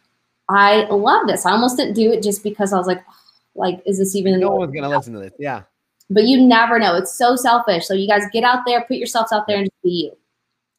I 0.48 0.85
love 0.90 1.26
this. 1.26 1.46
I 1.46 1.52
almost 1.52 1.76
didn't 1.76 1.94
do 1.94 2.12
it 2.12 2.22
just 2.22 2.42
because 2.42 2.72
I 2.72 2.78
was 2.78 2.87
like, 2.87 3.02
like, 3.55 3.83
is 3.87 3.98
this 3.98 4.14
even? 4.14 4.38
No 4.40 4.50
one's 4.50 4.72
gonna 4.72 4.88
listen 4.88 5.12
to 5.14 5.20
this. 5.20 5.33
Yeah. 5.38 5.62
But 6.11 6.24
you 6.24 6.40
never 6.40 6.78
know. 6.78 6.96
It's 6.96 7.14
so 7.14 7.37
selfish. 7.37 7.87
So 7.87 7.94
you 7.94 8.07
guys 8.07 8.22
get 8.33 8.44
out 8.44 8.61
there, 8.66 8.83
put 8.83 8.96
yourselves 8.96 9.33
out 9.33 9.46
there, 9.46 9.57
and 9.59 9.66
just 9.66 9.83
be 9.83 9.90
you. 9.90 10.16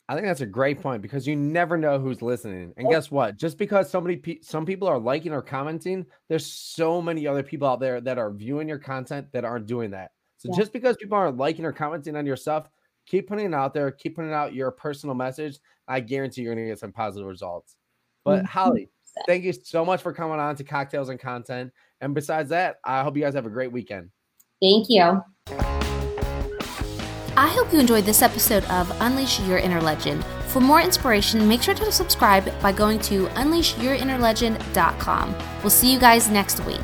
I 0.10 0.16
think 0.16 0.28
that's 0.28 0.42
a 0.42 0.46
great 0.46 0.82
point 0.82 1.02
because 1.02 1.26
you 1.26 1.36
never 1.36 1.78
know 1.78 1.98
who's 1.98 2.22
listening. 2.22 2.74
And 2.78 2.90
guess 2.90 3.10
what? 3.10 3.38
Just 3.38 3.58
because 3.58 3.90
somebody, 3.90 4.18
pe- 4.18 4.42
some 4.42 4.66
people 4.66 4.88
are 4.88 5.00
liking 5.00 5.32
or 5.32 5.42
commenting, 5.42 6.06
there's 6.28 6.46
so 6.46 7.02
many 7.02 7.26
other 7.26 7.42
people 7.42 7.68
out 7.68 7.80
there 7.80 8.02
that 8.02 8.18
are 8.18 8.30
viewing 8.30 8.68
your 8.68 8.80
content 8.80 9.28
that 9.32 9.46
aren't 9.46 9.66
doing 9.66 9.92
that. 9.92 10.12
So 10.44 10.50
yeah. 10.52 10.58
just 10.58 10.74
because 10.74 10.98
people 10.98 11.18
aren't 11.18 11.38
liking 11.38 11.64
or 11.64 11.72
commenting 11.72 12.18
on 12.18 12.26
your 12.26 12.36
stuff, 12.36 12.68
keep 13.06 13.30
putting 13.30 13.46
it 13.46 13.54
out 13.54 13.74
there, 13.74 13.92
keep 13.92 14.18
putting 14.18 14.34
out 14.34 14.54
your 14.54 14.72
personal 14.72 15.16
message. 15.16 15.58
I 15.88 16.02
guarantee 16.02 16.42
you're 16.42 16.54
going 16.54 16.66
to 16.66 16.72
get 16.72 16.80
some 16.80 16.92
positive 16.92 17.26
results. 17.26 17.78
But 18.26 18.40
mm-hmm. 18.40 18.48
Hollie, 18.48 18.90
thank 19.26 19.46
you 19.46 19.54
so 19.54 19.86
much 19.86 20.02
for 20.02 20.12
coming 20.12 20.42
on 20.42 20.58
to 20.58 20.66
Cocktails 20.66 21.08
and 21.08 21.18
Content. 21.18 21.72
And 22.02 22.14
besides 22.14 22.50
that, 22.50 22.76
I 22.84 23.04
hope 23.04 23.16
you 23.16 23.24
guys 23.24 23.36
have 23.36 23.46
a 23.46 23.50
great 23.50 23.72
weekend. 23.72 24.10
Thank 24.62 24.88
you. 24.90 25.22
I 27.36 27.48
hope 27.48 27.72
you 27.72 27.80
enjoyed 27.80 28.04
this 28.04 28.22
episode 28.22 28.66
of 28.66 28.92
Unleash 29.02 29.40
Your 29.42 29.60
Inner 29.60 29.82
Legend. 29.82 30.26
For 30.48 30.60
more 30.60 30.82
inspiration, 30.82 31.48
make 31.48 31.64
sure 31.64 31.74
to 31.74 31.90
subscribe 31.90 32.52
by 32.62 32.74
going 32.74 33.00
to 33.00 33.28
unleashyourinnerlegend.com. 33.28 35.36
We'll 35.62 35.70
see 35.70 35.90
you 35.92 36.00
guys 36.00 36.30
next 36.30 36.66
week. 36.66 36.82